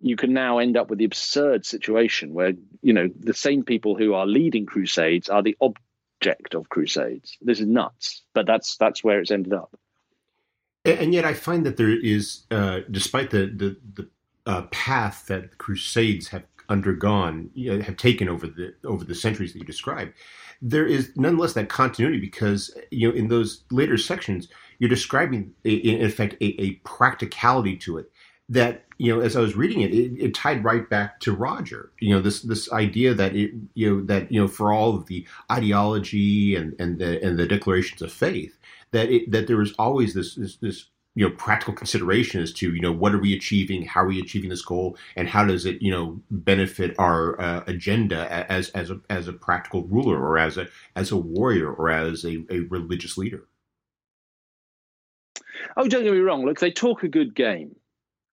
you 0.00 0.16
can 0.16 0.32
now 0.32 0.58
end 0.58 0.76
up 0.76 0.90
with 0.90 0.98
the 0.98 1.04
absurd 1.04 1.64
situation 1.64 2.34
where 2.34 2.52
you 2.82 2.92
know 2.92 3.08
the 3.20 3.34
same 3.34 3.62
people 3.62 3.96
who 3.96 4.14
are 4.14 4.26
leading 4.26 4.66
crusades 4.66 5.28
are 5.28 5.42
the 5.42 5.56
object 5.60 6.54
of 6.54 6.68
crusades. 6.68 7.38
This 7.40 7.60
is 7.60 7.66
nuts, 7.66 8.22
but 8.34 8.46
that's 8.46 8.76
that's 8.76 9.02
where 9.02 9.20
it's 9.20 9.30
ended 9.30 9.52
up. 9.52 9.74
And 10.84 11.14
yet, 11.14 11.24
I 11.24 11.34
find 11.34 11.64
that 11.64 11.76
there 11.76 11.96
is, 11.96 12.42
uh, 12.50 12.80
despite 12.90 13.30
the 13.30 13.46
the, 13.46 13.76
the 13.94 14.08
uh, 14.44 14.62
path 14.72 15.26
that 15.28 15.58
crusades 15.58 16.28
have 16.28 16.44
undergone, 16.72 17.50
have 17.84 17.96
taken 17.96 18.28
over 18.28 18.46
the 18.46 18.74
over 18.84 19.04
the 19.04 19.14
centuries 19.14 19.52
that 19.52 19.58
you 19.58 19.64
describe, 19.64 20.12
there 20.62 20.86
is 20.86 21.12
nonetheless 21.16 21.52
that 21.52 21.68
continuity 21.68 22.18
because 22.18 22.74
you 22.90 23.08
know 23.08 23.14
in 23.14 23.28
those 23.28 23.64
later 23.70 23.98
sections 23.98 24.48
you're 24.78 24.88
describing 24.88 25.52
in 25.64 26.04
effect 26.04 26.34
a, 26.40 26.60
a 26.60 26.72
practicality 26.84 27.76
to 27.76 27.98
it 27.98 28.10
that 28.48 28.84
you 28.98 29.14
know 29.14 29.20
as 29.20 29.36
I 29.36 29.40
was 29.40 29.56
reading 29.56 29.82
it, 29.82 29.92
it, 29.92 30.12
it 30.18 30.34
tied 30.34 30.64
right 30.64 30.88
back 30.88 31.20
to 31.20 31.32
Roger. 31.32 31.92
You 32.00 32.14
know 32.14 32.22
this 32.22 32.42
this 32.42 32.72
idea 32.72 33.12
that 33.14 33.34
it 33.36 33.52
you 33.74 33.90
know 33.90 34.04
that 34.06 34.32
you 34.32 34.40
know 34.40 34.48
for 34.48 34.72
all 34.72 34.96
of 34.96 35.06
the 35.06 35.26
ideology 35.50 36.56
and 36.56 36.74
and 36.80 36.98
the 36.98 37.22
and 37.24 37.38
the 37.38 37.46
declarations 37.46 38.02
of 38.02 38.12
faith 38.12 38.58
that 38.92 39.10
it, 39.10 39.30
that 39.32 39.46
there 39.46 39.56
was 39.56 39.72
always 39.78 40.14
this 40.14 40.36
this, 40.36 40.56
this 40.56 40.86
you 41.14 41.28
know 41.28 41.34
practical 41.36 41.74
consideration 41.74 42.42
as 42.42 42.52
to 42.52 42.74
you 42.74 42.80
know 42.80 42.92
what 42.92 43.14
are 43.14 43.18
we 43.18 43.34
achieving 43.34 43.84
how 43.84 44.02
are 44.02 44.08
we 44.08 44.20
achieving 44.20 44.50
this 44.50 44.62
goal 44.62 44.96
and 45.16 45.28
how 45.28 45.44
does 45.44 45.66
it 45.66 45.80
you 45.82 45.90
know 45.90 46.20
benefit 46.30 46.94
our 46.98 47.40
uh, 47.40 47.62
agenda 47.66 48.30
as 48.50 48.70
as 48.70 48.90
a 48.90 49.00
as 49.10 49.28
a 49.28 49.32
practical 49.32 49.84
ruler 49.84 50.18
or 50.18 50.38
as 50.38 50.56
a 50.56 50.66
as 50.96 51.10
a 51.10 51.16
warrior 51.16 51.72
or 51.72 51.90
as 51.90 52.24
a, 52.24 52.44
a 52.50 52.60
religious 52.60 53.18
leader? 53.18 53.46
Oh 55.76 55.86
don't 55.86 56.02
get 56.02 56.12
me 56.12 56.18
wrong. 56.18 56.44
Look 56.44 56.60
they 56.60 56.70
talk 56.70 57.02
a 57.02 57.08
good 57.08 57.34
game 57.34 57.76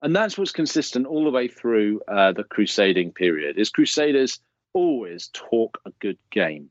and 0.02 0.16
that's 0.16 0.38
what's 0.38 0.52
consistent 0.52 1.06
all 1.06 1.24
the 1.24 1.32
way 1.32 1.48
through 1.48 2.02
uh, 2.08 2.32
the 2.32 2.44
crusading 2.44 3.12
period 3.12 3.58
is 3.58 3.70
crusaders 3.70 4.40
always 4.74 5.30
talk 5.34 5.80
a 5.86 5.92
good 6.00 6.18
game 6.32 6.70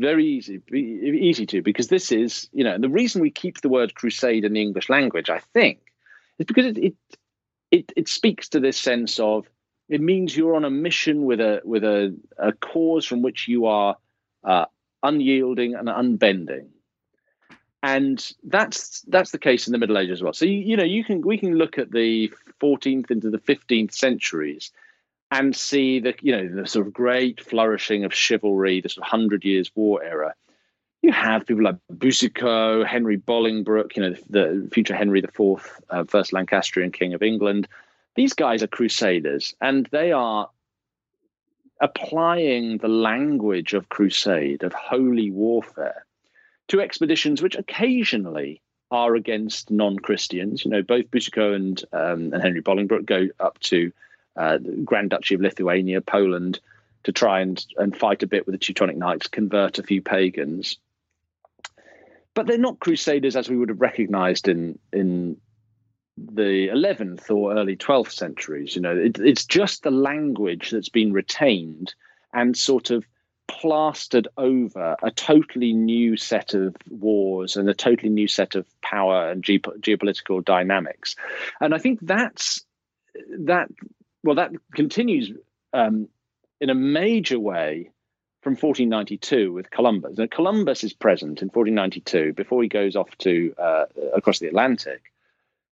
very 0.00 0.26
easy 0.26 0.60
easy 0.72 1.46
to 1.46 1.62
because 1.62 1.88
this 1.88 2.10
is 2.10 2.48
you 2.52 2.64
know 2.64 2.78
the 2.78 2.88
reason 2.88 3.20
we 3.20 3.30
keep 3.30 3.60
the 3.60 3.68
word 3.68 3.94
crusade 3.94 4.44
in 4.44 4.54
the 4.54 4.62
english 4.62 4.88
language 4.88 5.30
i 5.30 5.38
think 5.54 5.78
is 6.38 6.46
because 6.46 6.66
it 6.66 6.78
it 6.78 6.94
it, 7.70 7.92
it 7.96 8.08
speaks 8.08 8.48
to 8.48 8.60
this 8.60 8.76
sense 8.76 9.20
of 9.20 9.46
it 9.88 10.00
means 10.00 10.36
you're 10.36 10.56
on 10.56 10.64
a 10.64 10.70
mission 10.70 11.24
with 11.24 11.40
a 11.40 11.60
with 11.64 11.84
a, 11.84 12.16
a 12.38 12.52
cause 12.52 13.04
from 13.04 13.22
which 13.22 13.46
you 13.46 13.66
are 13.66 13.96
uh, 14.42 14.64
unyielding 15.02 15.74
and 15.74 15.88
unbending 15.88 16.68
and 17.82 18.32
that's 18.44 19.02
that's 19.08 19.30
the 19.30 19.38
case 19.38 19.66
in 19.66 19.72
the 19.72 19.78
Middle 19.78 19.96
Ages 19.96 20.18
as 20.18 20.22
well. 20.22 20.32
So 20.32 20.44
you, 20.44 20.58
you 20.58 20.76
know 20.76 20.84
you 20.84 21.02
can 21.02 21.22
we 21.22 21.38
can 21.38 21.54
look 21.54 21.78
at 21.78 21.90
the 21.90 22.32
14th 22.60 23.10
into 23.10 23.30
the 23.30 23.38
15th 23.38 23.92
centuries 23.92 24.70
and 25.30 25.54
see 25.54 26.00
the 26.00 26.14
you 26.22 26.32
know 26.32 26.48
the 26.48 26.66
sort 26.66 26.86
of 26.86 26.92
great 26.92 27.40
flourishing 27.40 28.04
of 28.04 28.14
chivalry, 28.14 28.80
the 28.80 28.88
sort 28.88 29.06
of 29.06 29.10
Hundred 29.10 29.44
Years' 29.44 29.70
War 29.74 30.02
era. 30.02 30.34
You 31.02 31.12
have 31.12 31.46
people 31.46 31.64
like 31.64 31.76
Boucicaut, 31.88 32.86
Henry 32.86 33.16
Bolingbroke, 33.16 33.96
you 33.96 34.02
know 34.02 34.14
the, 34.28 34.68
future 34.72 34.94
Henry 34.94 35.20
IV, 35.20 35.80
uh, 35.90 36.04
first 36.04 36.32
Lancastrian 36.32 36.92
King 36.92 37.14
of 37.14 37.22
England. 37.22 37.68
These 38.16 38.34
guys 38.34 38.62
are 38.62 38.68
crusaders, 38.68 39.54
and 39.60 39.86
they 39.92 40.12
are 40.12 40.50
applying 41.80 42.78
the 42.78 42.88
language 42.88 43.72
of 43.72 43.88
crusade, 43.88 44.62
of 44.62 44.74
holy 44.74 45.30
warfare, 45.30 46.04
to 46.68 46.80
expeditions 46.80 47.40
which 47.40 47.56
occasionally 47.56 48.60
are 48.90 49.14
against 49.14 49.70
non-Christians. 49.70 50.64
You 50.64 50.72
know, 50.72 50.82
both 50.82 51.10
Boucicaut 51.10 51.54
and 51.54 51.82
um, 51.92 52.32
and 52.34 52.42
Henry 52.42 52.60
Bolingbroke 52.60 53.06
go 53.06 53.28
up 53.38 53.58
to 53.60 53.92
uh, 54.36 54.58
the 54.58 54.82
Grand 54.84 55.10
Duchy 55.10 55.34
of 55.34 55.40
Lithuania, 55.40 56.00
Poland, 56.00 56.60
to 57.04 57.12
try 57.12 57.40
and 57.40 57.64
and 57.76 57.96
fight 57.96 58.22
a 58.22 58.26
bit 58.26 58.46
with 58.46 58.54
the 58.54 58.58
Teutonic 58.58 58.96
Knights, 58.96 59.28
convert 59.28 59.78
a 59.78 59.82
few 59.82 60.02
pagans. 60.02 60.78
But 62.34 62.46
they're 62.46 62.58
not 62.58 62.80
crusaders 62.80 63.36
as 63.36 63.48
we 63.48 63.56
would 63.56 63.70
have 63.70 63.80
recognized 63.80 64.48
in 64.48 64.78
in 64.92 65.36
the 66.16 66.68
11th 66.68 67.30
or 67.30 67.56
early 67.56 67.76
12th 67.76 68.12
centuries. 68.12 68.76
You 68.76 68.82
know, 68.82 68.96
it, 68.96 69.18
it's 69.18 69.44
just 69.44 69.82
the 69.82 69.90
language 69.90 70.70
that's 70.70 70.88
been 70.88 71.12
retained 71.12 71.94
and 72.32 72.56
sort 72.56 72.90
of 72.90 73.04
plastered 73.48 74.28
over 74.36 74.96
a 75.02 75.10
totally 75.10 75.72
new 75.72 76.16
set 76.16 76.54
of 76.54 76.76
wars 76.88 77.56
and 77.56 77.68
a 77.68 77.74
totally 77.74 78.10
new 78.10 78.28
set 78.28 78.54
of 78.54 78.66
power 78.80 79.28
and 79.30 79.42
ge- 79.42 79.62
geopolitical 79.80 80.44
dynamics. 80.44 81.16
And 81.60 81.74
I 81.74 81.78
think 81.78 81.98
that's 82.02 82.64
that. 83.40 83.68
Well, 84.22 84.36
that 84.36 84.52
continues 84.74 85.32
um, 85.72 86.08
in 86.60 86.70
a 86.70 86.74
major 86.74 87.38
way 87.38 87.90
from 88.42 88.52
1492 88.52 89.52
with 89.52 89.70
Columbus. 89.70 90.18
Now, 90.18 90.26
Columbus 90.30 90.84
is 90.84 90.92
present 90.92 91.42
in 91.42 91.48
1492 91.48 92.32
before 92.34 92.62
he 92.62 92.68
goes 92.68 92.96
off 92.96 93.16
to 93.18 93.54
uh, 93.58 93.84
across 94.14 94.38
the 94.38 94.48
Atlantic. 94.48 95.02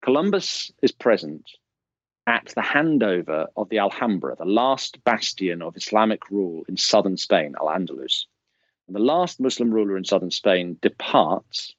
Columbus 0.02 0.70
is 0.82 0.92
present 0.92 1.50
at 2.26 2.52
the 2.54 2.60
handover 2.60 3.46
of 3.56 3.70
the 3.70 3.78
Alhambra, 3.78 4.36
the 4.36 4.44
last 4.44 5.02
bastion 5.02 5.62
of 5.62 5.76
Islamic 5.76 6.30
rule 6.30 6.64
in 6.68 6.76
southern 6.76 7.16
Spain, 7.16 7.54
Al 7.58 7.68
Andalus. 7.68 8.26
And 8.86 8.94
the 8.94 9.00
last 9.00 9.40
Muslim 9.40 9.70
ruler 9.70 9.96
in 9.96 10.04
southern 10.04 10.30
Spain 10.30 10.76
departs. 10.80 11.74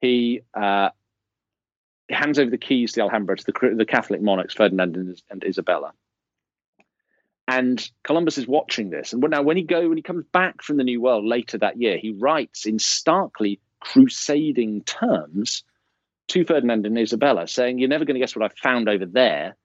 He 0.00 0.42
uh, 0.54 0.90
hands 2.10 2.38
over 2.38 2.50
the 2.50 2.58
keys 2.58 2.92
to 2.92 3.00
the 3.00 3.02
Alhambra 3.02 3.36
to 3.36 3.44
the, 3.44 3.74
the 3.74 3.86
Catholic 3.86 4.22
monarchs, 4.22 4.54
Ferdinand 4.54 4.96
and, 4.96 5.22
and 5.30 5.44
Isabella. 5.44 5.92
And 7.48 7.88
Columbus 8.02 8.38
is 8.38 8.48
watching 8.48 8.90
this. 8.90 9.12
And 9.12 9.22
now, 9.30 9.42
when 9.42 9.56
he 9.56 9.62
go, 9.62 9.88
when 9.88 9.96
he 9.96 10.02
comes 10.02 10.24
back 10.32 10.62
from 10.62 10.78
the 10.78 10.84
New 10.84 11.00
World 11.00 11.24
later 11.24 11.58
that 11.58 11.80
year, 11.80 11.96
he 11.96 12.10
writes 12.10 12.66
in 12.66 12.78
starkly 12.78 13.60
crusading 13.80 14.82
terms 14.82 15.62
to 16.28 16.44
Ferdinand 16.44 16.86
and 16.86 16.98
Isabella, 16.98 17.46
saying, 17.46 17.78
You're 17.78 17.88
never 17.88 18.04
going 18.04 18.14
to 18.14 18.20
guess 18.20 18.34
what 18.34 18.44
I've 18.44 18.58
found 18.58 18.88
over 18.88 19.06
there. 19.06 19.56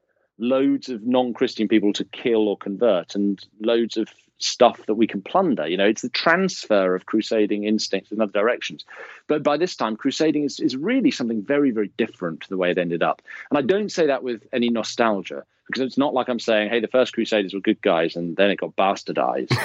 Loads 0.42 0.90
of 0.90 1.04
non 1.04 1.34
Christian 1.34 1.68
people 1.68 1.94
to 1.94 2.04
kill 2.04 2.48
or 2.48 2.58
convert, 2.58 3.16
and 3.16 3.40
loads 3.62 3.96
of 3.96 4.10
stuff 4.40 4.86
that 4.88 4.96
we 4.96 5.06
can 5.06 5.22
plunder. 5.22 5.68
You 5.68 5.78
know, 5.78 5.86
it's 5.86 6.02
the 6.02 6.10
transfer 6.10 6.96
of 6.96 7.06
crusading 7.06 7.64
instincts 7.64 8.12
in 8.12 8.20
other 8.20 8.32
directions. 8.32 8.84
But 9.28 9.44
by 9.44 9.58
this 9.58 9.76
time, 9.76 9.96
crusading 9.96 10.44
is, 10.44 10.60
is 10.60 10.76
really 10.76 11.12
something 11.12 11.44
very, 11.44 11.70
very 11.70 11.92
different 11.96 12.42
to 12.42 12.50
the 12.50 12.58
way 12.58 12.72
it 12.72 12.80
ended 12.80 13.04
up. 13.04 13.22
And 13.52 13.58
I 13.60 13.62
don't 13.62 13.92
say 13.92 14.08
that 14.08 14.24
with 14.24 14.42
any 14.52 14.70
nostalgia, 14.70 15.44
because 15.68 15.84
it's 15.84 15.98
not 15.98 16.16
like 16.16 16.28
I'm 16.28 16.40
saying, 16.40 16.72
hey, 16.72 16.80
the 16.80 16.88
first 16.88 17.14
crusaders 17.14 17.54
were 17.54 17.60
good 17.60 17.82
guys 17.82 18.16
and 18.16 18.36
then 18.36 18.50
it 18.50 18.58
got 18.58 18.76
bastardized. 18.76 19.56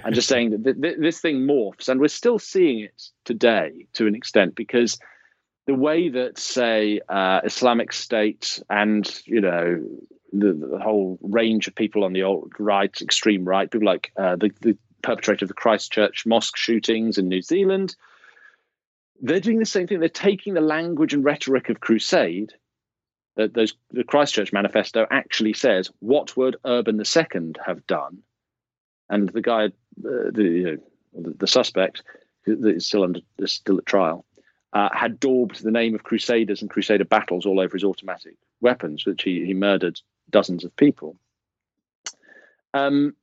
I'm 0.04 0.12
just 0.12 0.28
saying 0.28 0.50
that 0.50 0.64
th- 0.64 0.82
th- 0.82 0.98
this 0.98 1.20
thing 1.20 1.46
morphs, 1.46 1.88
and 1.88 2.00
we're 2.00 2.08
still 2.08 2.40
seeing 2.40 2.80
it 2.80 3.10
today 3.24 3.86
to 3.92 4.08
an 4.08 4.16
extent 4.16 4.56
because– 4.56 4.98
the 5.66 5.74
way 5.74 6.08
that, 6.08 6.38
say, 6.38 7.00
uh, 7.08 7.40
Islamic 7.44 7.92
State 7.92 8.62
and 8.70 9.20
you 9.24 9.40
know 9.40 9.84
the, 10.32 10.52
the, 10.52 10.78
whole 10.78 11.18
range 11.22 11.68
of 11.68 11.74
people 11.74 12.04
on 12.04 12.12
the 12.12 12.22
alt 12.22 12.50
right, 12.58 13.00
extreme 13.00 13.44
right, 13.44 13.70
people 13.70 13.86
like 13.86 14.12
uh, 14.16 14.36
the, 14.36 14.50
the 14.60 14.76
perpetrator 15.02 15.44
of 15.44 15.48
the 15.48 15.54
Christchurch 15.54 16.26
mosque 16.26 16.56
shootings 16.56 17.18
in 17.18 17.28
New 17.28 17.42
Zealand. 17.42 17.96
They're 19.20 19.40
doing 19.40 19.58
the 19.58 19.66
same 19.66 19.86
thing. 19.86 20.00
They're 20.00 20.08
taking 20.08 20.54
the 20.54 20.60
language 20.60 21.14
and 21.14 21.24
rhetoric 21.24 21.68
of 21.68 21.80
crusade. 21.80 22.52
That 23.36 23.52
those 23.52 23.74
the 23.90 24.04
Christchurch 24.04 24.52
manifesto 24.52 25.06
actually 25.10 25.52
says 25.52 25.90
what 25.98 26.36
would 26.36 26.56
Urban 26.64 26.98
II 26.98 27.52
have 27.64 27.86
done, 27.86 28.22
and 29.10 29.28
the 29.28 29.42
guy, 29.42 29.66
uh, 29.66 29.70
the, 30.32 30.42
you 30.42 30.64
know, 30.64 30.78
the, 31.12 31.30
the 31.40 31.46
suspect, 31.46 32.02
that 32.46 32.64
is 32.64 32.86
still 32.86 33.02
under 33.02 33.20
still 33.44 33.76
at 33.76 33.84
trial, 33.84 34.24
uh, 34.72 34.88
had 34.92 35.20
daubed 35.20 35.62
the 35.62 35.70
name 35.70 35.94
of 35.94 36.02
crusaders 36.02 36.62
and 36.62 36.70
crusader 36.70 37.04
battles 37.04 37.46
all 37.46 37.60
over 37.60 37.76
his 37.76 37.84
automatic 37.84 38.36
weapons, 38.60 39.04
which 39.04 39.22
he, 39.22 39.44
he 39.44 39.54
murdered 39.54 40.00
dozens 40.30 40.64
of 40.64 40.74
people. 40.76 41.16
Um, 42.74 43.14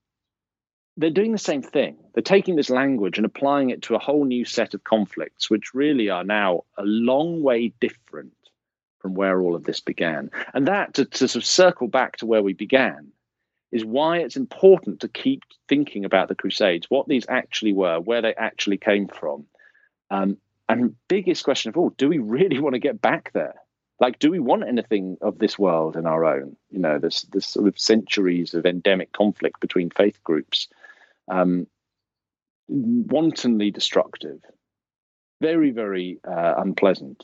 they're 0.97 1.09
doing 1.09 1.31
the 1.31 1.37
same 1.37 1.61
thing. 1.61 1.97
They're 2.13 2.21
taking 2.21 2.55
this 2.55 2.69
language 2.69 3.17
and 3.17 3.25
applying 3.25 3.71
it 3.71 3.83
to 3.83 3.95
a 3.95 3.99
whole 3.99 4.25
new 4.25 4.45
set 4.45 4.73
of 4.73 4.83
conflicts, 4.83 5.49
which 5.49 5.73
really 5.73 6.09
are 6.09 6.23
now 6.23 6.63
a 6.77 6.83
long 6.83 7.41
way 7.41 7.73
different 7.79 8.33
from 8.99 9.15
where 9.15 9.41
all 9.41 9.55
of 9.55 9.63
this 9.63 9.81
began. 9.81 10.29
And 10.53 10.67
that, 10.67 10.93
to, 10.95 11.05
to 11.05 11.27
sort 11.27 11.35
of 11.35 11.45
circle 11.45 11.87
back 11.87 12.17
to 12.17 12.25
where 12.25 12.43
we 12.43 12.53
began, 12.53 13.11
is 13.71 13.83
why 13.83 14.19
it's 14.19 14.37
important 14.37 15.01
to 15.01 15.07
keep 15.07 15.43
thinking 15.67 16.05
about 16.05 16.27
the 16.27 16.35
Crusades, 16.35 16.85
what 16.89 17.07
these 17.07 17.25
actually 17.27 17.73
were, 17.73 17.99
where 17.99 18.21
they 18.21 18.35
actually 18.35 18.77
came 18.77 19.07
from. 19.07 19.45
Um, 20.11 20.37
and 20.69 20.95
biggest 21.07 21.43
question 21.43 21.69
of 21.69 21.77
all, 21.77 21.89
do 21.89 22.07
we 22.07 22.19
really 22.19 22.59
want 22.61 22.73
to 22.73 22.79
get 22.79 23.01
back 23.01 23.31
there? 23.33 23.55
Like, 23.99 24.19
do 24.19 24.31
we 24.31 24.39
want 24.39 24.67
anything 24.67 25.17
of 25.21 25.37
this 25.37 25.57
world 25.57 25.95
in 25.95 26.05
our 26.05 26.25
own? 26.25 26.55
You 26.71 26.79
know, 26.79 26.99
this 26.99 27.23
this 27.23 27.47
sort 27.47 27.67
of 27.67 27.79
centuries 27.79 28.53
of 28.53 28.65
endemic 28.65 29.11
conflict 29.11 29.59
between 29.59 29.89
faith 29.89 30.21
groups 30.23 30.67
um, 31.27 31.67
wantonly 32.67 33.71
destructive, 33.71 34.39
very, 35.41 35.71
very 35.71 36.19
uh, 36.27 36.55
unpleasant. 36.57 37.23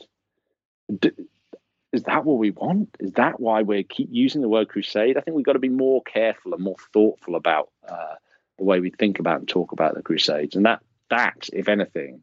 Is 1.92 2.04
that 2.04 2.24
what 2.24 2.38
we 2.38 2.50
want? 2.50 2.96
Is 3.00 3.12
that 3.12 3.40
why 3.40 3.62
we 3.62 3.82
keep 3.82 4.08
using 4.12 4.42
the 4.42 4.48
word 4.48 4.68
crusade? 4.68 5.16
I 5.16 5.20
think 5.20 5.36
we've 5.36 5.46
got 5.46 5.54
to 5.54 5.58
be 5.58 5.68
more 5.68 6.02
careful 6.02 6.54
and 6.54 6.62
more 6.62 6.76
thoughtful 6.92 7.34
about 7.34 7.70
uh, 7.88 8.14
the 8.58 8.64
way 8.64 8.80
we 8.80 8.90
think 8.90 9.18
about 9.18 9.40
and 9.40 9.48
talk 9.48 9.72
about 9.72 9.94
the 9.94 10.02
crusades. 10.02 10.54
And 10.54 10.66
that, 10.66 10.80
that, 11.10 11.48
if 11.52 11.68
anything, 11.68 12.22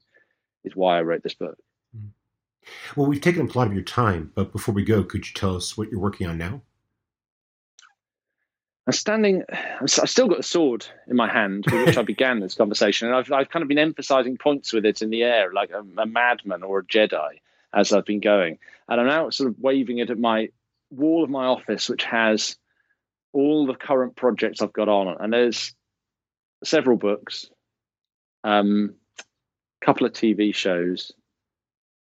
is 0.63 0.75
why 0.75 0.97
I 0.97 1.01
wrote 1.01 1.23
this 1.23 1.33
book. 1.33 1.57
Well, 2.95 3.07
we've 3.07 3.21
taken 3.21 3.47
up 3.47 3.55
a 3.55 3.57
lot 3.57 3.67
of 3.67 3.73
your 3.73 3.83
time, 3.83 4.31
but 4.35 4.51
before 4.51 4.73
we 4.73 4.83
go, 4.83 5.03
could 5.03 5.27
you 5.27 5.33
tell 5.33 5.55
us 5.55 5.77
what 5.77 5.89
you're 5.89 5.99
working 5.99 6.27
on 6.27 6.37
now? 6.37 6.61
I'm 8.87 8.93
standing, 8.93 9.43
I've 9.81 9.89
still 9.89 10.29
got 10.29 10.39
a 10.39 10.43
sword 10.43 10.87
in 11.07 11.17
my 11.17 11.29
hand 11.31 11.65
with 11.65 11.87
which 11.87 11.97
I 11.97 12.01
began 12.03 12.39
this 12.39 12.53
conversation. 12.53 13.07
And 13.07 13.17
I've, 13.17 13.31
I've 13.33 13.49
kind 13.49 13.61
of 13.61 13.67
been 13.67 13.77
emphasizing 13.77 14.37
points 14.37 14.71
with 14.71 14.85
it 14.85 15.01
in 15.01 15.09
the 15.09 15.23
air, 15.23 15.51
like 15.51 15.71
a, 15.71 15.83
a 15.99 16.05
madman 16.05 16.63
or 16.63 16.79
a 16.79 16.83
Jedi 16.85 17.39
as 17.73 17.91
I've 17.91 18.05
been 18.05 18.21
going. 18.21 18.59
And 18.87 19.01
I'm 19.01 19.07
now 19.07 19.29
sort 19.29 19.49
of 19.49 19.59
waving 19.59 19.97
it 19.97 20.09
at 20.09 20.17
my 20.17 20.49
wall 20.89 21.25
of 21.25 21.29
my 21.29 21.45
office, 21.45 21.89
which 21.89 22.05
has 22.05 22.55
all 23.33 23.67
the 23.67 23.75
current 23.75 24.15
projects 24.15 24.61
I've 24.61 24.71
got 24.71 24.87
on. 24.87 25.17
And 25.19 25.33
there's 25.33 25.75
several 26.63 26.95
books, 26.95 27.49
um, 28.45 28.95
a 29.19 29.85
couple 29.85 30.07
of 30.07 30.13
TV 30.13 30.55
shows, 30.55 31.11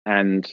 and 0.05 0.49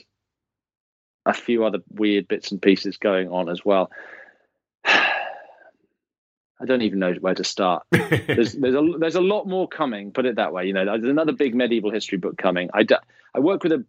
a 1.25 1.33
few 1.33 1.63
other 1.63 1.79
weird 1.89 2.27
bits 2.27 2.51
and 2.51 2.61
pieces 2.61 2.97
going 2.97 3.29
on 3.29 3.49
as 3.49 3.63
well. 3.63 3.91
I 4.85 6.65
don't 6.65 6.81
even 6.81 6.99
know 6.99 7.13
where 7.13 7.35
to 7.35 7.43
start. 7.43 7.83
There's 7.91 8.53
there's 8.53 8.75
a 8.75 8.93
there's 8.99 9.15
a 9.15 9.21
lot 9.21 9.47
more 9.47 9.67
coming. 9.67 10.11
Put 10.11 10.25
it 10.25 10.35
that 10.37 10.53
way. 10.53 10.65
You 10.65 10.73
know, 10.73 10.85
there's 10.85 11.03
another 11.03 11.33
big 11.33 11.55
medieval 11.55 11.91
history 11.91 12.17
book 12.17 12.37
coming. 12.37 12.69
I, 12.73 12.85
I 13.33 13.39
work 13.39 13.63
with 13.63 13.73
a, 13.73 13.85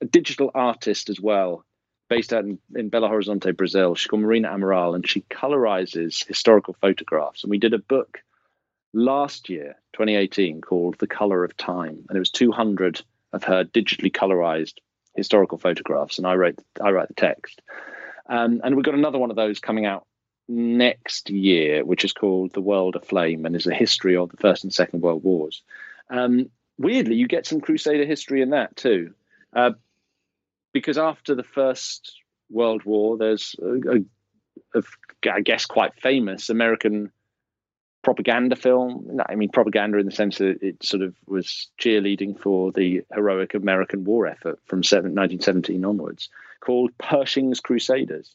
a 0.00 0.06
digital 0.06 0.50
artist 0.54 1.08
as 1.08 1.20
well, 1.20 1.64
based 2.08 2.32
out 2.32 2.44
in, 2.44 2.58
in 2.74 2.90
Belo 2.90 3.08
Horizonte, 3.08 3.56
Brazil. 3.56 3.94
She's 3.94 4.08
called 4.08 4.22
Marina 4.22 4.48
Amaral, 4.48 4.94
and 4.94 5.06
she 5.06 5.20
colorizes 5.22 6.26
historical 6.26 6.74
photographs. 6.80 7.44
And 7.44 7.50
we 7.50 7.58
did 7.58 7.74
a 7.74 7.78
book 7.78 8.22
last 8.92 9.48
year, 9.48 9.76
2018, 9.92 10.62
called 10.62 10.98
The 10.98 11.06
Color 11.06 11.44
of 11.44 11.56
Time, 11.56 12.06
and 12.08 12.16
it 12.16 12.18
was 12.18 12.30
200 12.30 13.02
of 13.32 13.44
her 13.44 13.64
digitally 13.64 14.10
colorized 14.10 14.78
historical 15.16 15.58
photographs, 15.58 16.18
and 16.18 16.26
I 16.26 16.34
wrote 16.34 16.58
I 16.82 16.90
write 16.90 17.08
the 17.08 17.14
text. 17.14 17.62
Um, 18.28 18.60
and 18.64 18.74
we've 18.74 18.84
got 18.84 18.94
another 18.94 19.18
one 19.18 19.30
of 19.30 19.36
those 19.36 19.60
coming 19.60 19.86
out 19.86 20.06
next 20.48 21.30
year, 21.30 21.84
which 21.84 22.04
is 22.04 22.12
called 22.12 22.52
The 22.52 22.60
World 22.60 22.96
Aflame 22.96 23.46
and 23.46 23.56
is 23.56 23.66
a 23.66 23.74
history 23.74 24.16
of 24.16 24.30
the 24.30 24.36
First 24.36 24.64
and 24.64 24.72
Second 24.72 25.02
World 25.02 25.22
Wars. 25.22 25.62
Um, 26.10 26.50
weirdly, 26.78 27.16
you 27.16 27.26
get 27.26 27.46
some 27.46 27.60
Crusader 27.60 28.04
history 28.04 28.42
in 28.42 28.50
that 28.50 28.76
too. 28.76 29.14
Uh, 29.52 29.72
because 30.72 30.98
after 30.98 31.34
the 31.34 31.42
First 31.42 32.20
World 32.50 32.84
War, 32.84 33.16
there's 33.16 33.56
a, 33.60 33.98
a, 34.76 34.78
a, 34.78 34.82
I 35.32 35.40
guess, 35.40 35.66
quite 35.66 35.94
famous 36.00 36.50
American 36.50 37.10
propaganda 38.06 38.56
film. 38.56 39.20
I 39.28 39.34
mean, 39.34 39.50
propaganda 39.50 39.98
in 39.98 40.06
the 40.06 40.12
sense 40.12 40.38
that 40.38 40.62
it 40.62 40.82
sort 40.82 41.02
of 41.02 41.14
was 41.26 41.68
cheerleading 41.78 42.40
for 42.40 42.72
the 42.72 43.02
heroic 43.12 43.52
American 43.52 44.04
war 44.04 44.26
effort 44.26 44.58
from 44.64 44.78
1917 44.78 45.84
onwards, 45.84 46.30
called 46.60 46.96
Pershing's 46.96 47.60
Crusaders 47.60 48.34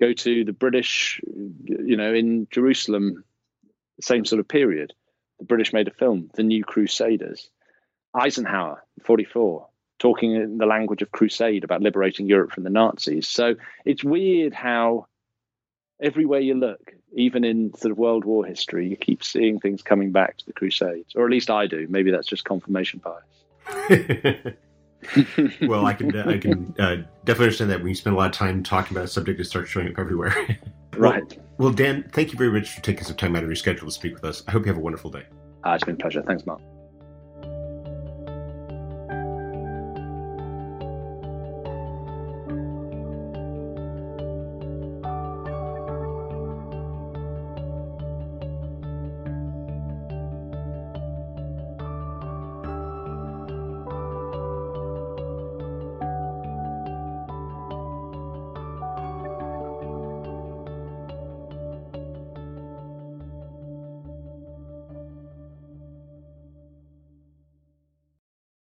go 0.00 0.12
to 0.12 0.44
the 0.44 0.52
British, 0.52 1.20
you 1.26 1.96
know, 1.96 2.12
in 2.12 2.48
Jerusalem, 2.50 3.22
same 4.00 4.24
sort 4.24 4.40
of 4.40 4.48
period. 4.48 4.94
The 5.38 5.44
British 5.44 5.72
made 5.72 5.88
a 5.88 5.92
film, 5.92 6.30
The 6.34 6.42
New 6.42 6.64
Crusaders. 6.64 7.50
Eisenhower, 8.14 8.82
44, 9.04 9.68
talking 9.98 10.34
in 10.34 10.58
the 10.58 10.66
language 10.66 11.02
of 11.02 11.12
crusade 11.12 11.62
about 11.62 11.82
liberating 11.82 12.26
Europe 12.26 12.50
from 12.50 12.64
the 12.64 12.70
Nazis. 12.70 13.28
So 13.28 13.54
it's 13.84 14.02
weird 14.02 14.52
how 14.52 15.06
everywhere 16.00 16.40
you 16.40 16.54
look, 16.54 16.94
even 17.12 17.44
in 17.44 17.74
sort 17.74 17.92
of 17.92 17.98
World 17.98 18.24
War 18.24 18.44
history, 18.44 18.88
you 18.88 18.96
keep 18.96 19.22
seeing 19.24 19.58
things 19.58 19.82
coming 19.82 20.12
back 20.12 20.38
to 20.38 20.46
the 20.46 20.52
Crusades, 20.52 21.14
or 21.14 21.24
at 21.24 21.30
least 21.30 21.50
I 21.50 21.66
do. 21.66 21.86
Maybe 21.88 22.10
that's 22.10 22.26
just 22.26 22.44
confirmation 22.44 23.00
bias. 23.00 23.24
well, 25.62 25.86
I 25.86 25.94
can 25.94 26.16
I 26.16 26.38
can 26.38 26.74
uh, 26.78 26.96
definitely 27.24 27.46
understand 27.46 27.70
that 27.70 27.78
when 27.80 27.88
you 27.88 27.94
spend 27.94 28.14
a 28.14 28.18
lot 28.18 28.26
of 28.26 28.32
time 28.32 28.62
talking 28.62 28.96
about 28.96 29.04
a 29.04 29.08
subject, 29.08 29.40
it 29.40 29.44
starts 29.44 29.70
showing 29.70 29.88
up 29.88 29.98
everywhere. 29.98 30.34
right. 30.96 31.36
Well, 31.36 31.46
well, 31.58 31.70
Dan, 31.72 32.08
thank 32.12 32.32
you 32.32 32.38
very 32.38 32.50
much 32.50 32.74
for 32.74 32.80
taking 32.80 33.04
some 33.04 33.16
time 33.16 33.36
out 33.36 33.42
of 33.42 33.48
your 33.48 33.56
schedule 33.56 33.86
to 33.86 33.92
speak 33.92 34.14
with 34.14 34.24
us. 34.24 34.42
I 34.48 34.52
hope 34.52 34.64
you 34.64 34.68
have 34.68 34.78
a 34.78 34.82
wonderful 34.82 35.10
day. 35.10 35.24
Uh, 35.64 35.72
it's 35.72 35.84
been 35.84 35.94
a 35.94 35.98
pleasure. 35.98 36.22
Thanks, 36.22 36.46
Mark. 36.46 36.60